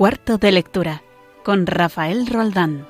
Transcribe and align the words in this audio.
Cuarto 0.00 0.38
de 0.38 0.50
lectura 0.50 1.02
con 1.44 1.66
Rafael 1.66 2.26
Roldán. 2.26 2.86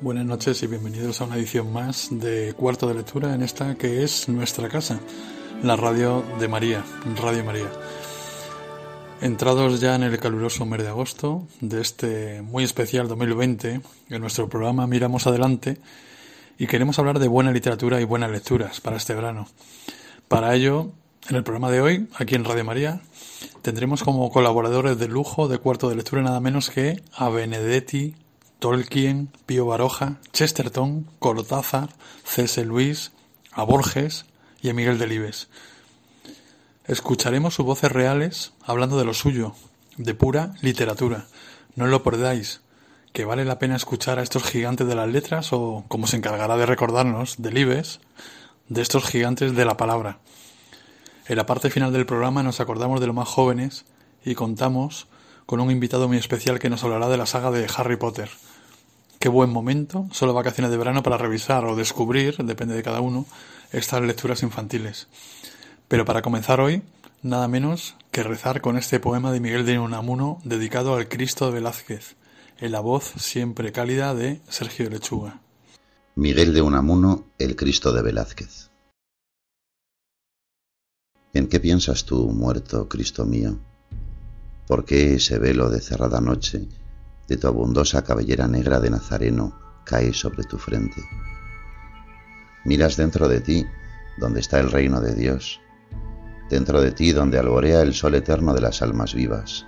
Buenas 0.00 0.24
noches 0.24 0.62
y 0.62 0.66
bienvenidos 0.66 1.20
a 1.20 1.24
una 1.24 1.36
edición 1.36 1.70
más 1.70 2.08
de 2.10 2.54
Cuarto 2.54 2.88
de 2.88 2.94
lectura 2.94 3.34
en 3.34 3.42
esta 3.42 3.74
que 3.74 4.02
es 4.02 4.30
nuestra 4.30 4.70
casa, 4.70 5.00
la 5.62 5.76
radio 5.76 6.24
de 6.40 6.48
María, 6.48 6.82
Radio 7.20 7.44
María. 7.44 7.70
Entrados 9.20 9.82
ya 9.82 9.96
en 9.96 10.04
el 10.04 10.18
caluroso 10.18 10.64
mes 10.64 10.82
de 10.82 10.88
agosto 10.88 11.46
de 11.60 11.82
este 11.82 12.40
muy 12.40 12.64
especial 12.64 13.06
2020, 13.06 13.82
en 14.08 14.20
nuestro 14.22 14.48
programa 14.48 14.86
Miramos 14.86 15.26
Adelante 15.26 15.76
y 16.56 16.66
queremos 16.66 16.98
hablar 16.98 17.18
de 17.18 17.28
buena 17.28 17.52
literatura 17.52 18.00
y 18.00 18.04
buenas 18.04 18.30
lecturas 18.30 18.80
para 18.80 18.96
este 18.96 19.14
verano. 19.14 19.46
Para 20.28 20.54
ello, 20.54 20.92
en 21.30 21.36
el 21.36 21.42
programa 21.42 21.70
de 21.70 21.80
hoy, 21.80 22.06
aquí 22.16 22.34
en 22.34 22.44
Radio 22.44 22.62
María, 22.62 23.00
tendremos 23.62 24.02
como 24.02 24.30
colaboradores 24.30 24.98
de 24.98 25.08
lujo 25.08 25.48
de 25.48 25.56
cuarto 25.56 25.88
de 25.88 25.96
lectura 25.96 26.20
nada 26.20 26.38
menos 26.38 26.68
que 26.68 27.02
a 27.14 27.30
Benedetti, 27.30 28.14
Tolkien, 28.58 29.30
Pío 29.46 29.64
Baroja, 29.64 30.18
Chesterton, 30.34 31.06
Cortázar, 31.18 31.88
C.S. 32.24 32.62
Luis, 32.66 33.12
a 33.52 33.62
Borges 33.62 34.26
y 34.60 34.68
a 34.68 34.74
Miguel 34.74 34.98
Delibes. 34.98 35.48
Escucharemos 36.84 37.54
sus 37.54 37.64
voces 37.64 37.90
reales 37.90 38.52
hablando 38.62 38.98
de 38.98 39.06
lo 39.06 39.14
suyo, 39.14 39.54
de 39.96 40.12
pura 40.12 40.52
literatura. 40.60 41.26
No 41.74 41.86
lo 41.86 42.02
perdáis, 42.02 42.60
que 43.14 43.24
vale 43.24 43.46
la 43.46 43.58
pena 43.58 43.76
escuchar 43.76 44.18
a 44.18 44.22
estos 44.22 44.44
gigantes 44.44 44.86
de 44.86 44.94
las 44.94 45.08
letras 45.08 45.54
o, 45.54 45.86
como 45.88 46.06
se 46.06 46.18
encargará 46.18 46.58
de 46.58 46.66
recordarnos, 46.66 47.36
Delibes, 47.38 48.00
de 48.68 48.82
estos 48.82 49.04
gigantes 49.04 49.54
de 49.54 49.64
la 49.64 49.76
palabra. 49.76 50.18
En 51.26 51.36
la 51.36 51.46
parte 51.46 51.70
final 51.70 51.92
del 51.92 52.06
programa 52.06 52.42
nos 52.42 52.60
acordamos 52.60 53.00
de 53.00 53.06
los 53.06 53.16
más 53.16 53.28
jóvenes 53.28 53.84
y 54.24 54.34
contamos 54.34 55.06
con 55.46 55.60
un 55.60 55.70
invitado 55.70 56.08
muy 56.08 56.18
especial 56.18 56.58
que 56.58 56.70
nos 56.70 56.84
hablará 56.84 57.08
de 57.08 57.16
la 57.16 57.26
saga 57.26 57.50
de 57.50 57.66
Harry 57.76 57.96
Potter. 57.96 58.30
Qué 59.18 59.28
buen 59.28 59.50
momento, 59.50 60.06
solo 60.12 60.32
vacaciones 60.32 60.70
de 60.70 60.76
verano 60.76 61.02
para 61.02 61.18
revisar 61.18 61.64
o 61.64 61.74
descubrir, 61.74 62.36
depende 62.36 62.74
de 62.74 62.82
cada 62.82 63.00
uno, 63.00 63.26
estas 63.72 64.02
lecturas 64.02 64.42
infantiles. 64.42 65.08
Pero 65.88 66.04
para 66.04 66.22
comenzar 66.22 66.60
hoy, 66.60 66.82
nada 67.22 67.48
menos 67.48 67.96
que 68.10 68.22
rezar 68.22 68.60
con 68.60 68.76
este 68.76 69.00
poema 69.00 69.32
de 69.32 69.40
Miguel 69.40 69.66
de 69.66 69.78
Unamuno 69.78 70.38
dedicado 70.44 70.94
al 70.94 71.08
Cristo 71.08 71.46
de 71.46 71.52
Velázquez, 71.52 72.16
en 72.58 72.72
la 72.72 72.80
voz 72.80 73.12
siempre 73.16 73.72
cálida 73.72 74.14
de 74.14 74.40
Sergio 74.48 74.88
Lechuga. 74.88 75.40
Miguel 76.20 76.52
de 76.52 76.62
Unamuno, 76.62 77.26
El 77.38 77.54
Cristo 77.54 77.92
de 77.92 78.02
Velázquez. 78.02 78.72
¿En 81.32 81.46
qué 81.46 81.60
piensas 81.60 82.06
tú, 82.06 82.30
muerto, 82.30 82.88
Cristo 82.88 83.24
mío? 83.24 83.60
¿Por 84.66 84.84
qué 84.84 85.14
ese 85.14 85.38
velo 85.38 85.70
de 85.70 85.80
cerrada 85.80 86.20
noche 86.20 86.66
de 87.28 87.36
tu 87.36 87.46
abundosa 87.46 88.02
cabellera 88.02 88.48
negra 88.48 88.80
de 88.80 88.90
Nazareno 88.90 89.60
cae 89.84 90.12
sobre 90.12 90.42
tu 90.42 90.58
frente? 90.58 91.00
Miras 92.64 92.96
dentro 92.96 93.28
de 93.28 93.40
ti, 93.40 93.64
donde 94.18 94.40
está 94.40 94.58
el 94.58 94.72
reino 94.72 95.00
de 95.00 95.14
Dios, 95.14 95.60
dentro 96.50 96.80
de 96.80 96.90
ti 96.90 97.12
donde 97.12 97.38
alborea 97.38 97.80
el 97.82 97.94
sol 97.94 98.16
eterno 98.16 98.54
de 98.54 98.62
las 98.62 98.82
almas 98.82 99.14
vivas. 99.14 99.66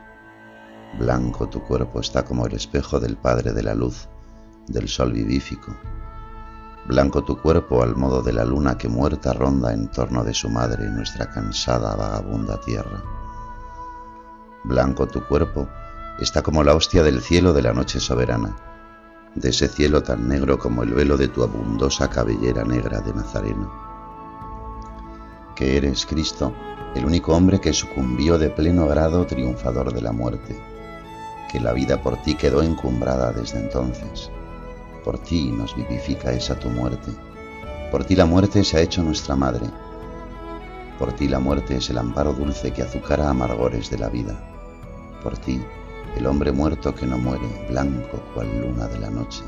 Blanco 0.99 1.49
tu 1.49 1.63
cuerpo 1.63 2.01
está 2.01 2.25
como 2.25 2.45
el 2.45 2.55
espejo 2.55 2.99
del 2.99 3.17
Padre 3.17 3.53
de 3.53 3.63
la 3.63 3.77
luz, 3.77 4.09
del 4.67 4.89
sol 4.89 5.13
vivífico 5.13 5.77
Blanco 6.87 7.23
tu 7.23 7.37
cuerpo 7.37 7.83
al 7.83 7.95
modo 7.95 8.23
de 8.23 8.33
la 8.33 8.45
luna 8.45 8.79
que 8.79 8.89
muerta 8.89 9.35
ronda 9.35 9.73
en 9.75 9.89
torno 9.89 10.25
de 10.25 10.33
su 10.33 10.49
madre 10.49 10.89
nuestra 10.89 11.29
cansada 11.29 11.95
vagabunda 11.95 12.59
tierra. 12.59 13.03
Blanco 14.65 15.07
tu 15.07 15.23
cuerpo 15.27 15.69
está 16.19 16.43
como 16.43 16.65
la 16.65 16.75
hostia 16.75 17.03
del 17.03 17.21
cielo 17.21 17.53
de 17.53 17.63
la 17.63 17.75
noche 17.75 18.01
soberana, 18.01 18.57
de 19.35 19.51
ese 19.51 19.69
cielo 19.69 20.03
tan 20.03 20.27
negro 20.27 20.59
como 20.59 20.83
el 20.83 20.95
velo 20.95 21.17
de 21.17 21.29
tu 21.29 21.43
abundosa 21.43 22.09
cabellera 22.09 22.65
negra 22.65 23.01
de 23.01 23.13
Nazareno. 23.13 23.71
Que 25.55 25.77
eres, 25.77 26.07
Cristo, 26.07 26.55
el 26.95 27.05
único 27.05 27.35
hombre 27.35 27.61
que 27.61 27.75
sucumbió 27.75 28.39
de 28.39 28.49
pleno 28.49 28.87
grado 28.87 29.27
triunfador 29.27 29.93
de 29.93 30.01
la 30.01 30.13
muerte, 30.13 30.59
que 31.53 31.61
la 31.61 31.73
vida 31.73 32.03
por 32.03 32.17
ti 32.23 32.35
quedó 32.35 32.63
encumbrada 32.63 33.33
desde 33.33 33.61
entonces 33.61 34.31
por 35.03 35.19
ti 35.19 35.51
nos 35.51 35.75
vivifica 35.75 36.33
esa 36.33 36.59
tu 36.59 36.69
muerte. 36.69 37.11
Por 37.91 38.05
ti 38.05 38.15
la 38.15 38.27
muerte 38.27 38.65
se 38.65 38.79
ha 38.79 38.81
hecho 38.81 39.03
nuestra 39.03 39.37
madre. 39.37 39.67
Por 40.99 41.13
ti 41.13 41.29
la 41.29 41.41
muerte 41.41 41.77
es 41.77 41.91
el 41.91 41.99
amparo 41.99 42.33
dulce 42.33 42.73
que 42.73 42.83
azucara 42.83 43.29
amargores 43.29 43.91
de 43.91 43.99
la 43.99 44.09
vida. 44.09 44.39
Por 45.23 45.37
ti, 45.39 45.61
el 46.17 46.27
hombre 46.27 46.53
muerto 46.53 46.95
que 46.95 47.07
no 47.07 47.19
muere, 47.19 47.67
blanco 47.69 48.23
cual 48.35 48.49
luna 48.61 48.87
de 48.89 48.99
la 48.99 49.11
noche. 49.11 49.43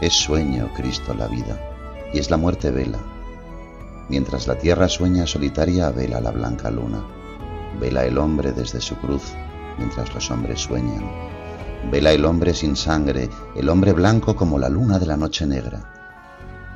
Es 0.00 0.14
sueño, 0.14 0.70
Cristo, 0.76 1.14
la 1.14 1.26
vida, 1.26 1.58
y 2.12 2.18
es 2.18 2.30
la 2.30 2.36
muerte 2.36 2.70
vela. 2.70 2.98
Mientras 4.08 4.46
la 4.46 4.58
tierra 4.58 4.88
sueña 4.88 5.26
solitaria, 5.26 5.90
vela 5.90 6.20
la 6.20 6.30
blanca 6.30 6.70
luna. 6.70 7.04
Vela 7.80 8.04
el 8.04 8.18
hombre 8.18 8.52
desde 8.52 8.80
su 8.80 8.94
cruz, 8.96 9.32
mientras 9.78 10.14
los 10.14 10.30
hombres 10.30 10.60
sueñan 10.60 11.35
Vela 11.84 12.12
el 12.12 12.24
hombre 12.24 12.52
sin 12.52 12.74
sangre, 12.74 13.30
el 13.54 13.68
hombre 13.68 13.92
blanco 13.92 14.34
como 14.34 14.58
la 14.58 14.68
luna 14.68 14.98
de 14.98 15.06
la 15.06 15.16
noche 15.16 15.46
negra. 15.46 15.80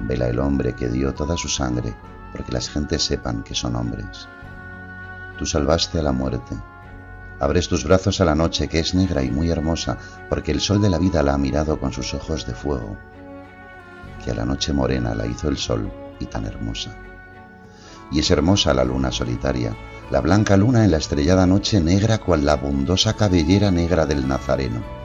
Vela 0.01 0.29
el 0.29 0.39
hombre 0.39 0.75
que 0.75 0.89
dio 0.89 1.13
toda 1.13 1.37
su 1.37 1.49
sangre, 1.49 1.95
porque 2.33 2.53
las 2.53 2.69
gentes 2.71 3.03
sepan 3.03 3.43
que 3.43 3.55
son 3.55 3.75
hombres. 3.75 4.29
Tú 5.37 5.47
salvaste 5.47 5.99
a 5.99 6.03
la 6.03 6.13
muerte. 6.13 6.57
Abres 7.41 7.69
tus 7.69 7.85
brazos 7.85 8.21
a 8.21 8.25
la 8.25 8.35
noche 8.35 8.69
que 8.69 8.79
es 8.79 8.95
negra 8.95 9.23
y 9.23 9.31
muy 9.31 9.51
hermosa, 9.51 9.99
porque 10.29 10.53
el 10.53 10.61
sol 10.61 10.81
de 10.81 10.91
la 10.91 10.99
vida 10.99 11.23
la 11.23 11.35
ha 11.35 11.39
mirado 11.39 11.81
con 11.81 11.93
sus 11.93 12.15
ojos 12.15 12.47
de 12.47 12.55
fuego, 12.55 12.97
que 14.25 14.31
a 14.31 14.35
la 14.35 14.45
noche 14.45 14.73
morena 14.73 15.15
la 15.15 15.27
hizo 15.27 15.49
el 15.49 15.57
sol 15.57 15.91
y 16.21 16.27
tan 16.27 16.45
hermosa. 16.45 16.95
Y 18.11 18.21
es 18.21 18.31
hermosa 18.31 18.75
la 18.75 18.85
luna 18.85 19.13
solitaria, 19.13 19.77
la 20.11 20.21
blanca 20.21 20.57
luna 20.57 20.85
en 20.85 20.91
la 20.91 20.99
estrellada 20.99 21.47
noche 21.47 21.81
negra 21.81 22.19
cual 22.19 22.45
la 22.45 22.53
abundosa 22.53 23.15
cabellera 23.15 23.71
negra 23.71 24.07
del 24.07 24.27
Nazareno 24.27 25.01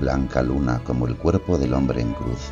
blanca 0.00 0.42
luna 0.42 0.80
como 0.82 1.06
el 1.06 1.16
cuerpo 1.16 1.58
del 1.58 1.74
hombre 1.74 2.00
en 2.00 2.12
cruz, 2.14 2.50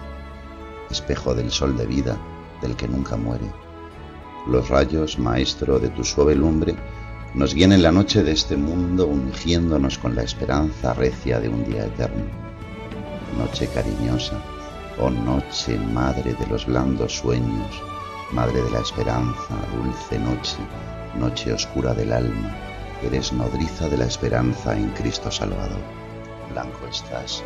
espejo 0.91 1.35
del 1.35 1.51
sol 1.51 1.77
de 1.77 1.87
vida 1.87 2.17
del 2.61 2.77
que 2.77 2.87
nunca 2.87 3.17
muere. 3.17 3.51
Los 4.47 4.69
rayos, 4.69 5.19
maestro, 5.19 5.79
de 5.79 5.89
tu 5.89 6.05
suave 6.05 6.35
lumbre, 6.35 6.77
nos 7.35 7.55
guían 7.55 7.73
en 7.73 7.83
la 7.83 7.93
noche 7.93 8.23
de 8.23 8.33
este 8.33 8.57
mundo 8.57 9.07
ungiéndonos 9.07 9.99
con 9.99 10.15
la 10.15 10.23
esperanza 10.23 10.93
recia 10.93 11.41
de 11.41 11.49
un 11.49 11.65
día 11.65 11.87
eterno. 11.87 12.25
Noche 13.39 13.69
cariñosa, 13.69 14.41
oh 15.01 15.11
noche, 15.11 15.79
madre 15.79 16.35
de 16.35 16.47
los 16.47 16.67
blandos 16.67 17.19
sueños, 17.19 17.83
madre 18.33 18.63
de 18.63 18.71
la 18.71 18.81
esperanza, 18.81 19.55
dulce 19.75 20.19
noche, 20.19 20.59
noche 21.19 21.53
oscura 21.53 21.95
del 21.95 22.13
alma, 22.13 22.55
eres 23.03 23.33
nodriza 23.33 23.89
de 23.89 23.97
la 23.97 24.05
esperanza 24.05 24.77
en 24.77 24.91
Cristo 24.91 25.31
Salvador. 25.31 25.81
Blanco 26.51 26.87
estás, 26.91 27.43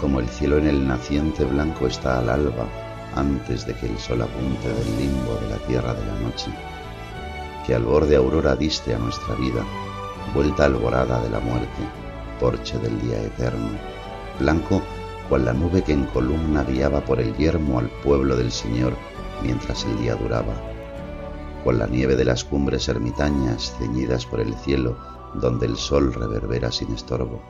como 0.00 0.20
el 0.20 0.28
cielo 0.28 0.56
en 0.56 0.68
el 0.68 0.88
naciente 0.88 1.44
blanco 1.44 1.86
está 1.86 2.18
al 2.18 2.30
alba, 2.30 2.66
antes 3.14 3.66
de 3.66 3.74
que 3.74 3.86
el 3.86 3.98
sol 3.98 4.22
apunte 4.22 4.68
del 4.68 4.96
limbo 4.96 5.34
de 5.34 5.50
la 5.50 5.66
tierra 5.66 5.92
de 5.92 6.06
la 6.06 6.14
noche, 6.20 6.50
que 7.66 7.74
al 7.74 7.84
borde 7.84 8.16
aurora 8.16 8.56
diste 8.56 8.94
a 8.94 8.98
nuestra 8.98 9.34
vida, 9.34 9.62
vuelta 10.34 10.64
alborada 10.64 11.20
de 11.20 11.28
la 11.28 11.40
muerte, 11.40 11.82
porche 12.40 12.78
del 12.78 12.98
día 13.02 13.22
eterno, 13.22 13.68
blanco 14.40 14.80
cual 15.28 15.44
la 15.44 15.52
nube 15.52 15.82
que 15.82 15.92
en 15.92 16.06
columna 16.06 16.64
guiaba 16.64 17.02
por 17.02 17.20
el 17.20 17.36
yermo 17.36 17.78
al 17.78 17.88
pueblo 18.02 18.34
del 18.34 18.50
Señor 18.50 18.94
mientras 19.42 19.84
el 19.84 19.98
día 19.98 20.14
duraba, 20.14 20.54
cual 21.64 21.78
la 21.78 21.86
nieve 21.86 22.16
de 22.16 22.24
las 22.24 22.44
cumbres 22.44 22.88
ermitañas 22.88 23.74
ceñidas 23.78 24.26
por 24.26 24.40
el 24.40 24.54
cielo 24.54 24.96
donde 25.34 25.66
el 25.66 25.76
sol 25.76 26.12
reverbera 26.12 26.70
sin 26.70 26.92
estorbo 26.94 27.40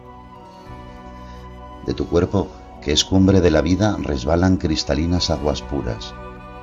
de 1.87 1.95
tu 1.95 2.07
cuerpo, 2.07 2.49
que 2.81 2.93
es 2.93 3.05
cumbre 3.05 3.41
de 3.41 3.51
la 3.51 3.61
vida, 3.61 3.97
resbalan 4.01 4.57
cristalinas 4.57 5.31
aguas 5.31 5.63
puras, 5.63 6.15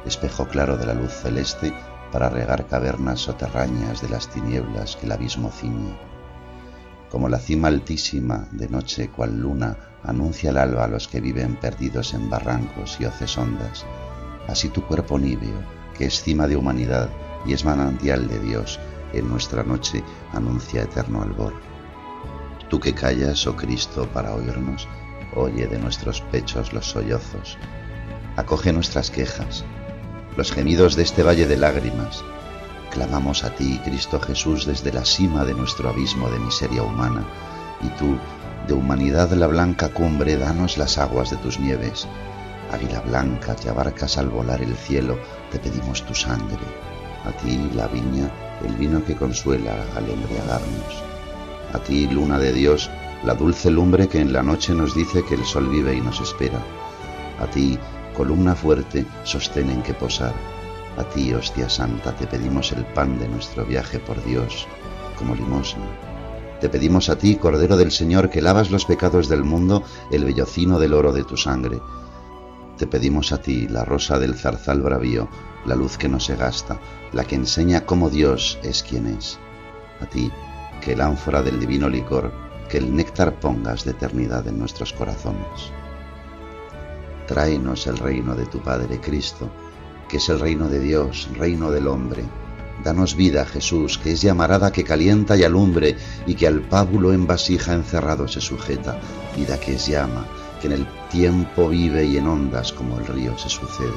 espejo 0.06 0.48
claro 0.48 0.78
de 0.78 0.86
la 0.86 0.94
luz 0.94 1.12
celeste 1.12 1.74
para 2.12 2.30
regar 2.30 2.68
cavernas 2.68 3.22
soterrañas 3.22 4.02
de 4.02 4.10
las 4.10 4.30
tinieblas 4.30 4.96
que 4.96 5.06
el 5.06 5.12
abismo 5.12 5.52
ciñe. 5.52 5.98
Como 7.10 7.28
la 7.28 7.40
cima 7.40 7.68
altísima 7.68 8.48
de 8.52 8.70
noche 8.70 9.10
cual 9.10 9.40
luna 9.40 9.78
anuncia 10.04 10.52
el 10.52 10.58
alba 10.58 10.86
a 10.86 10.88
los 10.88 11.08
que 11.08 11.22
viven 11.22 11.56
perdidos 11.56 12.14
en 12.14 12.30
barrancos 12.30 12.98
y 13.00 13.06
hoces 13.06 13.38
hondas, 13.38 13.86
así 14.50 14.70
tu 14.70 14.84
cuerpo 14.84 15.18
níveo, 15.18 15.64
que 15.98 16.06
es 16.06 16.22
cima 16.22 16.48
de 16.48 16.56
humanidad 16.56 17.10
y 17.46 17.54
es 17.54 17.66
manantial 17.66 18.28
de 18.28 18.40
Dios, 18.40 18.80
en 19.14 19.30
nuestra 19.30 19.64
noche 19.64 20.04
anuncia 20.34 20.84
eterno 20.84 21.22
albor. 21.22 21.54
Tú 22.70 22.80
que 22.80 22.94
callas, 22.94 23.48
oh 23.48 23.56
Cristo, 23.56 24.08
para 24.14 24.34
oírnos, 24.34 24.88
oye 25.36 25.68
de 25.68 25.80
nuestros 25.80 26.22
pechos 26.22 26.74
los 26.74 26.86
sollozos, 26.86 27.58
acoge 28.36 28.74
nuestras 28.74 29.10
quejas, 29.10 29.64
los 30.38 30.52
gemidos 30.52 30.96
de 30.96 31.04
este 31.04 31.24
valle 31.24 31.48
de 31.48 31.58
lágrimas, 31.58 32.24
Clamamos 32.92 33.44
a 33.44 33.52
ti, 33.52 33.80
Cristo 33.84 34.20
Jesús, 34.20 34.66
desde 34.66 34.92
la 34.92 35.06
cima 35.06 35.46
de 35.46 35.54
nuestro 35.54 35.90
abismo 35.90 36.30
de 36.30 36.40
miseria 36.40 36.82
humana, 36.82 37.24
y 37.82 37.88
tú, 38.00 38.18
de 38.68 38.74
humanidad 38.74 39.32
la 39.34 39.48
blanca 39.48 39.90
cumbre, 39.90 40.38
danos 40.38 40.78
las 40.78 40.98
aguas 40.98 41.30
de 41.30 41.38
tus 41.38 41.60
nieves. 41.60 42.08
Águila 42.72 43.02
blanca 43.02 43.56
que 43.56 43.70
abarcas 43.70 44.18
al 44.18 44.30
volar 44.30 44.62
el 44.62 44.76
cielo, 44.76 45.18
te 45.52 45.60
pedimos 45.60 46.04
tu 46.06 46.14
sangre. 46.14 46.58
A 47.26 47.32
ti, 47.32 47.70
la 47.76 47.88
viña, 47.88 48.32
el 48.66 48.74
vino 48.76 49.04
que 49.04 49.16
consuela 49.16 49.76
al 49.96 50.10
embriagarnos. 50.10 51.04
A 51.74 51.80
ti, 51.80 52.08
luna 52.08 52.38
de 52.40 52.54
Dios, 52.54 52.90
la 53.24 53.34
dulce 53.34 53.70
lumbre 53.70 54.08
que 54.08 54.20
en 54.20 54.32
la 54.32 54.44
noche 54.44 54.74
nos 54.74 54.96
dice 54.96 55.24
que 55.26 55.36
el 55.36 55.46
sol 55.46 55.68
vive 55.68 55.94
y 55.94 56.02
nos 56.02 56.22
espera. 56.22 56.60
A 57.40 57.48
ti, 57.48 57.78
columna 58.16 58.56
fuerte, 58.56 59.06
sostén 59.24 59.70
en 59.70 59.82
que 59.82 59.94
posar. 59.94 60.34
A 60.98 61.04
ti, 61.04 61.34
hostia 61.34 61.70
santa, 61.70 62.16
te 62.16 62.28
pedimos 62.28 62.72
el 62.72 62.86
pan 62.86 63.20
de 63.20 63.28
nuestro 63.28 63.66
viaje 63.66 64.00
por 64.00 64.24
Dios, 64.24 64.68
como 65.18 65.36
limosna. 65.36 65.86
Te 66.60 66.68
pedimos 66.68 67.10
a 67.10 67.18
ti, 67.18 67.36
Cordero 67.36 67.78
del 67.78 67.92
Señor, 67.92 68.30
que 68.30 68.42
lavas 68.42 68.70
los 68.70 68.86
pecados 68.86 69.30
del 69.30 69.44
mundo, 69.44 69.84
el 70.12 70.26
bellocino 70.26 70.78
del 70.78 70.94
oro 70.94 71.14
de 71.14 71.24
tu 71.24 71.38
sangre. 71.38 71.80
Te 72.80 72.88
pedimos 72.88 73.34
a 73.34 73.42
ti, 73.42 73.68
la 73.68 73.84
rosa 73.84 74.20
del 74.20 74.36
zarzal 74.36 74.82
bravío, 74.82 75.28
la 75.66 75.76
luz 75.76 75.98
que 75.98 76.08
no 76.08 76.22
se 76.22 76.38
gasta, 76.38 76.80
la 77.12 77.26
que 77.26 77.36
enseña 77.36 77.86
cómo 77.86 78.10
Dios 78.10 78.58
es 78.64 78.84
quien 78.84 79.06
es. 79.08 79.38
A 80.00 80.06
ti, 80.06 80.32
que 80.80 80.94
el 80.94 81.02
ánfora 81.02 81.44
del 81.44 81.60
divino 81.60 81.90
licor, 81.90 82.32
que 82.70 82.78
el 82.78 82.96
néctar 82.96 83.38
pongas 83.38 83.84
de 83.84 83.92
eternidad 83.92 84.48
en 84.48 84.58
nuestros 84.58 84.94
corazones. 84.94 85.74
Tráenos 87.28 87.86
el 87.86 87.98
reino 87.98 88.34
de 88.34 88.46
tu 88.46 88.60
Padre 88.60 89.02
Cristo, 89.02 89.52
que 90.08 90.16
es 90.16 90.30
el 90.30 90.40
reino 90.40 90.70
de 90.70 90.80
Dios, 90.80 91.28
reino 91.38 91.72
del 91.72 91.86
hombre. 91.86 92.24
Danos 92.86 93.14
vida, 93.14 93.44
Jesús, 93.44 93.98
que 93.98 94.14
es 94.14 94.22
llamarada 94.22 94.72
que 94.72 94.86
calienta 94.86 95.36
y 95.36 95.44
alumbre, 95.44 95.98
y 96.26 96.36
que 96.36 96.48
al 96.48 96.62
pábulo 96.62 97.12
en 97.12 97.28
vasija 97.28 97.74
encerrado 97.74 98.30
se 98.30 98.40
sujeta, 98.40 99.02
vida 99.36 99.60
que 99.60 99.76
es 99.76 99.86
llama, 99.86 100.26
que 100.60 100.68
en 100.68 100.74
el 100.74 100.88
tiempo 101.10 101.70
vive 101.70 102.06
y 102.06 102.18
en 102.18 102.28
ondas 102.28 102.72
como 102.72 102.98
el 103.00 103.08
río 103.08 103.38
se 103.38 103.50
sucede. 103.50 103.94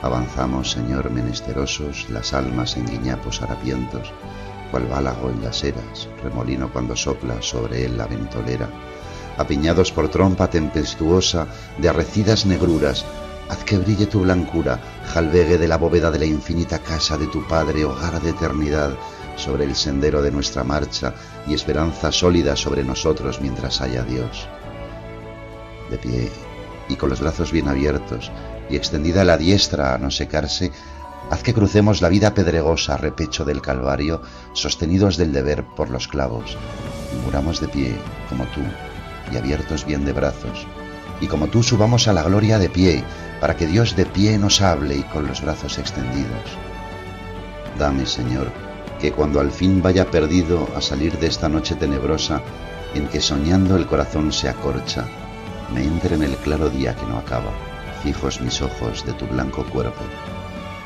Avanzamos, 0.00 0.70
Señor, 0.70 1.10
menesterosos, 1.10 2.08
las 2.10 2.32
almas 2.32 2.76
en 2.76 2.86
guiñapos 2.86 3.42
harapientos, 3.42 4.12
cual 4.70 4.86
bálago 4.86 5.30
en 5.30 5.42
las 5.42 5.64
eras, 5.64 6.08
remolino 6.22 6.72
cuando 6.72 6.94
sopla 6.94 7.42
sobre 7.42 7.84
él 7.84 7.98
la 7.98 8.06
ventolera, 8.06 8.68
apiñados 9.36 9.90
por 9.90 10.08
trompa 10.08 10.48
tempestuosa 10.48 11.46
de 11.78 11.88
arrecidas 11.88 12.46
negruras, 12.46 13.04
haz 13.48 13.64
que 13.64 13.78
brille 13.78 14.06
tu 14.06 14.20
blancura, 14.20 14.78
jalvegue 15.12 15.58
de 15.58 15.68
la 15.68 15.78
bóveda 15.78 16.10
de 16.10 16.18
la 16.18 16.26
infinita 16.26 16.78
casa 16.78 17.16
de 17.16 17.26
tu 17.26 17.46
Padre, 17.46 17.84
hogar 17.84 18.20
de 18.20 18.30
eternidad, 18.30 18.92
sobre 19.38 19.64
el 19.64 19.74
sendero 19.74 20.20
de 20.20 20.30
nuestra 20.30 20.64
marcha 20.64 21.14
y 21.46 21.54
esperanza 21.54 22.12
sólida 22.12 22.56
sobre 22.56 22.84
nosotros 22.84 23.40
mientras 23.40 23.80
haya 23.80 24.02
Dios. 24.02 24.46
De 25.90 25.96
pie 25.96 26.30
y 26.88 26.96
con 26.96 27.08
los 27.08 27.20
brazos 27.20 27.52
bien 27.52 27.68
abiertos 27.68 28.30
y 28.68 28.76
extendida 28.76 29.24
la 29.24 29.38
diestra 29.38 29.94
a 29.94 29.98
no 29.98 30.10
secarse, 30.10 30.72
Haz 31.30 31.42
que 31.42 31.52
crucemos 31.52 32.00
la 32.00 32.08
vida 32.08 32.32
pedregosa 32.32 32.96
repecho 32.96 33.44
del 33.44 33.60
Calvario, 33.60 34.22
sostenidos 34.54 35.18
del 35.18 35.32
deber 35.32 35.62
por 35.62 35.90
los 35.90 36.08
clavos, 36.08 36.56
y 37.12 37.24
muramos 37.24 37.60
de 37.60 37.68
pie, 37.68 37.96
como 38.30 38.44
tú, 38.46 38.62
y 39.30 39.36
abiertos 39.36 39.84
bien 39.84 40.06
de 40.06 40.14
brazos, 40.14 40.66
y 41.20 41.26
como 41.26 41.48
tú 41.48 41.62
subamos 41.62 42.08
a 42.08 42.14
la 42.14 42.22
gloria 42.22 42.58
de 42.58 42.70
pie, 42.70 43.04
para 43.42 43.56
que 43.56 43.66
Dios 43.66 43.94
de 43.94 44.06
pie 44.06 44.38
nos 44.38 44.62
hable 44.62 44.96
y 44.96 45.02
con 45.02 45.26
los 45.26 45.42
brazos 45.42 45.78
extendidos. 45.78 46.56
Dame, 47.78 48.06
Señor, 48.06 48.50
que 49.00 49.12
cuando 49.12 49.40
al 49.40 49.50
fin 49.50 49.82
vaya 49.82 50.10
perdido 50.10 50.68
a 50.76 50.80
salir 50.80 51.18
de 51.18 51.28
esta 51.28 51.48
noche 51.48 51.74
tenebrosa, 51.74 52.42
en 52.94 53.06
que 53.08 53.20
soñando 53.20 53.76
el 53.76 53.86
corazón 53.86 54.32
se 54.32 54.48
acorcha, 54.48 55.06
me 55.72 55.84
entre 55.84 56.16
en 56.16 56.22
el 56.22 56.36
claro 56.36 56.70
día 56.70 56.96
que 56.96 57.06
no 57.06 57.18
acaba, 57.18 57.52
fijos 58.02 58.40
mis 58.40 58.60
ojos 58.62 59.04
de 59.04 59.12
tu 59.12 59.26
blanco 59.26 59.64
cuerpo 59.64 60.02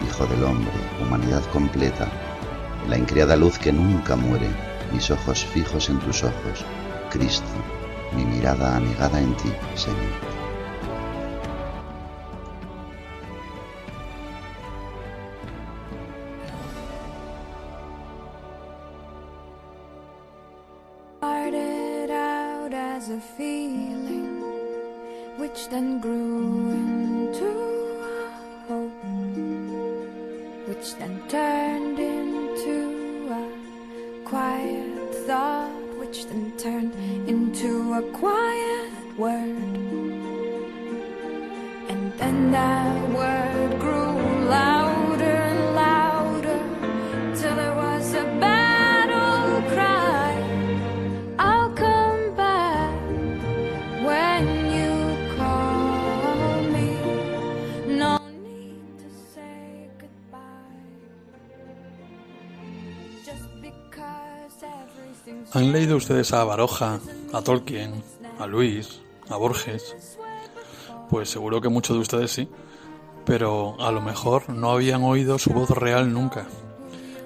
Hijo 0.06 0.26
del 0.26 0.42
hombre, 0.44 0.72
humanidad 1.00 1.42
completa, 1.52 2.08
la 2.88 2.98
increada 2.98 3.36
luz 3.36 3.58
que 3.58 3.72
nunca 3.72 4.16
muere, 4.16 4.48
mis 4.92 5.10
ojos 5.10 5.44
fijos 5.44 5.88
en 5.88 5.98
tus 6.00 6.24
ojos, 6.24 6.64
Cristo, 7.10 7.46
mi 8.16 8.24
mirada 8.24 8.76
anegada 8.76 9.20
en 9.20 9.34
ti, 9.36 9.52
Señor. 9.76 10.31
Ustedes 66.02 66.32
a 66.32 66.42
Baroja, 66.42 66.98
a 67.32 67.42
Tolkien, 67.42 68.02
a 68.40 68.48
Luis, 68.48 69.00
a 69.30 69.36
Borges? 69.36 70.18
Pues 71.08 71.30
seguro 71.30 71.60
que 71.60 71.68
muchos 71.68 71.94
de 71.94 72.02
ustedes 72.02 72.32
sí, 72.32 72.48
pero 73.24 73.76
a 73.78 73.92
lo 73.92 74.00
mejor 74.00 74.50
no 74.50 74.72
habían 74.72 75.04
oído 75.04 75.38
su 75.38 75.50
voz 75.52 75.70
real 75.70 76.12
nunca. 76.12 76.48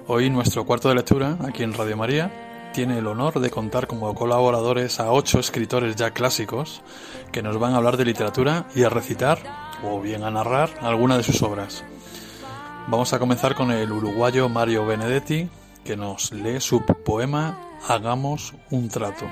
Hoy 0.05 0.29
nuestro 0.29 0.63
cuarto 0.67 0.89
de 0.89 0.95
lectura, 0.95 1.39
aquí 1.43 1.63
en 1.63 1.73
Radio 1.73 1.97
María, 1.97 2.69
tiene 2.71 2.99
el 2.99 3.07
honor 3.07 3.39
de 3.39 3.49
contar 3.49 3.87
como 3.87 4.13
colaboradores 4.13 4.99
a 4.99 5.11
ocho 5.11 5.39
escritores 5.39 5.95
ya 5.95 6.11
clásicos 6.11 6.83
que 7.31 7.41
nos 7.41 7.57
van 7.57 7.73
a 7.73 7.77
hablar 7.77 7.97
de 7.97 8.05
literatura 8.05 8.67
y 8.75 8.83
a 8.83 8.89
recitar, 8.89 9.39
o 9.83 9.99
bien 9.99 10.23
a 10.23 10.29
narrar, 10.29 10.69
alguna 10.81 11.17
de 11.17 11.23
sus 11.23 11.41
obras. 11.41 11.83
Vamos 12.89 13.11
a 13.11 13.17
comenzar 13.17 13.55
con 13.55 13.71
el 13.71 13.91
uruguayo 13.91 14.49
Mario 14.49 14.85
Benedetti, 14.85 15.49
que 15.83 15.97
nos 15.97 16.31
lee 16.31 16.59
su 16.59 16.85
poema 16.85 17.66
Hagamos 17.85 18.53
un 18.69 18.89
trato. 18.89 19.29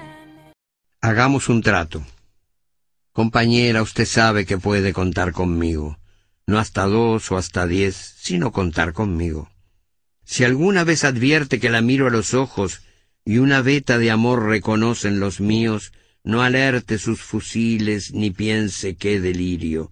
Hagamos 1.01 1.49
un 1.49 1.61
trato. 1.61 2.05
Compañera, 3.11 3.81
usted 3.81 4.05
sabe 4.05 4.45
que 4.45 4.57
puede 4.57 4.93
contar 4.93 5.33
conmigo. 5.33 5.97
No 6.47 6.59
hasta 6.59 6.85
dos 6.85 7.31
o 7.31 7.37
hasta 7.37 7.67
diez, 7.67 7.95
sino 8.17 8.51
contar 8.51 8.93
conmigo. 8.93 9.49
Si 10.23 10.43
alguna 10.43 10.83
vez 10.83 11.03
advierte 11.03 11.59
que 11.59 11.69
la 11.69 11.81
miro 11.81 12.07
a 12.07 12.11
los 12.11 12.33
ojos 12.33 12.81
y 13.25 13.39
una 13.39 13.61
veta 13.61 13.97
de 13.97 14.11
amor 14.11 14.45
reconocen 14.45 15.19
los 15.19 15.41
míos, 15.41 15.91
no 16.23 16.41
alerte 16.41 16.97
sus 16.97 17.21
fusiles 17.21 18.13
ni 18.13 18.31
piense 18.31 18.95
qué 18.95 19.19
delirio. 19.19 19.91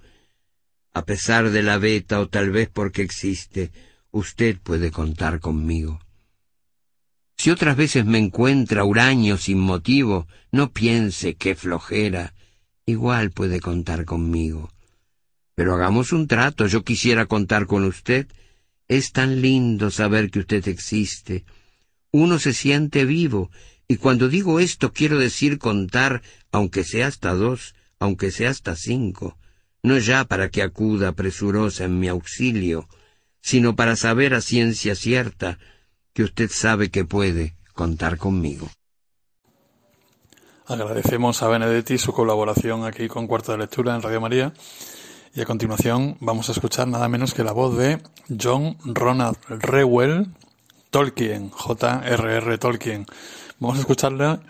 A 0.93 1.05
pesar 1.05 1.49
de 1.49 1.63
la 1.63 1.77
veta 1.77 2.19
o 2.19 2.29
tal 2.29 2.51
vez 2.51 2.69
porque 2.69 3.01
existe, 3.01 3.71
usted 4.11 4.57
puede 4.59 4.91
contar 4.91 5.39
conmigo. 5.39 5.99
Si 7.37 7.49
otras 7.49 7.75
veces 7.75 8.05
me 8.05 8.19
encuentra 8.19 8.83
huraño 8.83 9.37
sin 9.37 9.59
motivo, 9.59 10.27
no 10.51 10.71
piense 10.71 11.35
qué 11.35 11.55
flojera, 11.55 12.33
igual 12.85 13.31
puede 13.31 13.59
contar 13.59 14.05
conmigo. 14.05 14.71
Pero 15.55 15.75
hagamos 15.75 16.11
un 16.13 16.27
trato, 16.27 16.67
yo 16.67 16.83
quisiera 16.83 17.25
contar 17.25 17.67
con 17.67 17.83
usted. 17.83 18.27
Es 18.87 19.11
tan 19.11 19.41
lindo 19.41 19.91
saber 19.91 20.31
que 20.31 20.39
usted 20.39 20.67
existe. 20.67 21.45
Uno 22.11 22.39
se 22.39 22.53
siente 22.53 23.05
vivo, 23.05 23.51
y 23.87 23.97
cuando 23.97 24.29
digo 24.29 24.59
esto 24.59 24.93
quiero 24.93 25.19
decir 25.19 25.57
contar, 25.57 26.21
aunque 26.51 26.83
sea 26.83 27.07
hasta 27.07 27.33
dos, 27.33 27.75
aunque 27.99 28.31
sea 28.31 28.49
hasta 28.49 28.75
cinco, 28.75 29.37
no 29.81 29.97
ya 29.97 30.25
para 30.25 30.49
que 30.49 30.61
acuda 30.61 31.13
presurosa 31.13 31.85
en 31.85 31.99
mi 31.99 32.07
auxilio, 32.07 32.87
sino 33.41 33.75
para 33.75 33.95
saber 33.95 34.33
a 34.33 34.41
ciencia 34.41 34.95
cierta 34.95 35.59
que 36.13 36.23
usted 36.23 36.49
sabe 36.49 36.91
que 36.91 37.05
puede 37.05 37.55
contar 37.73 38.17
conmigo. 38.17 38.69
Agradecemos 40.65 41.43
a 41.43 41.47
Benedetti 41.47 41.97
su 41.97 42.13
colaboración 42.13 42.85
aquí 42.85 43.07
con 43.07 43.27
Cuarto 43.27 43.51
de 43.51 43.57
Lectura 43.57 43.95
en 43.95 44.01
Radio 44.01 44.21
María 44.21 44.53
Y 45.35 45.41
a 45.41 45.45
continuación 45.45 46.15
vamos 46.21 46.47
a 46.47 46.53
escuchar 46.53 46.87
nada 46.87 47.09
menos 47.09 47.33
que 47.33 47.43
la 47.43 47.51
voz 47.51 47.77
de 47.77 48.01
John 48.41 48.77
Ronald 48.85 49.37
Reuel 49.49 50.27
Tolkien, 50.89 51.49
J.R.R. 51.49 52.57
Tolkien. 52.59 53.07
Vamos 53.59 53.77
a 53.77 53.81
escucharla 53.81 54.41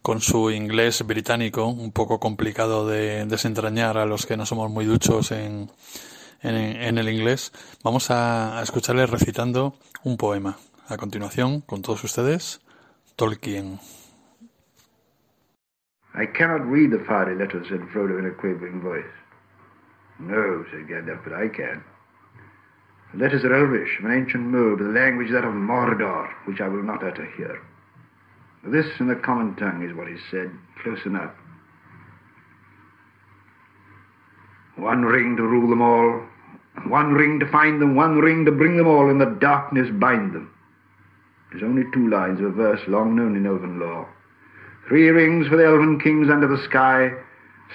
con 0.00 0.22
su 0.22 0.50
inglés 0.50 1.06
británico, 1.06 1.66
un 1.66 1.92
poco 1.92 2.18
complicado 2.18 2.86
de 2.88 3.26
desentrañar 3.26 3.98
a 3.98 4.06
los 4.06 4.24
que 4.26 4.36
no 4.36 4.46
somos 4.46 4.70
muy 4.70 4.86
duchos 4.86 5.30
en, 5.30 5.70
en, 6.42 6.98
el 6.98 7.08
inglés. 7.08 7.52
Vamos 7.82 8.10
a 8.10 8.60
escucharle 8.62 9.06
recitando 9.06 9.76
un 10.04 10.16
poema. 10.16 10.56
A 10.86 10.98
continuación, 10.98 11.62
con 11.62 11.80
todos 11.80 12.04
ustedes, 12.04 12.60
Tolkien. 13.16 13.80
I 16.14 16.26
cannot 16.26 16.60
read 16.66 16.90
the 16.90 17.02
fiery 17.06 17.36
letters, 17.36 17.66
said 17.70 17.80
Frodo 17.90 18.18
in 18.18 18.26
a 18.26 18.30
quavering 18.30 18.82
voice. 18.82 19.02
No, 20.18 20.62
said 20.70 20.86
Gandalf, 20.86 21.24
but 21.24 21.32
I 21.32 21.48
can. 21.48 21.82
The 23.14 23.18
letters 23.18 23.44
are 23.44 23.54
Elvish, 23.54 23.98
of 23.98 24.04
an 24.04 24.12
ancient 24.12 24.44
but 24.76 24.84
the 24.84 24.90
language 24.90 25.30
that 25.32 25.44
of 25.44 25.54
Mordor, 25.54 26.28
which 26.44 26.60
I 26.60 26.68
will 26.68 26.82
not 26.82 27.02
utter 27.02 27.32
here. 27.34 27.62
This 28.62 28.86
in 29.00 29.08
the 29.08 29.16
common 29.16 29.56
tongue 29.56 29.82
is 29.88 29.96
what 29.96 30.08
is 30.08 30.20
said, 30.30 30.50
close 30.82 31.00
enough. 31.06 31.32
One 34.76 35.02
ring 35.02 35.34
to 35.36 35.44
rule 35.44 35.70
them 35.70 35.80
all, 35.80 36.20
one 36.88 37.14
ring 37.14 37.40
to 37.40 37.50
find 37.50 37.80
them, 37.80 37.96
one 37.96 38.18
ring 38.18 38.44
to 38.44 38.52
bring 38.52 38.76
them 38.76 38.86
all, 38.86 39.08
in 39.08 39.16
the 39.16 39.36
darkness 39.40 39.88
bind 39.90 40.34
them. 40.34 40.53
There's 41.54 41.70
only 41.70 41.84
two 41.94 42.08
lines 42.08 42.40
of 42.40 42.46
a 42.46 42.50
verse 42.50 42.80
long 42.88 43.14
known 43.14 43.36
in 43.36 43.46
elven 43.46 43.78
lore. 43.78 44.08
Three 44.88 45.08
rings 45.10 45.46
for 45.46 45.56
the 45.56 45.64
elven 45.64 46.00
kings 46.00 46.28
under 46.28 46.48
the 46.48 46.60
sky, 46.64 47.12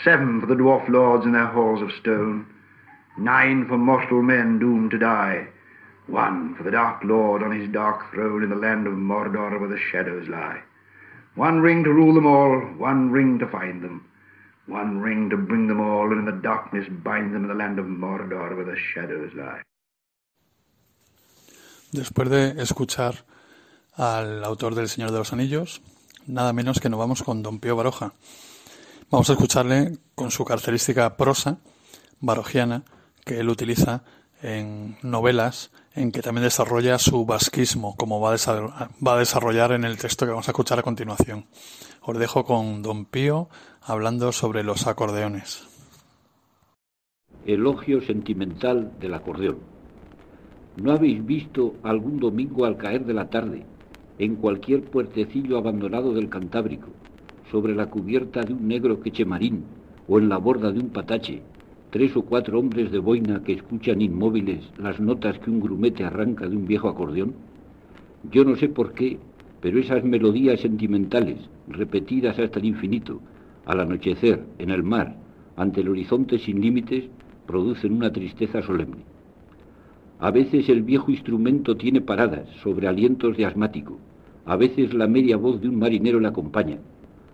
seven 0.04 0.42
for 0.42 0.48
the 0.48 0.56
dwarf 0.56 0.90
lords 0.90 1.26
in 1.26 1.32
their 1.32 1.46
halls 1.46 1.82
of 1.82 1.94
stone, 1.94 2.46
nine 3.18 3.66
for 3.70 3.78
mortal 3.78 4.22
men 4.22 4.60
doomed 4.60 4.92
to 4.92 4.98
die, 4.98 5.48
one 6.08 6.56
for 6.56 6.64
the 6.64 6.72
dark 6.72 7.06
lord 7.06 7.42
on 7.42 7.58
his 7.58 7.72
dark 7.72 8.12
throne 8.12 8.44
in 8.44 8.50
the 8.50 8.56
land 8.58 8.86
of 8.86 8.96
Mordor 8.96 9.58
where 9.58 9.70
the 9.70 9.80
shadows 9.80 10.28
lie. 10.28 10.62
One 11.36 11.62
ring 11.62 11.86
to 11.86 11.94
rule 11.94 12.14
them 12.14 12.26
all, 12.26 12.60
one 12.60 13.12
ring 13.12 13.40
to 13.40 13.48
find 13.48 13.82
them, 13.82 14.04
one 14.66 15.00
ring 15.00 15.30
to 15.30 15.38
bring 15.38 15.68
them 15.68 15.80
all, 15.80 16.12
and 16.12 16.20
in 16.20 16.26
the 16.26 16.42
darkness 16.42 16.90
bind 16.90 17.34
them 17.34 17.44
in 17.44 17.48
the 17.48 17.56
land 17.56 17.80
of 17.80 17.86
Mordor 17.86 18.58
where 18.58 18.66
the 18.66 18.76
shadows 18.76 19.32
lie. 19.34 19.62
Después 21.94 22.30
de 22.30 22.62
escuchar 22.62 23.24
al 24.00 24.46
autor 24.46 24.76
del 24.76 24.88
Señor 24.88 25.12
de 25.12 25.18
los 25.18 25.34
Anillos, 25.34 25.82
nada 26.26 26.54
menos 26.54 26.80
que 26.80 26.88
nos 26.88 27.00
vamos 27.00 27.22
con 27.22 27.44
Don 27.44 27.60
Pío 27.60 27.76
Baroja. 27.76 28.14
Vamos 29.12 29.30
a 29.30 29.34
escucharle 29.34 29.98
con 30.16 30.32
su 30.32 30.46
característica 30.46 31.18
prosa 31.18 31.58
barojiana 32.22 32.84
que 33.26 33.42
él 33.42 33.50
utiliza 33.50 34.04
en 34.42 34.98
novelas 35.04 35.72
en 35.96 36.14
que 36.14 36.22
también 36.22 36.46
desarrolla 36.46 36.98
su 36.98 37.26
basquismo, 37.26 37.98
como 37.98 38.22
va 38.22 38.34
a, 38.34 39.18
desarrollar 39.18 39.74
en 39.74 39.84
el 39.84 39.98
texto 39.98 40.26
que 40.26 40.32
vamos 40.32 40.48
a 40.48 40.52
escuchar 40.52 40.80
a 40.80 40.84
continuación. 40.84 41.48
Os 42.02 42.18
dejo 42.18 42.46
con 42.46 42.82
Don 42.82 43.04
Pío 43.04 43.50
hablando 43.82 44.32
sobre 44.32 44.64
los 44.64 44.88
acordeones. 44.88 45.68
Elogio 47.46 48.02
sentimental 48.02 48.94
del 48.98 49.14
acordeón. 49.14 49.58
¿No 50.78 50.94
habéis 50.94 51.26
visto 51.26 51.74
algún 51.84 52.22
domingo 52.22 52.64
al 52.64 52.78
caer 52.78 53.04
de 53.04 53.14
la 53.14 53.30
tarde 53.30 53.66
en 54.20 54.36
cualquier 54.36 54.84
puertecillo 54.84 55.58
abandonado 55.58 56.14
del 56.14 56.28
Cantábrico, 56.28 56.90
sobre 57.50 57.74
la 57.74 57.90
cubierta 57.90 58.42
de 58.42 58.54
un 58.54 58.68
negro 58.68 59.00
quechemarín 59.00 59.64
o 60.10 60.20
en 60.20 60.28
la 60.28 60.38
borda 60.38 60.74
de 60.74 60.80
un 60.80 60.90
patache, 60.90 61.42
tres 61.90 62.16
o 62.18 62.24
cuatro 62.24 62.60
hombres 62.60 62.92
de 62.92 63.00
boina 63.00 63.42
que 63.44 63.54
escuchan 63.54 64.02
inmóviles 64.02 64.72
las 64.78 65.00
notas 65.00 65.40
que 65.40 65.50
un 65.50 65.62
grumete 65.62 66.04
arranca 66.04 66.48
de 66.48 66.58
un 66.58 66.68
viejo 66.68 66.90
acordeón? 66.90 67.34
Yo 68.30 68.44
no 68.44 68.58
sé 68.58 68.68
por 68.68 68.94
qué, 68.94 69.18
pero 69.62 69.80
esas 69.80 70.04
melodías 70.04 70.60
sentimentales, 70.60 71.38
repetidas 71.70 72.38
hasta 72.40 72.60
el 72.60 72.66
infinito, 72.66 73.22
al 73.66 73.80
anochecer, 73.80 74.44
en 74.58 74.70
el 74.70 74.84
mar, 74.84 75.16
ante 75.56 75.80
el 75.80 75.90
horizonte 75.90 76.40
sin 76.40 76.60
límites, 76.60 77.06
producen 77.48 77.94
una 77.94 78.12
tristeza 78.12 78.62
solemne. 78.62 79.04
A 80.20 80.32
veces 80.32 80.68
el 80.68 80.84
viejo 80.84 81.10
instrumento 81.10 81.78
tiene 81.78 82.02
paradas 82.02 82.50
sobre 82.62 82.88
alientos 82.88 83.38
de 83.38 83.46
asmático, 83.46 83.98
a 84.50 84.56
veces 84.56 84.96
la 84.96 85.06
media 85.06 85.38
voz 85.38 85.62
de 85.62 85.70
un 85.70 85.78
marinero 85.78 86.20
le 86.20 86.28
acompaña, 86.28 86.80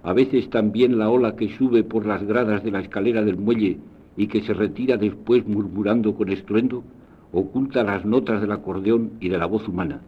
a 0.03 0.11
veces 0.11 0.49
también 0.49 0.99
la 0.99 1.09
ola 1.09 1.37
que 1.37 1.47
sube 1.47 1.81
por 1.81 2.05
las 2.05 2.21
gradas 2.27 2.61
de 2.61 2.71
la 2.71 2.81
escalera 2.81 3.23
del 3.23 3.37
muelle 3.37 3.77
y 4.17 4.27
que 4.27 4.41
se 4.41 4.53
retira 4.53 4.97
después 4.97 5.47
murmurando 5.47 6.13
con 6.13 6.29
estruendo, 6.29 6.83
oculta 7.31 7.85
las 7.85 8.03
notas 8.03 8.41
del 8.41 8.51
acordeón 8.51 9.11
y 9.21 9.29
de 9.29 9.37
la 9.37 9.45
voz 9.45 9.65
humana, 9.65 10.01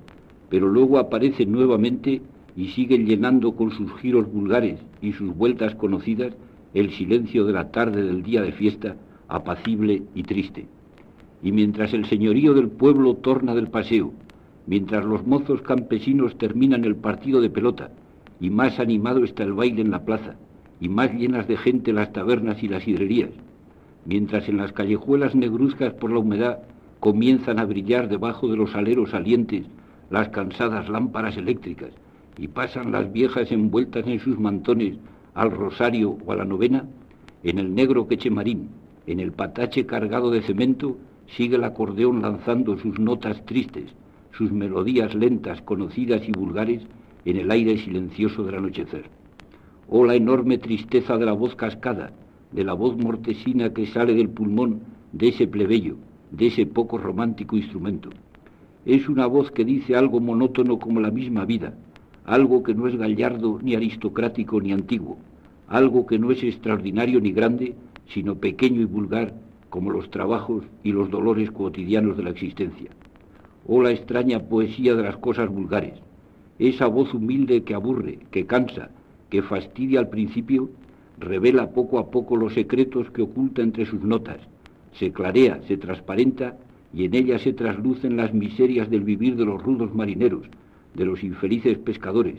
pero 0.50 0.68
luego 0.68 1.00
aparece 1.00 1.46
nuevamente 1.46 2.22
y 2.58 2.68
sigue 2.72 2.98
llenando 2.98 3.56
con 3.56 3.72
sus 3.72 3.90
giros 4.02 4.30
vulgares 4.30 4.78
y 5.02 5.14
sus 5.14 5.34
vueltas 5.34 5.76
conocidas 5.76 6.34
el 6.74 6.92
silencio 6.92 7.46
de 7.46 7.54
la 7.54 7.72
tarde 7.72 8.04
del 8.04 8.22
día 8.22 8.42
de 8.42 8.52
fiesta, 8.52 8.98
apacible 9.30 10.04
y 10.14 10.24
triste. 10.24 10.68
Y 11.42 11.54
mientras 11.54 11.94
el 11.94 12.04
señorío 12.08 12.54
del 12.54 12.68
pueblo 12.68 13.16
torna 13.16 13.56
del 13.56 13.70
paseo, 13.70 14.12
mientras 14.68 15.04
los 15.06 15.26
mozos 15.26 15.62
campesinos 15.62 16.38
terminan 16.38 16.84
el 16.84 16.96
partido 16.96 17.42
de 17.42 17.50
pelota, 17.50 17.90
y 18.40 18.50
más 18.50 18.80
animado 18.80 19.24
está 19.24 19.44
el 19.44 19.54
baile 19.54 19.82
en 19.82 19.92
la 19.92 20.04
plaza, 20.04 20.36
y 20.80 20.90
más 20.90 21.12
llenas 21.14 21.48
de 21.48 21.58
gente 21.58 21.94
las 21.94 22.14
tabernas 22.14 22.62
y 22.62 22.68
las 22.68 22.88
hidrerías, 22.88 23.32
mientras 24.06 24.48
en 24.48 24.58
las 24.58 24.74
callejuelas 24.74 25.34
negruzcas 25.34 25.94
por 25.94 26.12
la 26.12 26.20
humedad 26.20 26.60
comienzan 27.00 27.60
a 27.60 27.66
brillar 27.66 28.10
debajo 28.10 28.48
de 28.48 28.58
los 28.58 28.76
aleros 28.76 29.12
salientes 29.12 29.66
las 30.10 30.30
cansadas 30.30 30.90
lámparas 30.90 31.38
eléctricas, 31.38 31.92
y 32.38 32.50
pasan 32.50 32.92
las 32.92 33.12
viejas 33.12 33.52
envueltas 33.52 34.06
en 34.06 34.20
sus 34.20 34.38
mantones 34.38 34.98
al 35.34 35.52
rosario 35.52 36.18
o 36.26 36.32
a 36.32 36.36
la 36.36 36.46
novena, 36.46 36.86
en 37.44 37.58
el 37.58 37.74
negro 37.74 38.08
quechemarín, 38.08 38.70
en 39.08 39.20
el 39.20 39.32
patache 39.32 39.86
cargado 39.86 40.30
de 40.30 40.42
cemento, 40.42 40.98
sigue 41.28 41.56
el 41.56 41.64
acordeón 41.64 42.22
lanzando 42.22 42.78
sus 42.78 43.00
notas 43.00 43.44
tristes, 43.46 43.94
sus 44.38 44.52
melodías 44.52 45.16
lentas, 45.16 45.62
conocidas 45.64 46.22
y 46.28 46.32
vulgares 46.32 46.84
en 47.26 47.38
el 47.38 47.50
aire 47.50 47.78
silencioso 47.80 48.44
del 48.44 48.56
anochecer. 48.56 49.10
Oh 49.90 50.06
la 50.06 50.14
enorme 50.14 50.60
tristeza 50.60 51.18
de 51.18 51.26
la 51.26 51.34
voz 51.34 51.56
cascada, 51.56 52.12
de 52.52 52.64
la 52.64 52.74
voz 52.74 52.96
mortesina 52.98 53.74
que 53.74 53.88
sale 53.88 54.14
del 54.14 54.30
pulmón 54.30 54.82
de 55.12 55.30
ese 55.30 55.48
plebeyo, 55.48 55.96
de 56.30 56.48
ese 56.48 56.68
poco 56.68 57.00
romántico 57.00 57.58
instrumento. 57.58 58.10
Es 58.86 59.10
una 59.10 59.26
voz 59.26 59.50
que 59.50 59.66
dice 59.66 59.96
algo 59.96 60.20
monótono 60.20 60.78
como 60.78 61.00
la 61.00 61.10
misma 61.10 61.44
vida, 61.46 61.74
algo 62.26 62.62
que 62.62 62.76
no 62.76 62.88
es 62.88 62.96
gallardo 62.96 63.60
ni 63.64 63.74
aristocrático 63.74 64.62
ni 64.62 64.72
antiguo, 64.72 65.18
algo 65.68 66.06
que 66.06 66.20
no 66.20 66.32
es 66.32 66.44
extraordinario 66.44 67.20
ni 67.20 67.32
grande, 67.32 67.76
sino 68.14 68.36
pequeño 68.36 68.82
y 68.82 68.86
vulgar 68.86 69.34
como 69.70 69.90
los 69.90 70.10
trabajos 70.12 70.64
y 70.84 70.92
los 70.92 71.10
dolores 71.10 71.50
cotidianos 71.52 72.18
de 72.18 72.24
la 72.24 72.30
existencia 72.30 72.92
oh 73.68 73.82
la 73.82 73.92
extraña 73.92 74.40
poesía 74.40 74.96
de 74.96 75.04
las 75.04 75.18
cosas 75.18 75.50
vulgares, 75.50 75.94
esa 76.60 76.88
voz 76.88 77.14
humilde 77.14 77.64
que 77.64 77.74
aburre, 77.74 78.20
que 78.32 78.46
cansa, 78.46 78.90
que 79.30 79.44
fastidia 79.44 80.00
al 80.00 80.10
principio, 80.10 80.70
revela 81.20 81.72
poco 81.72 82.00
a 82.00 82.10
poco 82.10 82.36
los 82.36 82.54
secretos 82.54 83.10
que 83.12 83.22
oculta 83.22 83.62
entre 83.62 83.86
sus 83.86 84.02
notas, 84.02 84.40
se 84.94 85.12
clarea, 85.12 85.62
se 85.68 85.78
transparenta 85.78 86.58
y 86.94 87.06
en 87.06 87.14
ella 87.14 87.38
se 87.40 87.54
traslucen 87.54 88.18
las 88.18 88.34
miserias 88.34 88.90
del 88.90 89.04
vivir 89.04 89.36
de 89.36 89.46
los 89.46 89.62
rudos 89.62 89.94
marineros, 89.94 90.48
de 90.96 91.06
los 91.06 91.24
infelices 91.24 91.78
pescadores, 91.78 92.36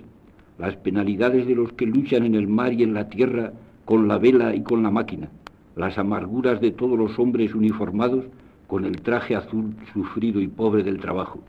las 0.59 0.77
penalidades 0.77 1.47
de 1.47 1.55
los 1.55 1.73
que 1.73 1.87
luchan 1.87 2.25
en 2.25 2.35
el 2.35 2.49
mar 2.49 2.73
y 2.73 2.83
en 2.83 2.95
la 2.95 3.09
tierra 3.09 3.53
con 3.85 4.09
la 4.09 4.19
vela 4.19 4.55
y 4.55 4.63
con 4.63 4.83
la 4.83 4.91
máquina, 4.91 5.29
las 5.77 5.99
amarguras 5.99 6.61
de 6.61 6.73
todos 6.73 6.99
los 6.99 7.19
hombres 7.19 7.55
uniformados 7.55 8.25
con 8.69 8.85
el 8.85 9.01
traje 9.01 9.35
azul 9.35 9.75
sufrido 9.93 10.41
y 10.41 10.47
pobre 10.47 10.85
del 10.85 11.01
trabajo. 11.01 11.41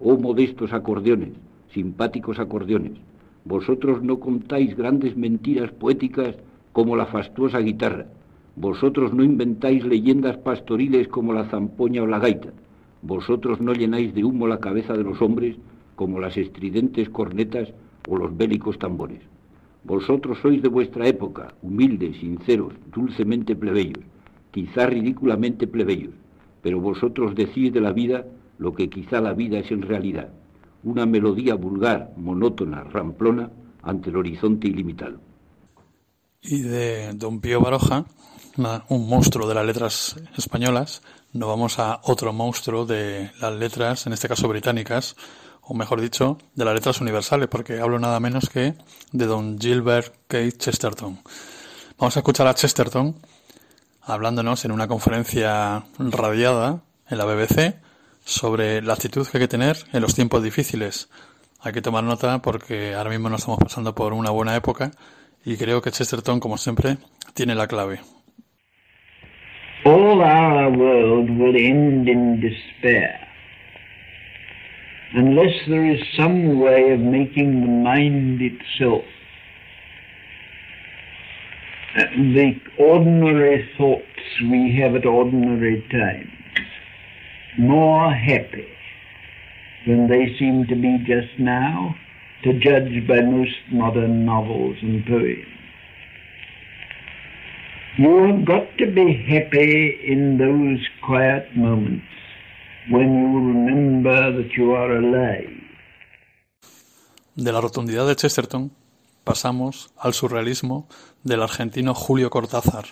Oh 0.00 0.18
modestos 0.18 0.74
acordeones, 0.74 1.30
simpáticos 1.72 2.38
acordeones, 2.38 2.92
vosotros 3.44 4.02
no 4.02 4.18
contáis 4.18 4.76
grandes 4.76 5.16
mentiras 5.16 5.70
poéticas 5.70 6.34
como 6.72 6.96
la 6.96 7.06
fastuosa 7.06 7.60
guitarra, 7.60 8.06
vosotros 8.56 9.14
no 9.14 9.22
inventáis 9.22 9.84
leyendas 9.84 10.36
pastoriles 10.38 11.08
como 11.08 11.32
la 11.32 11.44
zampoña 11.44 12.02
o 12.02 12.06
la 12.06 12.18
gaita, 12.18 12.50
vosotros 13.00 13.60
no 13.60 13.72
llenáis 13.72 14.12
de 14.14 14.24
humo 14.24 14.48
la 14.48 14.58
cabeza 14.58 14.94
de 14.94 15.04
los 15.04 15.22
hombres 15.22 15.56
como 15.94 16.18
las 16.18 16.36
estridentes 16.36 17.08
cornetas 17.08 17.72
o 18.08 18.16
los 18.16 18.36
bélicos 18.36 18.78
tambores. 18.78 19.20
Vosotros 19.84 20.38
sois 20.42 20.60
de 20.62 20.68
vuestra 20.68 21.06
época, 21.06 21.54
humildes, 21.62 22.16
sinceros, 22.16 22.74
dulcemente 22.92 23.54
plebeyos, 23.54 24.02
quizá 24.50 24.86
ridículamente 24.86 25.68
plebeyos, 25.68 26.14
pero 26.66 26.80
vosotros 26.80 27.36
decís 27.36 27.72
de 27.72 27.80
la 27.80 27.92
vida 27.92 28.24
lo 28.58 28.74
que 28.74 28.90
quizá 28.90 29.20
la 29.20 29.34
vida 29.34 29.56
es 29.60 29.70
en 29.70 29.82
realidad, 29.82 30.30
una 30.82 31.06
melodía 31.06 31.54
vulgar, 31.54 32.12
monótona, 32.16 32.82
ramplona, 32.82 33.48
ante 33.84 34.10
el 34.10 34.16
horizonte 34.16 34.66
ilimitado. 34.66 35.20
Y 36.42 36.62
de 36.62 37.12
Don 37.12 37.40
Pío 37.40 37.60
Baroja, 37.60 38.04
un 38.88 39.08
monstruo 39.08 39.46
de 39.46 39.54
las 39.54 39.64
letras 39.64 40.16
españolas, 40.36 41.02
nos 41.32 41.48
vamos 41.48 41.78
a 41.78 42.00
otro 42.02 42.32
monstruo 42.32 42.84
de 42.84 43.30
las 43.40 43.54
letras, 43.54 44.08
en 44.08 44.14
este 44.14 44.26
caso 44.26 44.48
británicas, 44.48 45.14
o 45.62 45.72
mejor 45.72 46.00
dicho, 46.00 46.36
de 46.56 46.64
las 46.64 46.74
letras 46.74 47.00
universales, 47.00 47.46
porque 47.46 47.78
hablo 47.78 48.00
nada 48.00 48.18
menos 48.18 48.48
que 48.48 48.74
de 49.12 49.26
Don 49.26 49.56
Gilbert 49.56 50.16
K. 50.26 50.50
Chesterton. 50.50 51.20
Vamos 51.96 52.16
a 52.16 52.18
escuchar 52.18 52.48
a 52.48 52.54
Chesterton 52.54 53.14
hablándonos 54.06 54.64
en 54.64 54.70
una 54.70 54.86
conferencia 54.86 55.82
radiada 55.98 56.82
en 57.10 57.18
la 57.18 57.24
BBC 57.24 57.74
sobre 58.24 58.80
la 58.80 58.94
actitud 58.94 59.26
que 59.26 59.38
hay 59.38 59.44
que 59.44 59.48
tener 59.48 59.76
en 59.92 60.00
los 60.00 60.14
tiempos 60.14 60.42
difíciles. 60.42 61.10
Hay 61.60 61.72
que 61.72 61.82
tomar 61.82 62.04
nota 62.04 62.40
porque 62.40 62.94
ahora 62.94 63.10
mismo 63.10 63.28
no 63.28 63.36
estamos 63.36 63.58
pasando 63.58 63.94
por 63.94 64.12
una 64.12 64.30
buena 64.30 64.54
época 64.54 64.92
y 65.44 65.56
creo 65.56 65.82
que 65.82 65.90
Chesterton, 65.90 66.38
como 66.38 66.56
siempre, 66.56 66.98
tiene 67.34 67.54
la 67.54 67.66
clave. 67.66 68.00
All 69.84 70.20
our 70.20 70.68
world 70.76 71.30
will 71.38 71.56
end 71.56 72.08
in 72.08 72.40
despair 72.40 73.26
unless 75.14 75.52
there 75.66 75.92
is 75.92 76.00
some 76.16 76.58
way 76.58 76.92
of 76.92 77.00
making 77.00 77.60
the 77.60 77.66
mind 77.66 78.40
itself 78.42 79.04
the 81.96 82.60
ordinary 82.78 83.68
thoughts 83.78 84.04
we 84.42 84.76
have 84.80 84.94
at 84.94 85.06
ordinary 85.06 85.82
times 85.90 86.30
more 87.58 88.12
happy 88.12 88.68
than 89.86 90.08
they 90.08 90.36
seem 90.38 90.66
to 90.66 90.74
be 90.74 90.98
just 91.06 91.38
now, 91.38 91.94
to 92.42 92.52
judge 92.60 93.06
by 93.08 93.22
most 93.22 93.56
modern 93.72 94.26
novels 94.26 94.76
and 94.82 95.06
poems. 95.06 95.46
You 97.96 98.24
have 98.26 98.44
got 98.44 98.76
to 98.78 98.86
be 98.92 99.14
happy 99.26 99.98
in 100.04 100.36
those 100.36 100.86
quiet 101.02 101.56
moments 101.56 102.04
when 102.90 103.08
you 103.14 103.38
remember 103.38 104.32
that 104.32 104.52
you 104.52 104.72
are 104.72 104.96
alive. 104.96 105.50
De 107.34 107.52
la 107.52 107.60
rotundidad 107.60 108.06
de 108.06 108.16
Chesterton 108.16 108.70
pasamos 109.26 109.90
al 109.98 110.14
surrealismo 110.14 110.86
del 111.24 111.42
argentino 111.42 111.94
Julio 111.94 112.30
Cortázar. 112.30 112.84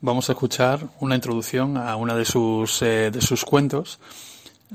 Vamos 0.00 0.28
a 0.28 0.34
escuchar 0.34 0.86
una 1.00 1.16
introducción 1.16 1.76
a 1.76 1.96
una 1.96 2.14
de 2.14 2.24
sus, 2.24 2.80
eh, 2.80 3.10
de 3.10 3.20
sus 3.20 3.44
cuentos 3.44 3.98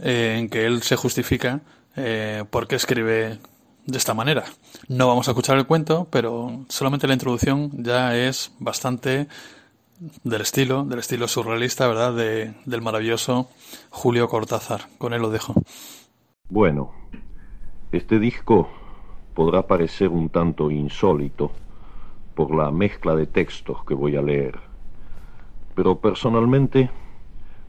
eh, 0.01 0.35
en 0.37 0.49
que 0.49 0.65
él 0.65 0.83
se 0.83 0.97
justifica 0.97 1.61
eh, 1.95 2.43
por 2.49 2.67
qué 2.67 2.75
escribe 2.75 3.39
de 3.85 3.97
esta 3.97 4.13
manera. 4.13 4.43
No 4.89 5.07
vamos 5.07 5.29
a 5.29 5.31
escuchar 5.31 5.57
el 5.57 5.67
cuento, 5.67 6.05
pero 6.11 6.65
solamente 6.67 7.07
la 7.07 7.13
introducción 7.13 7.71
ya 7.81 8.13
es 8.17 8.51
bastante 8.59 9.29
del 10.25 10.41
estilo, 10.41 10.83
del 10.83 10.99
estilo 10.99 11.29
surrealista, 11.29 11.87
¿verdad? 11.87 12.13
De, 12.13 12.53
del 12.65 12.81
maravilloso 12.81 13.49
Julio 13.89 14.27
Cortázar. 14.27 14.89
Con 14.97 15.13
él 15.13 15.21
lo 15.21 15.29
dejo. 15.29 15.53
Bueno, 16.49 16.91
este 17.93 18.19
disco 18.19 18.69
podrá 19.35 19.67
parecer 19.67 20.09
un 20.09 20.29
tanto 20.29 20.71
insólito 20.71 21.51
por 22.33 22.55
la 22.55 22.71
mezcla 22.71 23.15
de 23.15 23.27
textos 23.27 23.83
que 23.85 23.93
voy 23.93 24.15
a 24.15 24.21
leer, 24.21 24.57
pero 25.75 25.99
personalmente 25.99 26.89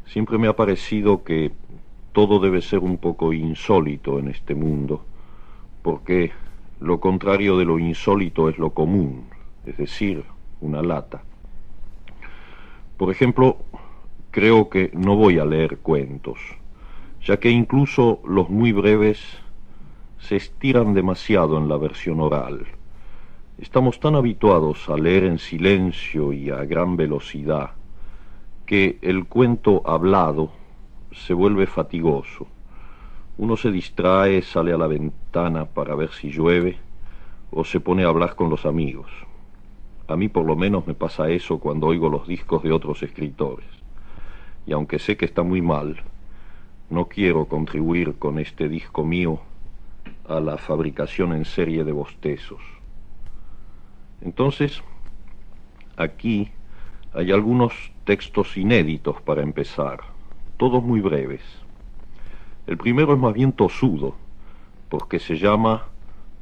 siempre 0.06 0.38
me 0.38 0.46
ha 0.46 0.54
parecido 0.54 1.24
que 1.24 1.52
todo 2.12 2.38
debe 2.38 2.62
ser 2.62 2.78
un 2.78 2.96
poco 2.96 3.32
insólito 3.32 4.18
en 4.18 4.28
este 4.28 4.54
mundo, 4.54 5.04
porque 5.82 6.30
lo 6.80 7.00
contrario 7.00 7.58
de 7.58 7.64
lo 7.64 7.78
insólito 7.78 8.48
es 8.48 8.58
lo 8.58 8.70
común, 8.70 9.24
es 9.66 9.76
decir, 9.76 10.24
una 10.60 10.82
lata. 10.82 11.24
Por 12.96 13.10
ejemplo, 13.10 13.58
creo 14.30 14.70
que 14.70 14.90
no 14.94 15.16
voy 15.16 15.40
a 15.40 15.44
leer 15.44 15.78
cuentos, 15.78 16.38
ya 17.24 17.38
que 17.38 17.50
incluso 17.50 18.20
los 18.24 18.48
muy 18.48 18.70
breves 18.72 19.18
se 20.18 20.36
estiran 20.36 20.94
demasiado 20.94 21.58
en 21.58 21.68
la 21.68 21.76
versión 21.76 22.20
oral. 22.20 22.66
Estamos 23.58 24.00
tan 24.00 24.14
habituados 24.14 24.88
a 24.88 24.96
leer 24.96 25.24
en 25.24 25.38
silencio 25.38 26.32
y 26.32 26.50
a 26.50 26.64
gran 26.64 26.96
velocidad 26.96 27.70
que 28.66 28.98
el 29.02 29.26
cuento 29.26 29.82
hablado 29.84 30.50
se 31.12 31.32
vuelve 31.32 31.66
fatigoso. 31.66 32.46
Uno 33.38 33.56
se 33.56 33.70
distrae, 33.70 34.42
sale 34.42 34.72
a 34.72 34.78
la 34.78 34.86
ventana 34.86 35.66
para 35.66 35.94
ver 35.94 36.10
si 36.10 36.30
llueve 36.30 36.78
o 37.50 37.64
se 37.64 37.80
pone 37.80 38.04
a 38.04 38.08
hablar 38.08 38.34
con 38.34 38.50
los 38.50 38.66
amigos. 38.66 39.10
A 40.08 40.16
mí 40.16 40.28
por 40.28 40.44
lo 40.44 40.56
menos 40.56 40.86
me 40.86 40.94
pasa 40.94 41.30
eso 41.30 41.58
cuando 41.58 41.86
oigo 41.86 42.08
los 42.08 42.26
discos 42.26 42.62
de 42.62 42.72
otros 42.72 43.02
escritores. 43.02 43.66
Y 44.66 44.72
aunque 44.72 44.98
sé 44.98 45.16
que 45.16 45.24
está 45.24 45.42
muy 45.42 45.62
mal, 45.62 45.96
no 46.90 47.06
quiero 47.06 47.46
contribuir 47.46 48.16
con 48.18 48.38
este 48.38 48.68
disco 48.68 49.04
mío 49.04 49.40
a 50.28 50.40
la 50.40 50.58
fabricación 50.58 51.32
en 51.32 51.44
serie 51.44 51.84
de 51.84 51.92
bostezos. 51.92 52.60
Entonces, 54.20 54.82
aquí 55.96 56.50
hay 57.12 57.32
algunos 57.32 57.72
textos 58.04 58.56
inéditos 58.56 59.20
para 59.22 59.42
empezar, 59.42 60.00
todos 60.56 60.82
muy 60.82 61.00
breves. 61.00 61.42
El 62.66 62.76
primero 62.76 63.12
es 63.14 63.18
más 63.18 63.34
bien 63.34 63.52
tosudo, 63.52 64.14
porque 64.88 65.18
se 65.18 65.36
llama 65.36 65.86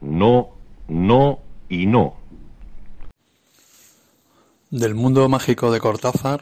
No, 0.00 0.48
No 0.88 1.40
y 1.68 1.86
No. 1.86 2.14
Del 4.70 4.94
mundo 4.94 5.28
mágico 5.28 5.70
de 5.70 5.80
Cortázar 5.80 6.40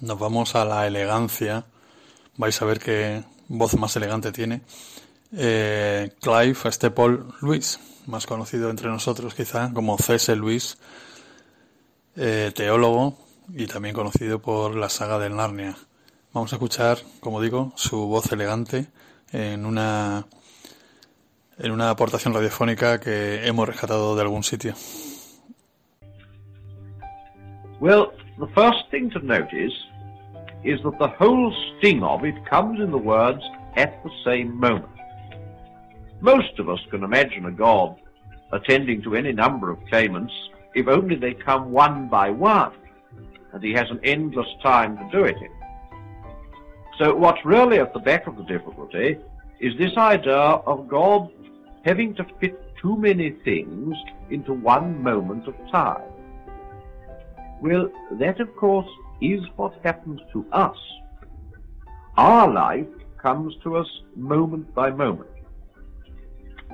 nos 0.00 0.18
vamos 0.18 0.54
a 0.54 0.64
la 0.64 0.86
elegancia. 0.86 1.64
Vais 2.36 2.60
a 2.60 2.64
ver 2.64 2.78
qué 2.78 3.24
voz 3.48 3.76
más 3.76 3.96
elegante 3.96 4.32
tiene 4.32 4.62
eh, 5.36 6.12
Clive 6.20 6.70
Staple 6.70 7.18
Lewis, 7.40 7.80
más 8.06 8.26
conocido 8.26 8.70
entre 8.70 8.88
nosotros 8.88 9.34
quizá 9.34 9.72
como 9.72 9.96
C.S. 9.98 10.34
Lewis, 10.36 10.78
eh, 12.16 12.52
teólogo 12.54 13.18
y 13.54 13.66
también 13.66 13.94
conocido 13.94 14.40
por 14.40 14.76
la 14.76 14.88
saga 14.88 15.18
del 15.18 15.36
Narnia. 15.36 15.76
Vamos 16.32 16.52
a 16.52 16.56
escuchar, 16.56 16.98
como 17.20 17.40
digo, 17.40 17.72
su 17.76 18.06
voz 18.06 18.30
elegante 18.32 18.86
en 19.32 19.66
una 19.66 20.26
en 21.58 21.70
una 21.70 21.90
aportación 21.90 22.34
radiofónica 22.34 22.98
que 22.98 23.46
hemos 23.46 23.68
rescatado 23.68 24.16
de 24.16 24.22
algún 24.22 24.42
sitio. 24.42 24.74
Well, 27.80 28.12
the 28.38 28.46
first 28.54 28.90
thing 28.90 29.10
to 29.10 29.20
notice 29.20 29.74
is 30.64 30.80
that 30.82 30.98
the 30.98 31.08
whole 31.18 31.52
sting 31.78 32.02
of 32.02 32.24
it 32.24 32.34
comes 32.48 32.80
in 32.80 32.90
the 32.90 32.98
words 32.98 33.42
at 33.76 33.92
the 34.02 34.10
same 34.24 34.54
moment. 34.54 34.86
Most 36.22 36.56
of 36.60 36.68
us 36.68 36.78
can 36.88 37.02
imagine 37.02 37.46
a 37.46 37.50
God 37.50 38.00
attending 38.52 39.02
to 39.02 39.16
any 39.16 39.32
number 39.32 39.70
of 39.70 39.84
claimants 39.90 40.32
if 40.72 40.86
only 40.86 41.16
they 41.16 41.34
come 41.34 41.72
one 41.72 42.08
by 42.08 42.30
one, 42.30 42.70
and 43.52 43.60
he 43.60 43.72
has 43.72 43.90
an 43.90 43.98
endless 44.04 44.46
time 44.62 44.96
to 44.98 45.08
do 45.10 45.24
it 45.24 45.34
in. 45.36 45.50
So 46.96 47.12
what's 47.12 47.44
really 47.44 47.80
at 47.80 47.92
the 47.92 47.98
back 47.98 48.28
of 48.28 48.36
the 48.36 48.44
difficulty 48.44 49.18
is 49.58 49.76
this 49.78 49.96
idea 49.96 50.32
of 50.32 50.86
God 50.86 51.28
having 51.84 52.14
to 52.14 52.24
fit 52.38 52.56
too 52.80 52.96
many 52.96 53.30
things 53.44 53.96
into 54.30 54.52
one 54.52 55.02
moment 55.02 55.48
of 55.48 55.56
time. 55.72 56.08
Well, 57.60 57.90
that 58.12 58.38
of 58.38 58.54
course 58.54 58.88
is 59.20 59.40
what 59.56 59.74
happens 59.82 60.20
to 60.32 60.46
us. 60.52 60.76
Our 62.16 62.48
life 62.48 62.86
comes 63.20 63.54
to 63.64 63.76
us 63.76 63.88
moment 64.14 64.72
by 64.72 64.90
moment. 64.90 65.31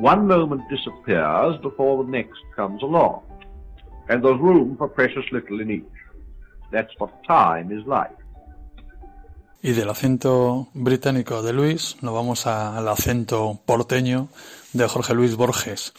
One 0.01 0.27
moment 0.27 0.63
disappears 0.71 1.61
before 1.61 2.05
the 2.05 2.11
next 2.11 2.39
comes 2.55 2.83
along, 2.83 3.23
and 4.09 4.23
there's 4.23 4.41
room 4.41 4.77
for 4.77 4.89
precious 4.89 5.25
little 5.33 5.61
in 5.61 5.71
each. 5.71 5.85
That's 6.71 6.93
what 6.99 7.11
time 7.27 7.73
is 7.73 7.85
like. 7.87 8.17
Y 9.61 9.73
del 9.73 9.91
acento 9.91 10.69
británico 10.73 11.43
de 11.43 11.53
Luis 11.53 11.97
nos 12.01 12.15
vamos 12.15 12.47
al 12.47 12.87
acento 12.87 13.59
porteño 13.67 14.29
de 14.73 14.87
Jorge 14.87 15.15
Luis 15.15 15.35
Borges. 15.35 15.93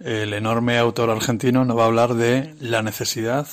El 0.00 0.32
enorme 0.32 0.78
autor 0.78 1.10
argentino 1.10 1.66
nos 1.66 1.76
va 1.76 1.82
a 1.82 1.86
hablar 1.86 2.14
de 2.14 2.54
la 2.60 2.82
necesidad 2.82 3.46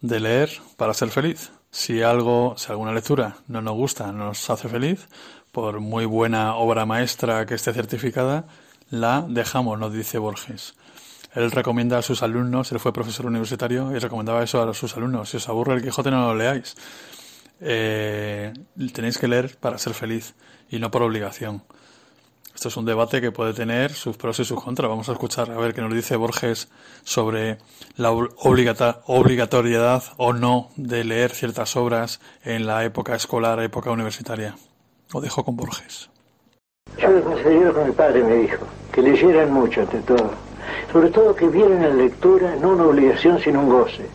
de 0.00 0.20
leer 0.20 0.50
para 0.76 0.94
ser 0.94 1.08
feliz. 1.08 1.50
Si 1.72 2.02
algo, 2.02 2.54
si 2.56 2.70
alguna 2.70 2.92
lectura 2.92 3.34
no 3.48 3.60
nos 3.60 3.74
gusta, 3.74 4.12
no 4.12 4.26
nos 4.26 4.48
hace 4.48 4.68
feliz, 4.68 5.08
por 5.54 5.78
muy 5.78 6.04
buena 6.04 6.56
obra 6.56 6.84
maestra 6.84 7.46
que 7.46 7.54
esté 7.54 7.72
certificada, 7.72 8.44
la 8.90 9.24
dejamos, 9.26 9.78
nos 9.78 9.92
dice 9.92 10.18
Borges. 10.18 10.74
Él 11.32 11.50
recomienda 11.52 11.96
a 11.96 12.02
sus 12.02 12.24
alumnos, 12.24 12.72
él 12.72 12.80
fue 12.80 12.92
profesor 12.92 13.26
universitario 13.26 13.94
y 13.94 14.00
recomendaba 14.00 14.42
eso 14.42 14.60
a 14.60 14.74
sus 14.74 14.96
alumnos. 14.96 15.30
Si 15.30 15.36
os 15.36 15.48
aburre 15.48 15.74
el 15.74 15.82
Quijote, 15.82 16.10
no 16.10 16.26
lo 16.26 16.34
leáis. 16.34 16.74
Eh, 17.60 18.52
tenéis 18.92 19.16
que 19.16 19.28
leer 19.28 19.56
para 19.58 19.78
ser 19.78 19.94
feliz 19.94 20.34
y 20.68 20.80
no 20.80 20.90
por 20.90 21.02
obligación. 21.02 21.62
Esto 22.52 22.66
es 22.66 22.76
un 22.76 22.84
debate 22.84 23.20
que 23.20 23.30
puede 23.30 23.54
tener 23.54 23.92
sus 23.92 24.16
pros 24.16 24.40
y 24.40 24.44
sus 24.44 24.60
contras. 24.60 24.90
Vamos 24.90 25.08
a 25.08 25.12
escuchar 25.12 25.52
a 25.52 25.56
ver 25.56 25.72
qué 25.72 25.82
nos 25.82 25.94
dice 25.94 26.16
Borges 26.16 26.68
sobre 27.04 27.58
la 27.96 28.10
obligatoriedad 28.10 30.02
o 30.16 30.32
no 30.32 30.70
de 30.74 31.04
leer 31.04 31.30
ciertas 31.30 31.76
obras 31.76 32.20
en 32.42 32.66
la 32.66 32.84
época 32.84 33.14
escolar, 33.14 33.60
época 33.60 33.92
universitaria. 33.92 34.56
Lo 35.12 35.20
dejo 35.20 35.44
con 35.44 35.56
Borges. 35.56 36.10
Yo 36.98 37.10
me 37.10 37.20
considero 37.20 37.72
con 37.72 37.86
mi 37.86 37.92
padre 37.92 38.22
me 38.22 38.36
dijo, 38.36 38.64
que 38.92 39.02
leyeran 39.02 39.52
mucho 39.52 39.80
ante 39.80 39.98
todo. 40.00 40.30
Sobre 40.92 41.10
todo 41.10 41.34
que 41.34 41.48
vieran 41.48 41.82
la 41.82 41.88
lectura 41.88 42.56
no 42.60 42.70
una 42.70 42.84
obligación 42.84 43.38
sino 43.40 43.60
un 43.60 43.68
goce. 43.68 44.06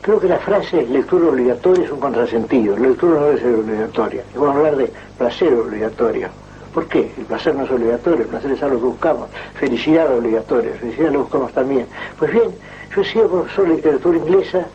Creo 0.00 0.18
que 0.18 0.28
la 0.28 0.38
frase 0.38 0.86
lectura 0.86 1.28
obligatoria 1.28 1.84
es 1.84 1.90
un 1.90 2.00
contrasentido. 2.00 2.76
La 2.76 2.88
lectura 2.88 3.20
no 3.20 3.26
debe 3.26 3.40
ser 3.40 3.54
obligatoria. 3.54 4.24
Y 4.34 4.38
vamos 4.38 4.54
a 4.54 4.58
hablar 4.58 4.76
de 4.76 4.92
placer 5.18 5.52
obligatorio. 5.52 6.28
¿Por 6.72 6.86
qué? 6.86 7.10
El 7.18 7.24
placer 7.24 7.54
no 7.54 7.64
es 7.64 7.70
obligatorio, 7.70 8.22
el 8.22 8.28
placer 8.28 8.52
es 8.52 8.62
algo 8.62 8.78
que 8.78 8.86
buscamos. 8.86 9.28
Felicidad 9.54 10.16
obligatoria, 10.16 10.72
felicidad 10.74 11.10
lo 11.10 11.20
buscamos 11.20 11.52
también. 11.52 11.86
Pues 12.18 12.32
bien, 12.32 12.50
yo 12.94 13.02
he 13.02 13.04
sido 13.04 13.28
profesor 13.28 13.68
de 13.68 13.74
literatura 13.74 14.18
inglesa 14.18 14.66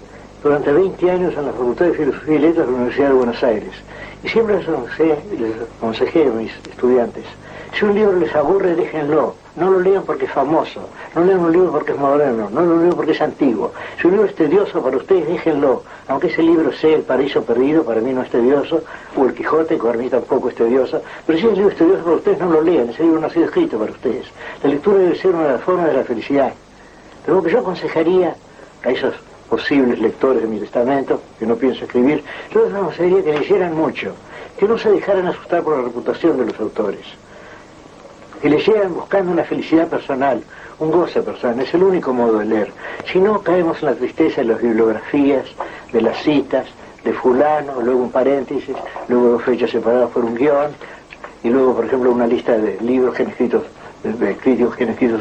durante 0.44 0.72
20 0.74 1.12
años 1.12 1.34
en 1.38 1.46
la 1.46 1.52
Facultad 1.54 1.86
de 1.86 1.94
Filosofía 1.94 2.36
y 2.36 2.40
Letras 2.40 2.66
de 2.66 2.72
la 2.72 2.78
Universidad 2.78 3.08
de 3.08 3.14
Buenos 3.14 3.44
Aires. 3.44 3.72
Y 4.26 4.28
siempre 4.28 4.58
les 4.58 4.68
aconsejé 4.68 6.24
a 6.24 6.32
mis 6.32 6.52
estudiantes, 6.68 7.26
si 7.78 7.86
un 7.86 7.94
libro 7.94 8.18
les 8.18 8.34
aburre, 8.34 8.74
déjenlo. 8.74 9.36
No 9.56 9.70
lo 9.70 9.80
lean 9.80 10.04
porque 10.04 10.26
es 10.26 10.32
famoso, 10.32 10.90
no 11.14 11.24
lean 11.24 11.40
un 11.42 11.52
libro 11.52 11.72
porque 11.72 11.92
es 11.92 11.98
moderno, 11.98 12.50
no 12.50 12.62
lo 12.62 12.80
lean 12.80 12.94
porque 12.94 13.12
es 13.12 13.22
antiguo. 13.22 13.72
Si 14.02 14.08
un 14.08 14.14
libro 14.14 14.28
es 14.28 14.34
tedioso 14.34 14.82
para 14.82 14.98
ustedes, 14.98 15.28
déjenlo. 15.28 15.84
Aunque 16.08 16.28
ese 16.28 16.42
libro 16.42 16.74
sea 16.74 16.96
El 16.96 17.04
Paraíso 17.04 17.44
Perdido, 17.44 17.84
para 17.84 18.02
mí 18.02 18.14
no 18.14 18.24
es 18.24 18.30
tedioso, 18.32 18.82
o 19.16 19.26
El 19.26 19.34
Quijote, 19.36 19.76
que 19.76 19.84
para 19.84 19.98
mí 19.98 20.10
tampoco 20.10 20.50
es 20.50 20.56
tedioso. 20.56 21.02
Pero 21.28 21.38
si 21.38 21.46
ese 21.46 21.56
libro 21.56 21.72
es 21.72 21.78
tedioso 21.78 22.04
para 22.04 22.16
ustedes, 22.16 22.40
no 22.40 22.50
lo 22.50 22.62
lean, 22.62 22.90
ese 22.90 23.04
libro 23.04 23.20
no 23.20 23.28
ha 23.28 23.30
sido 23.30 23.46
escrito 23.46 23.78
para 23.78 23.92
ustedes. 23.92 24.26
La 24.64 24.70
lectura 24.70 24.98
debe 24.98 25.16
ser 25.18 25.36
una 25.36 25.44
de 25.46 25.52
las 25.54 25.62
formas 25.62 25.86
de 25.88 25.94
la 25.94 26.04
felicidad. 26.04 26.52
Pero 27.24 27.38
lo 27.38 27.44
que 27.44 27.52
yo 27.52 27.60
aconsejaría 27.60 28.36
a 28.84 28.90
esos 28.90 29.14
posibles 29.50 30.00
lectores 30.00 30.42
de 30.42 30.48
mi 30.48 30.60
testamento, 30.60 31.22
que 31.40 31.46
no 31.46 31.56
pienso 31.56 31.86
escribir, 31.86 32.24
yo 32.54 32.66
les 32.66 32.74
aconsejaría 32.74 33.24
que 33.24 33.40
leyeran 33.40 33.76
mucho, 33.76 34.14
que 34.58 34.68
no 34.68 34.78
se 34.78 34.92
dejaran 34.92 35.28
asustar 35.28 35.64
por 35.64 35.78
la 35.78 35.84
reputación 35.84 36.38
de 36.38 36.46
los 36.46 36.60
autores 36.60 37.06
que 38.46 38.50
le 38.52 38.60
llegan 38.60 38.94
buscando 38.94 39.32
una 39.32 39.44
felicidad 39.44 39.88
personal, 39.88 40.40
un 40.78 40.92
goce 40.92 41.22
personal, 41.24 41.60
es 41.62 41.74
el 41.74 41.82
único 41.82 42.14
modo 42.14 42.38
de 42.38 42.46
leer. 42.46 42.72
Si 43.12 43.20
no, 43.20 43.42
caemos 43.42 43.82
en 43.82 43.88
la 43.88 43.96
tristeza 43.96 44.42
de 44.42 44.48
las 44.50 44.62
bibliografías, 44.62 45.46
de 45.92 46.02
las 46.02 46.22
citas, 46.22 46.68
de 47.04 47.12
fulano, 47.14 47.82
luego 47.82 48.02
un 48.02 48.12
paréntesis, 48.12 48.76
luego 49.08 49.30
dos 49.30 49.42
fechas 49.42 49.72
separadas 49.72 50.12
por 50.12 50.24
un 50.24 50.36
guion, 50.36 50.72
y 51.44 51.50
luego, 51.50 51.76
por 51.76 51.86
ejemplo, 51.86 52.12
una 52.12 52.28
lista 52.28 52.56
de 52.56 52.78
libros 52.82 53.16
que 53.16 53.24
han 53.24 53.30
escrito, 53.30 53.64
críticos 54.42 54.76
que 54.76 54.84
han 54.84 54.92
escrito 54.92 55.20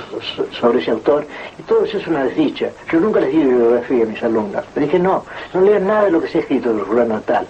sobre 0.53 0.81
ese 0.81 0.91
autor, 0.91 1.27
y 1.59 1.63
todo 1.63 1.85
eso 1.85 1.99
es 1.99 2.07
una 2.07 2.25
desdicha. 2.25 2.71
Yo 2.91 3.01
nunca 3.01 3.21
les 3.21 3.33
di 3.33 3.39
bibliografía 3.39 4.05
a 4.05 4.07
mis 4.07 4.23
alumnos. 4.23 4.65
Dije, 4.75 4.99
no, 4.99 5.25
no 5.53 5.61
lean 5.61 5.87
nada 5.87 6.05
de 6.05 6.11
lo 6.11 6.21
que 6.21 6.29
se 6.29 6.39
ha 6.39 6.41
escrito 6.43 6.75
de 6.75 6.83
fulano 6.83 7.21
tal. 7.23 7.47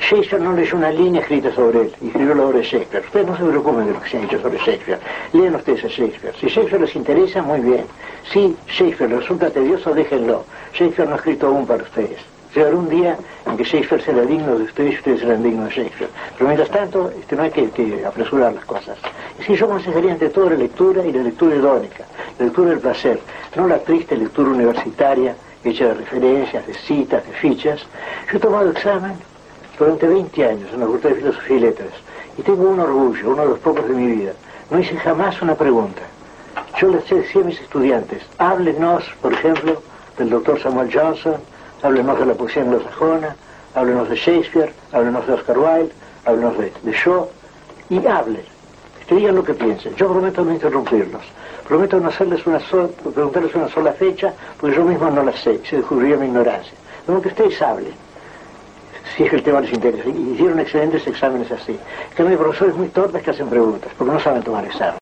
Shakespeare 0.00 0.42
no 0.42 0.52
leyó 0.52 0.76
una 0.76 0.90
línea 0.90 1.20
escrita 1.22 1.54
sobre 1.54 1.82
él, 1.82 1.92
escribió 2.04 2.34
la 2.34 2.46
obra 2.46 2.58
de 2.58 2.64
Shakespeare. 2.64 3.04
Ustedes 3.06 3.26
no 3.26 3.36
se 3.36 3.44
preocupen 3.44 3.86
de 3.86 3.92
lo 3.92 4.00
que 4.02 4.08
se 4.08 4.18
ha 4.18 4.20
dicho 4.20 4.40
sobre 4.40 4.58
Shakespeare. 4.58 4.98
Lean 5.32 5.54
ustedes 5.54 5.84
a 5.84 5.88
Shakespeare. 5.88 6.34
Si 6.40 6.48
Shakespeare 6.48 6.80
les 6.80 6.96
interesa, 6.96 7.42
muy 7.42 7.60
bien. 7.60 7.86
Si 8.30 8.56
Shakespeare 8.66 9.16
resulta 9.16 9.50
tedioso, 9.50 9.94
déjenlo. 9.94 10.44
Shakespeare 10.72 11.08
no 11.08 11.14
ha 11.14 11.18
escrito 11.18 11.46
aún 11.46 11.66
para 11.66 11.82
ustedes. 11.84 12.33
Llegará 12.54 12.76
un 12.76 12.88
día 12.88 13.16
en 13.46 13.56
que 13.56 13.64
Shakespeare 13.64 14.02
será 14.02 14.22
digno 14.22 14.56
de 14.56 14.64
ustedes 14.64 14.92
y 14.92 14.96
ustedes 14.96 15.20
serán 15.20 15.42
dignos 15.42 15.68
de 15.68 15.74
Shakespeare. 15.74 16.10
Pero 16.38 16.46
mientras 16.46 16.70
tanto, 16.70 17.10
este, 17.18 17.34
no 17.34 17.42
hay 17.42 17.50
que, 17.50 18.04
apresurar 18.06 18.52
las 18.52 18.64
cosas. 18.64 18.96
Y 19.40 19.42
si 19.42 19.56
yo 19.56 19.66
aconsejaría 19.66 20.12
ante 20.12 20.28
todo 20.28 20.50
la 20.50 20.56
lectura 20.56 21.04
y 21.04 21.12
la 21.12 21.22
lectura 21.22 21.56
idónica, 21.56 22.04
la 22.38 22.44
lectura 22.44 22.70
del 22.70 22.78
placer, 22.78 23.18
no 23.56 23.66
la 23.66 23.78
triste 23.78 24.16
lectura 24.16 24.50
universitaria 24.50 25.34
hecha 25.64 25.86
de 25.86 25.94
referencias, 25.94 26.66
de 26.66 26.74
citas, 26.74 27.26
de 27.26 27.32
fichas. 27.32 27.84
Yo 28.30 28.38
he 28.38 28.40
tomado 28.40 28.70
examen 28.70 29.14
durante 29.78 30.06
20 30.06 30.44
años 30.44 30.70
en 30.72 30.80
la 30.80 30.86
Facultad 30.86 31.08
de 31.08 31.14
Filosofía 31.16 31.56
y 31.56 31.60
Letras 31.60 31.92
y 32.38 32.42
tengo 32.42 32.68
un 32.68 32.80
orgullo, 32.80 33.30
uno 33.30 33.42
de 33.42 33.48
los 33.48 33.58
pocos 33.58 33.88
de 33.88 33.94
mi 33.94 34.12
vida. 34.12 34.32
No 34.70 34.78
hice 34.78 34.96
jamás 34.96 35.40
una 35.42 35.54
pregunta. 35.54 36.02
Yo 36.78 36.88
les 36.88 37.08
decía 37.08 37.42
a 37.42 37.44
mis 37.44 37.60
estudiantes, 37.60 38.22
háblenos, 38.38 39.04
por 39.20 39.32
ejemplo, 39.32 39.82
del 40.18 40.30
doctor 40.30 40.60
Samuel 40.60 40.90
Johnson, 40.92 41.36
háblenos 41.84 42.18
de 42.18 42.26
la 42.26 42.34
poesía 42.34 42.62
anglosajona, 42.62 43.36
háblenos 43.74 44.08
de 44.08 44.16
Shakespeare, 44.16 44.72
háblenos 44.92 45.26
de 45.26 45.32
Oscar 45.34 45.58
Wilde, 45.58 45.92
háblenos 46.24 46.58
de, 46.58 46.92
Shaw, 46.92 47.28
y 47.90 48.06
hablen, 48.06 48.42
que 49.06 49.14
digan 49.14 49.34
lo 49.34 49.44
que 49.44 49.52
piensen. 49.52 49.94
Yo 49.94 50.08
prometo 50.08 50.42
no 50.44 50.52
interrumpirlos, 50.52 51.22
prometo 51.68 52.00
no 52.00 52.08
hacerles 52.08 52.46
una 52.46 52.58
sola, 52.58 52.88
preguntarles 52.88 53.54
una 53.54 53.68
sola 53.68 53.92
fecha, 53.92 54.32
porque 54.58 54.76
yo 54.76 54.84
mismo 54.84 55.10
no 55.10 55.22
la 55.22 55.32
sé, 55.36 55.60
se 55.68 55.76
descubriría 55.76 56.16
mi 56.16 56.26
ignorancia. 56.26 56.72
Pero 57.04 57.20
que 57.20 57.28
ustedes 57.28 57.60
hablen 57.60 57.92
si 59.14 59.22
es 59.22 59.30
que 59.30 59.36
el 59.36 59.42
tema 59.42 59.60
les 59.60 59.72
interesa. 59.72 60.08
Hicieron 60.08 60.58
excelentes 60.58 61.06
exámenes 61.06 61.52
así. 61.52 61.78
Que 62.16 62.22
hay 62.22 62.36
profesores 62.36 62.74
muy 62.74 62.88
torpes 62.88 63.22
que 63.22 63.30
hacen 63.30 63.48
preguntas, 63.48 63.92
porque 63.96 64.12
no 64.12 64.18
saben 64.18 64.42
tomar 64.42 64.64
examen. 64.64 64.98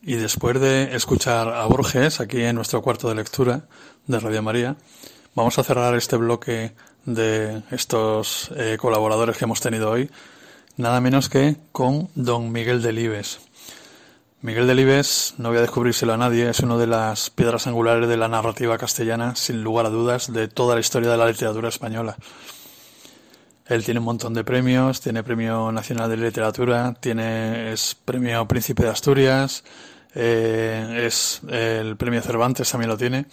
Y 0.00 0.14
después 0.14 0.60
de 0.60 0.94
escuchar 0.94 1.48
a 1.48 1.66
Borges 1.66 2.20
aquí 2.20 2.42
en 2.42 2.56
nuestro 2.56 2.80
cuarto 2.82 3.08
de 3.08 3.16
lectura 3.16 3.66
de 4.06 4.18
Radio 4.18 4.42
María, 4.42 4.76
vamos 5.34 5.58
a 5.58 5.64
cerrar 5.64 5.94
este 5.94 6.16
bloque 6.16 6.72
de 7.04 7.62
estos 7.70 8.50
eh, 8.56 8.76
colaboradores 8.78 9.36
que 9.36 9.44
hemos 9.44 9.60
tenido 9.60 9.90
hoy, 9.90 10.10
nada 10.76 11.00
menos 11.00 11.28
que 11.28 11.56
con 11.72 12.08
don 12.14 12.52
Miguel 12.52 12.82
Delibes. 12.82 13.40
Miguel 14.40 14.66
Delibes, 14.66 15.34
no 15.38 15.50
voy 15.50 15.58
a 15.58 15.62
descubrírselo 15.62 16.12
a 16.12 16.16
nadie, 16.16 16.50
es 16.50 16.60
una 16.60 16.76
de 16.76 16.88
las 16.88 17.30
piedras 17.30 17.66
angulares 17.66 18.08
de 18.08 18.16
la 18.16 18.28
narrativa 18.28 18.76
castellana, 18.76 19.36
sin 19.36 19.62
lugar 19.62 19.86
a 19.86 19.90
dudas, 19.90 20.32
de 20.32 20.48
toda 20.48 20.74
la 20.74 20.80
historia 20.80 21.10
de 21.10 21.16
la 21.16 21.26
literatura 21.26 21.68
española. 21.68 22.16
Él 23.66 23.84
tiene 23.84 24.00
un 24.00 24.06
montón 24.06 24.34
de 24.34 24.42
premios, 24.42 25.00
tiene 25.00 25.22
Premio 25.22 25.70
Nacional 25.70 26.10
de 26.10 26.16
Literatura, 26.16 26.94
tiene 26.98 27.72
es 27.72 27.94
Premio 27.94 28.46
Príncipe 28.48 28.82
de 28.82 28.88
Asturias, 28.88 29.62
eh, 30.14 31.04
es 31.06 31.40
el 31.48 31.96
Premio 31.96 32.20
Cervantes 32.20 32.70
también 32.70 32.90
lo 32.90 32.98
tiene. 32.98 33.26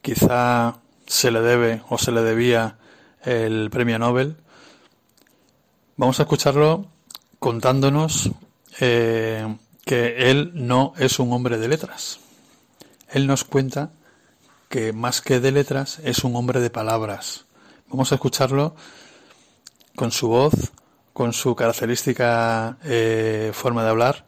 Quizá 0.00 0.80
se 1.08 1.30
le 1.30 1.40
debe 1.40 1.82
o 1.88 1.98
se 1.98 2.12
le 2.12 2.22
debía 2.22 2.78
el 3.24 3.70
Premio 3.70 3.98
Nobel. 3.98 4.36
Vamos 5.96 6.20
a 6.20 6.22
escucharlo 6.22 6.86
contándonos 7.38 8.30
eh, 8.80 9.56
que 9.84 10.30
él 10.30 10.52
no 10.54 10.92
es 10.98 11.18
un 11.18 11.32
hombre 11.32 11.58
de 11.58 11.68
letras. 11.68 12.20
Él 13.10 13.26
nos 13.26 13.44
cuenta 13.44 13.90
que 14.68 14.92
más 14.92 15.22
que 15.22 15.40
de 15.40 15.50
letras 15.50 15.98
es 16.04 16.24
un 16.24 16.36
hombre 16.36 16.60
de 16.60 16.70
palabras. 16.70 17.46
Vamos 17.88 18.12
a 18.12 18.16
escucharlo 18.16 18.76
con 19.96 20.12
su 20.12 20.28
voz, 20.28 20.52
con 21.14 21.32
su 21.32 21.56
característica 21.56 22.76
eh, 22.84 23.50
forma 23.54 23.82
de 23.82 23.88
hablar 23.88 24.26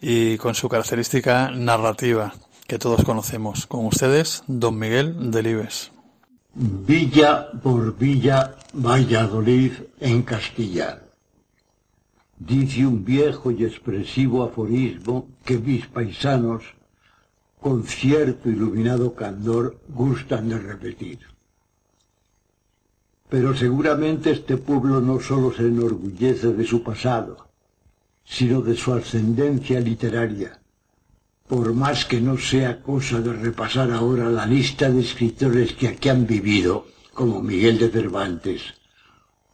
y 0.00 0.36
con 0.38 0.54
su 0.54 0.68
característica 0.68 1.50
narrativa 1.50 2.34
que 2.66 2.78
todos 2.78 3.04
conocemos. 3.04 3.66
Con 3.66 3.86
ustedes, 3.86 4.42
don 4.48 4.76
Miguel 4.76 5.30
Delibes. 5.30 5.95
Villa 6.58 7.50
por 7.62 7.98
Villa 7.98 8.56
Valladolid 8.72 9.72
en 10.00 10.22
castellano. 10.22 11.02
Dice 12.38 12.86
un 12.86 13.04
viejo 13.04 13.50
y 13.50 13.62
expresivo 13.66 14.42
aforismo 14.42 15.28
que 15.44 15.58
mis 15.58 15.86
paisanos, 15.86 16.64
con 17.60 17.84
cierto 17.84 18.48
iluminado 18.48 19.14
candor, 19.14 19.78
gustan 19.88 20.48
de 20.48 20.58
repetir. 20.58 21.18
Pero 23.28 23.54
seguramente 23.54 24.30
este 24.30 24.56
pueblo 24.56 25.02
no 25.02 25.20
solo 25.20 25.52
se 25.52 25.64
enorgullece 25.64 26.54
de 26.54 26.64
su 26.64 26.82
pasado, 26.82 27.48
sino 28.24 28.62
de 28.62 28.76
su 28.76 28.94
ascendencia 28.94 29.78
literaria, 29.78 30.58
por 31.48 31.72
más 31.74 32.04
que 32.04 32.20
no 32.20 32.36
sea 32.38 32.82
cosa 32.82 33.20
de 33.20 33.32
repasar 33.32 33.90
ahora 33.92 34.28
la 34.28 34.46
lista 34.46 34.90
de 34.90 35.00
escritores 35.00 35.74
que 35.74 35.88
aquí 35.88 36.08
han 36.08 36.26
vivido, 36.26 36.86
como 37.14 37.40
Miguel 37.40 37.78
de 37.78 37.88
Cervantes, 37.88 38.62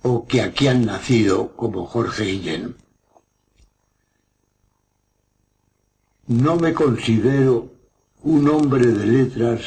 o 0.03 0.27
que 0.27 0.41
aquí 0.41 0.69
han 0.69 0.87
nacido, 0.87 1.55
como 1.55 1.87
Jorge 1.87 2.25
Guillén. 2.25 2.77
No 6.27 6.57
me 6.57 6.73
considero 6.73 7.73
un 8.23 8.49
hombre 8.49 8.87
de 8.87 9.07
letras 9.07 9.61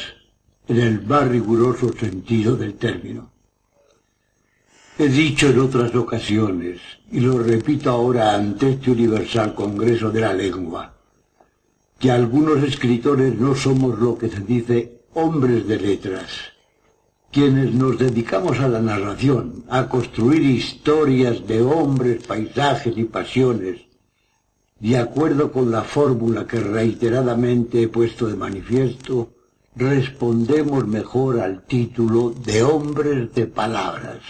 en 0.68 0.80
el 0.80 1.06
más 1.06 1.28
riguroso 1.28 1.94
sentido 1.94 2.56
del 2.56 2.76
término. 2.76 3.32
He 4.98 5.10
dicho 5.10 5.50
en 5.50 5.60
otras 5.60 5.94
ocasiones, 5.94 6.80
y 7.12 7.20
lo 7.20 7.38
repito 7.38 7.92
ahora 7.92 8.34
ante 8.34 8.72
este 8.72 8.92
universal 8.92 9.54
Congreso 9.54 10.10
de 10.10 10.22
la 10.22 10.34
Lengua, 10.34 10.95
que 12.00 12.12
algunos 12.12 12.64
escritores 12.64 13.40
no 13.40 13.56
somos 13.56 14.00
lo 14.00 14.18
que 14.18 14.30
se 14.30 14.42
dice 14.42 15.02
hombres 15.14 15.68
de 15.68 15.80
letras, 15.80 16.30
quienes 17.32 17.74
nos 17.74 17.98
dedicamos 17.98 18.60
a 18.60 18.68
la 18.68 18.82
narración, 18.82 19.64
a 19.70 19.88
construir 19.88 20.42
historias 20.42 21.48
de 21.48 21.62
hombres, 21.62 22.24
paisajes 22.26 22.98
y 22.98 23.04
pasiones, 23.06 23.82
de 24.80 24.98
acuerdo 24.98 25.52
con 25.52 25.72
la 25.72 25.84
fórmula 25.84 26.46
que 26.46 26.60
reiteradamente 26.60 27.84
he 27.84 27.88
puesto 27.88 28.28
de 28.28 28.36
manifiesto, 28.36 29.32
respondemos 29.76 30.86
mejor 30.88 31.40
al 31.40 31.64
título 31.64 32.32
de 32.32 32.64
hombres 32.64 33.34
de 33.34 33.48
palabras 33.48 34.22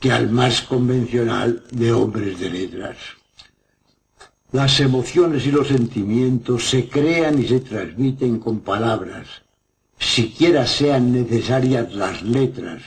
que 0.00 0.12
al 0.12 0.30
más 0.30 0.60
convencional 0.60 1.62
de 1.70 1.90
hombres 1.92 2.38
de 2.38 2.50
letras. 2.50 2.96
Las 4.54 4.78
emociones 4.78 5.44
y 5.48 5.50
los 5.50 5.66
sentimientos 5.66 6.70
se 6.70 6.88
crean 6.88 7.40
y 7.40 7.48
se 7.48 7.58
transmiten 7.58 8.38
con 8.38 8.60
palabras, 8.60 9.26
siquiera 9.98 10.64
sean 10.64 11.12
necesarias 11.12 11.92
las 11.92 12.22
letras, 12.22 12.80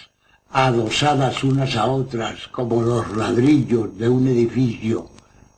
adosadas 0.49 1.43
unas 1.43 1.75
a 1.75 1.87
otras 1.87 2.47
como 2.53 2.81
los 2.81 3.17
ladrillos 3.17 3.97
de 3.97 4.07
un 4.07 4.29
edificio 4.29 5.09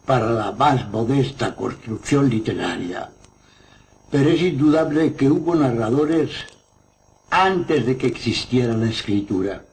para 0.07 0.31
la 0.31 0.51
más 0.51 0.89
modesta 0.89 1.55
construcción 1.55 2.27
literaria. 2.27 3.11
Pero 4.09 4.31
es 4.31 4.41
indudable 4.41 5.13
que 5.13 5.29
hubo 5.29 5.53
narradores 5.53 6.31
antes 7.29 7.85
de 7.85 7.97
que 7.97 8.07
existiera 8.07 8.75
la 8.75 8.89
escritura 8.89 9.63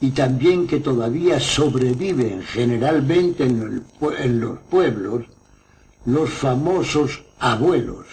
y 0.00 0.10
también 0.10 0.68
que 0.68 0.78
todavía 0.78 1.40
sobreviven 1.40 2.44
generalmente 2.44 3.42
en, 3.42 4.40
los 4.40 4.58
pueblos 4.70 5.24
los 6.06 6.30
famosos 6.30 7.22
abuelos, 7.38 8.06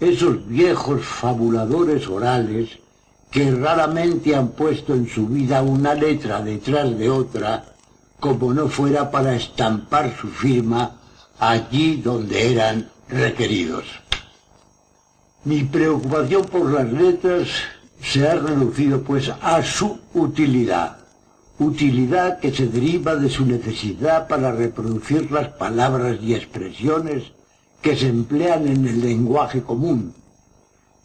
esos 0.00 0.46
viejos 0.46 1.04
fabuladores 1.04 2.06
orales 2.08 2.78
que 3.30 3.50
raramente 3.50 4.36
han 4.36 4.50
puesto 4.52 4.94
en 4.94 5.08
su 5.08 5.26
vida 5.26 5.62
una 5.62 5.94
letra 5.94 6.40
detrás 6.40 6.96
de 6.96 7.10
otra, 7.10 7.64
como 8.20 8.54
no 8.54 8.68
fuera 8.68 9.10
para 9.10 9.34
estampar 9.34 10.16
su 10.16 10.28
firma 10.28 11.00
allí 11.38 11.96
donde 11.96 12.52
eran 12.52 12.88
requeridos. 13.08 13.84
Mi 15.44 15.64
preocupación 15.64 16.44
por 16.44 16.70
las 16.70 16.90
letras 16.92 17.48
se 18.00 18.26
ha 18.28 18.36
reducido 18.36 19.02
pues 19.02 19.30
a 19.42 19.62
su 19.62 19.98
utilidad, 20.14 20.98
utilidad 21.58 22.40
que 22.40 22.52
se 22.52 22.66
deriva 22.66 23.14
de 23.14 23.28
su 23.28 23.46
necesidad 23.46 24.26
para 24.26 24.52
reproducir 24.52 25.30
las 25.30 25.48
palabras 25.48 26.18
y 26.20 26.34
expresiones 26.34 27.32
que 27.80 27.96
se 27.96 28.08
emplean 28.08 28.66
en 28.66 28.86
el 28.86 29.00
lenguaje 29.00 29.62
común, 29.62 30.14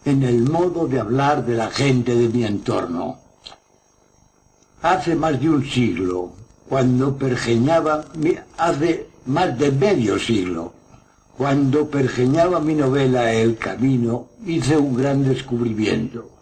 en 0.06 0.24
el 0.24 0.50
modo 0.50 0.88
de 0.88 1.00
hablar 1.00 1.46
de 1.46 1.56
la 1.56 1.70
gente 1.70 2.16
de 2.16 2.30
mi 2.30 2.46
entorno. 2.46 3.18
Hace 4.82 5.16
más 5.16 5.40
de 5.40 5.50
un 5.50 5.66
siglo, 5.66 6.32
cuando 6.68 7.18
pergeñaba, 7.18 8.06
hace 8.58 9.08
más 9.26 9.58
de 9.60 9.72
medio 9.72 10.18
siglo, 10.18 10.74
cuando 11.38 11.90
pergeñaba 11.90 12.60
mi 12.60 12.76
novela 12.76 13.32
El 13.34 13.58
Camino, 13.58 14.30
hice 14.46 14.78
un 14.78 14.96
gran 14.96 15.24
descubrimiento 15.24 16.39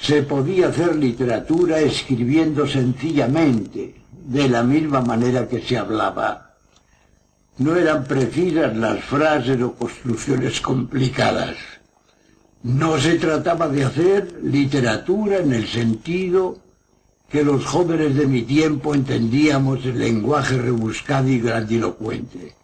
se 0.00 0.22
podía 0.22 0.68
hacer 0.68 0.96
literatura 0.96 1.80
escribiendo 1.80 2.66
sencillamente, 2.66 3.94
de 4.26 4.48
la 4.48 4.62
misma 4.62 5.00
manera 5.00 5.48
que 5.48 5.60
se 5.60 5.76
hablaba. 5.76 6.56
No 7.58 7.76
eran 7.76 8.04
precisas 8.04 8.74
las 8.76 9.04
frases 9.04 9.60
o 9.60 9.74
construcciones 9.74 10.60
complicadas. 10.60 11.56
No 12.62 12.98
se 12.98 13.18
trataba 13.18 13.68
de 13.68 13.84
hacer 13.84 14.40
literatura 14.42 15.38
en 15.38 15.52
el 15.52 15.66
sentido 15.66 16.58
que 17.28 17.44
los 17.44 17.64
jóvenes 17.64 18.16
de 18.16 18.26
mi 18.26 18.42
tiempo 18.42 18.94
entendíamos 18.94 19.84
el 19.84 19.98
lenguaje 19.98 20.58
rebuscado 20.58 21.28
y 21.28 21.40
grandilocuente, 21.40 22.54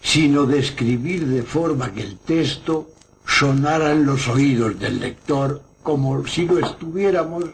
sino 0.00 0.44
de 0.44 0.58
escribir 0.58 1.26
de 1.26 1.42
forma 1.42 1.92
que 1.92 2.02
el 2.02 2.18
texto 2.18 2.90
sonara 3.26 3.92
en 3.92 4.06
los 4.06 4.28
oídos 4.28 4.78
del 4.78 5.00
lector 5.00 5.62
como 5.86 6.26
si 6.26 6.46
lo 6.46 6.58
estuviéramos, 6.58 7.44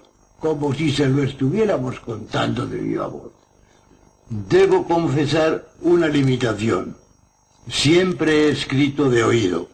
como 0.41 0.73
si 0.73 0.91
se 0.91 1.07
lo 1.07 1.23
estuviéramos 1.23 2.01
contando 2.01 2.67
de 2.67 2.79
viva 2.79 3.07
voz. 3.07 3.31
Debo 4.31 4.87
confesar 4.87 5.69
una 5.83 6.09
limitación. 6.09 6.97
Siempre 7.69 8.47
he 8.47 8.49
escrito 8.49 9.11
de 9.11 9.23
oído, 9.23 9.69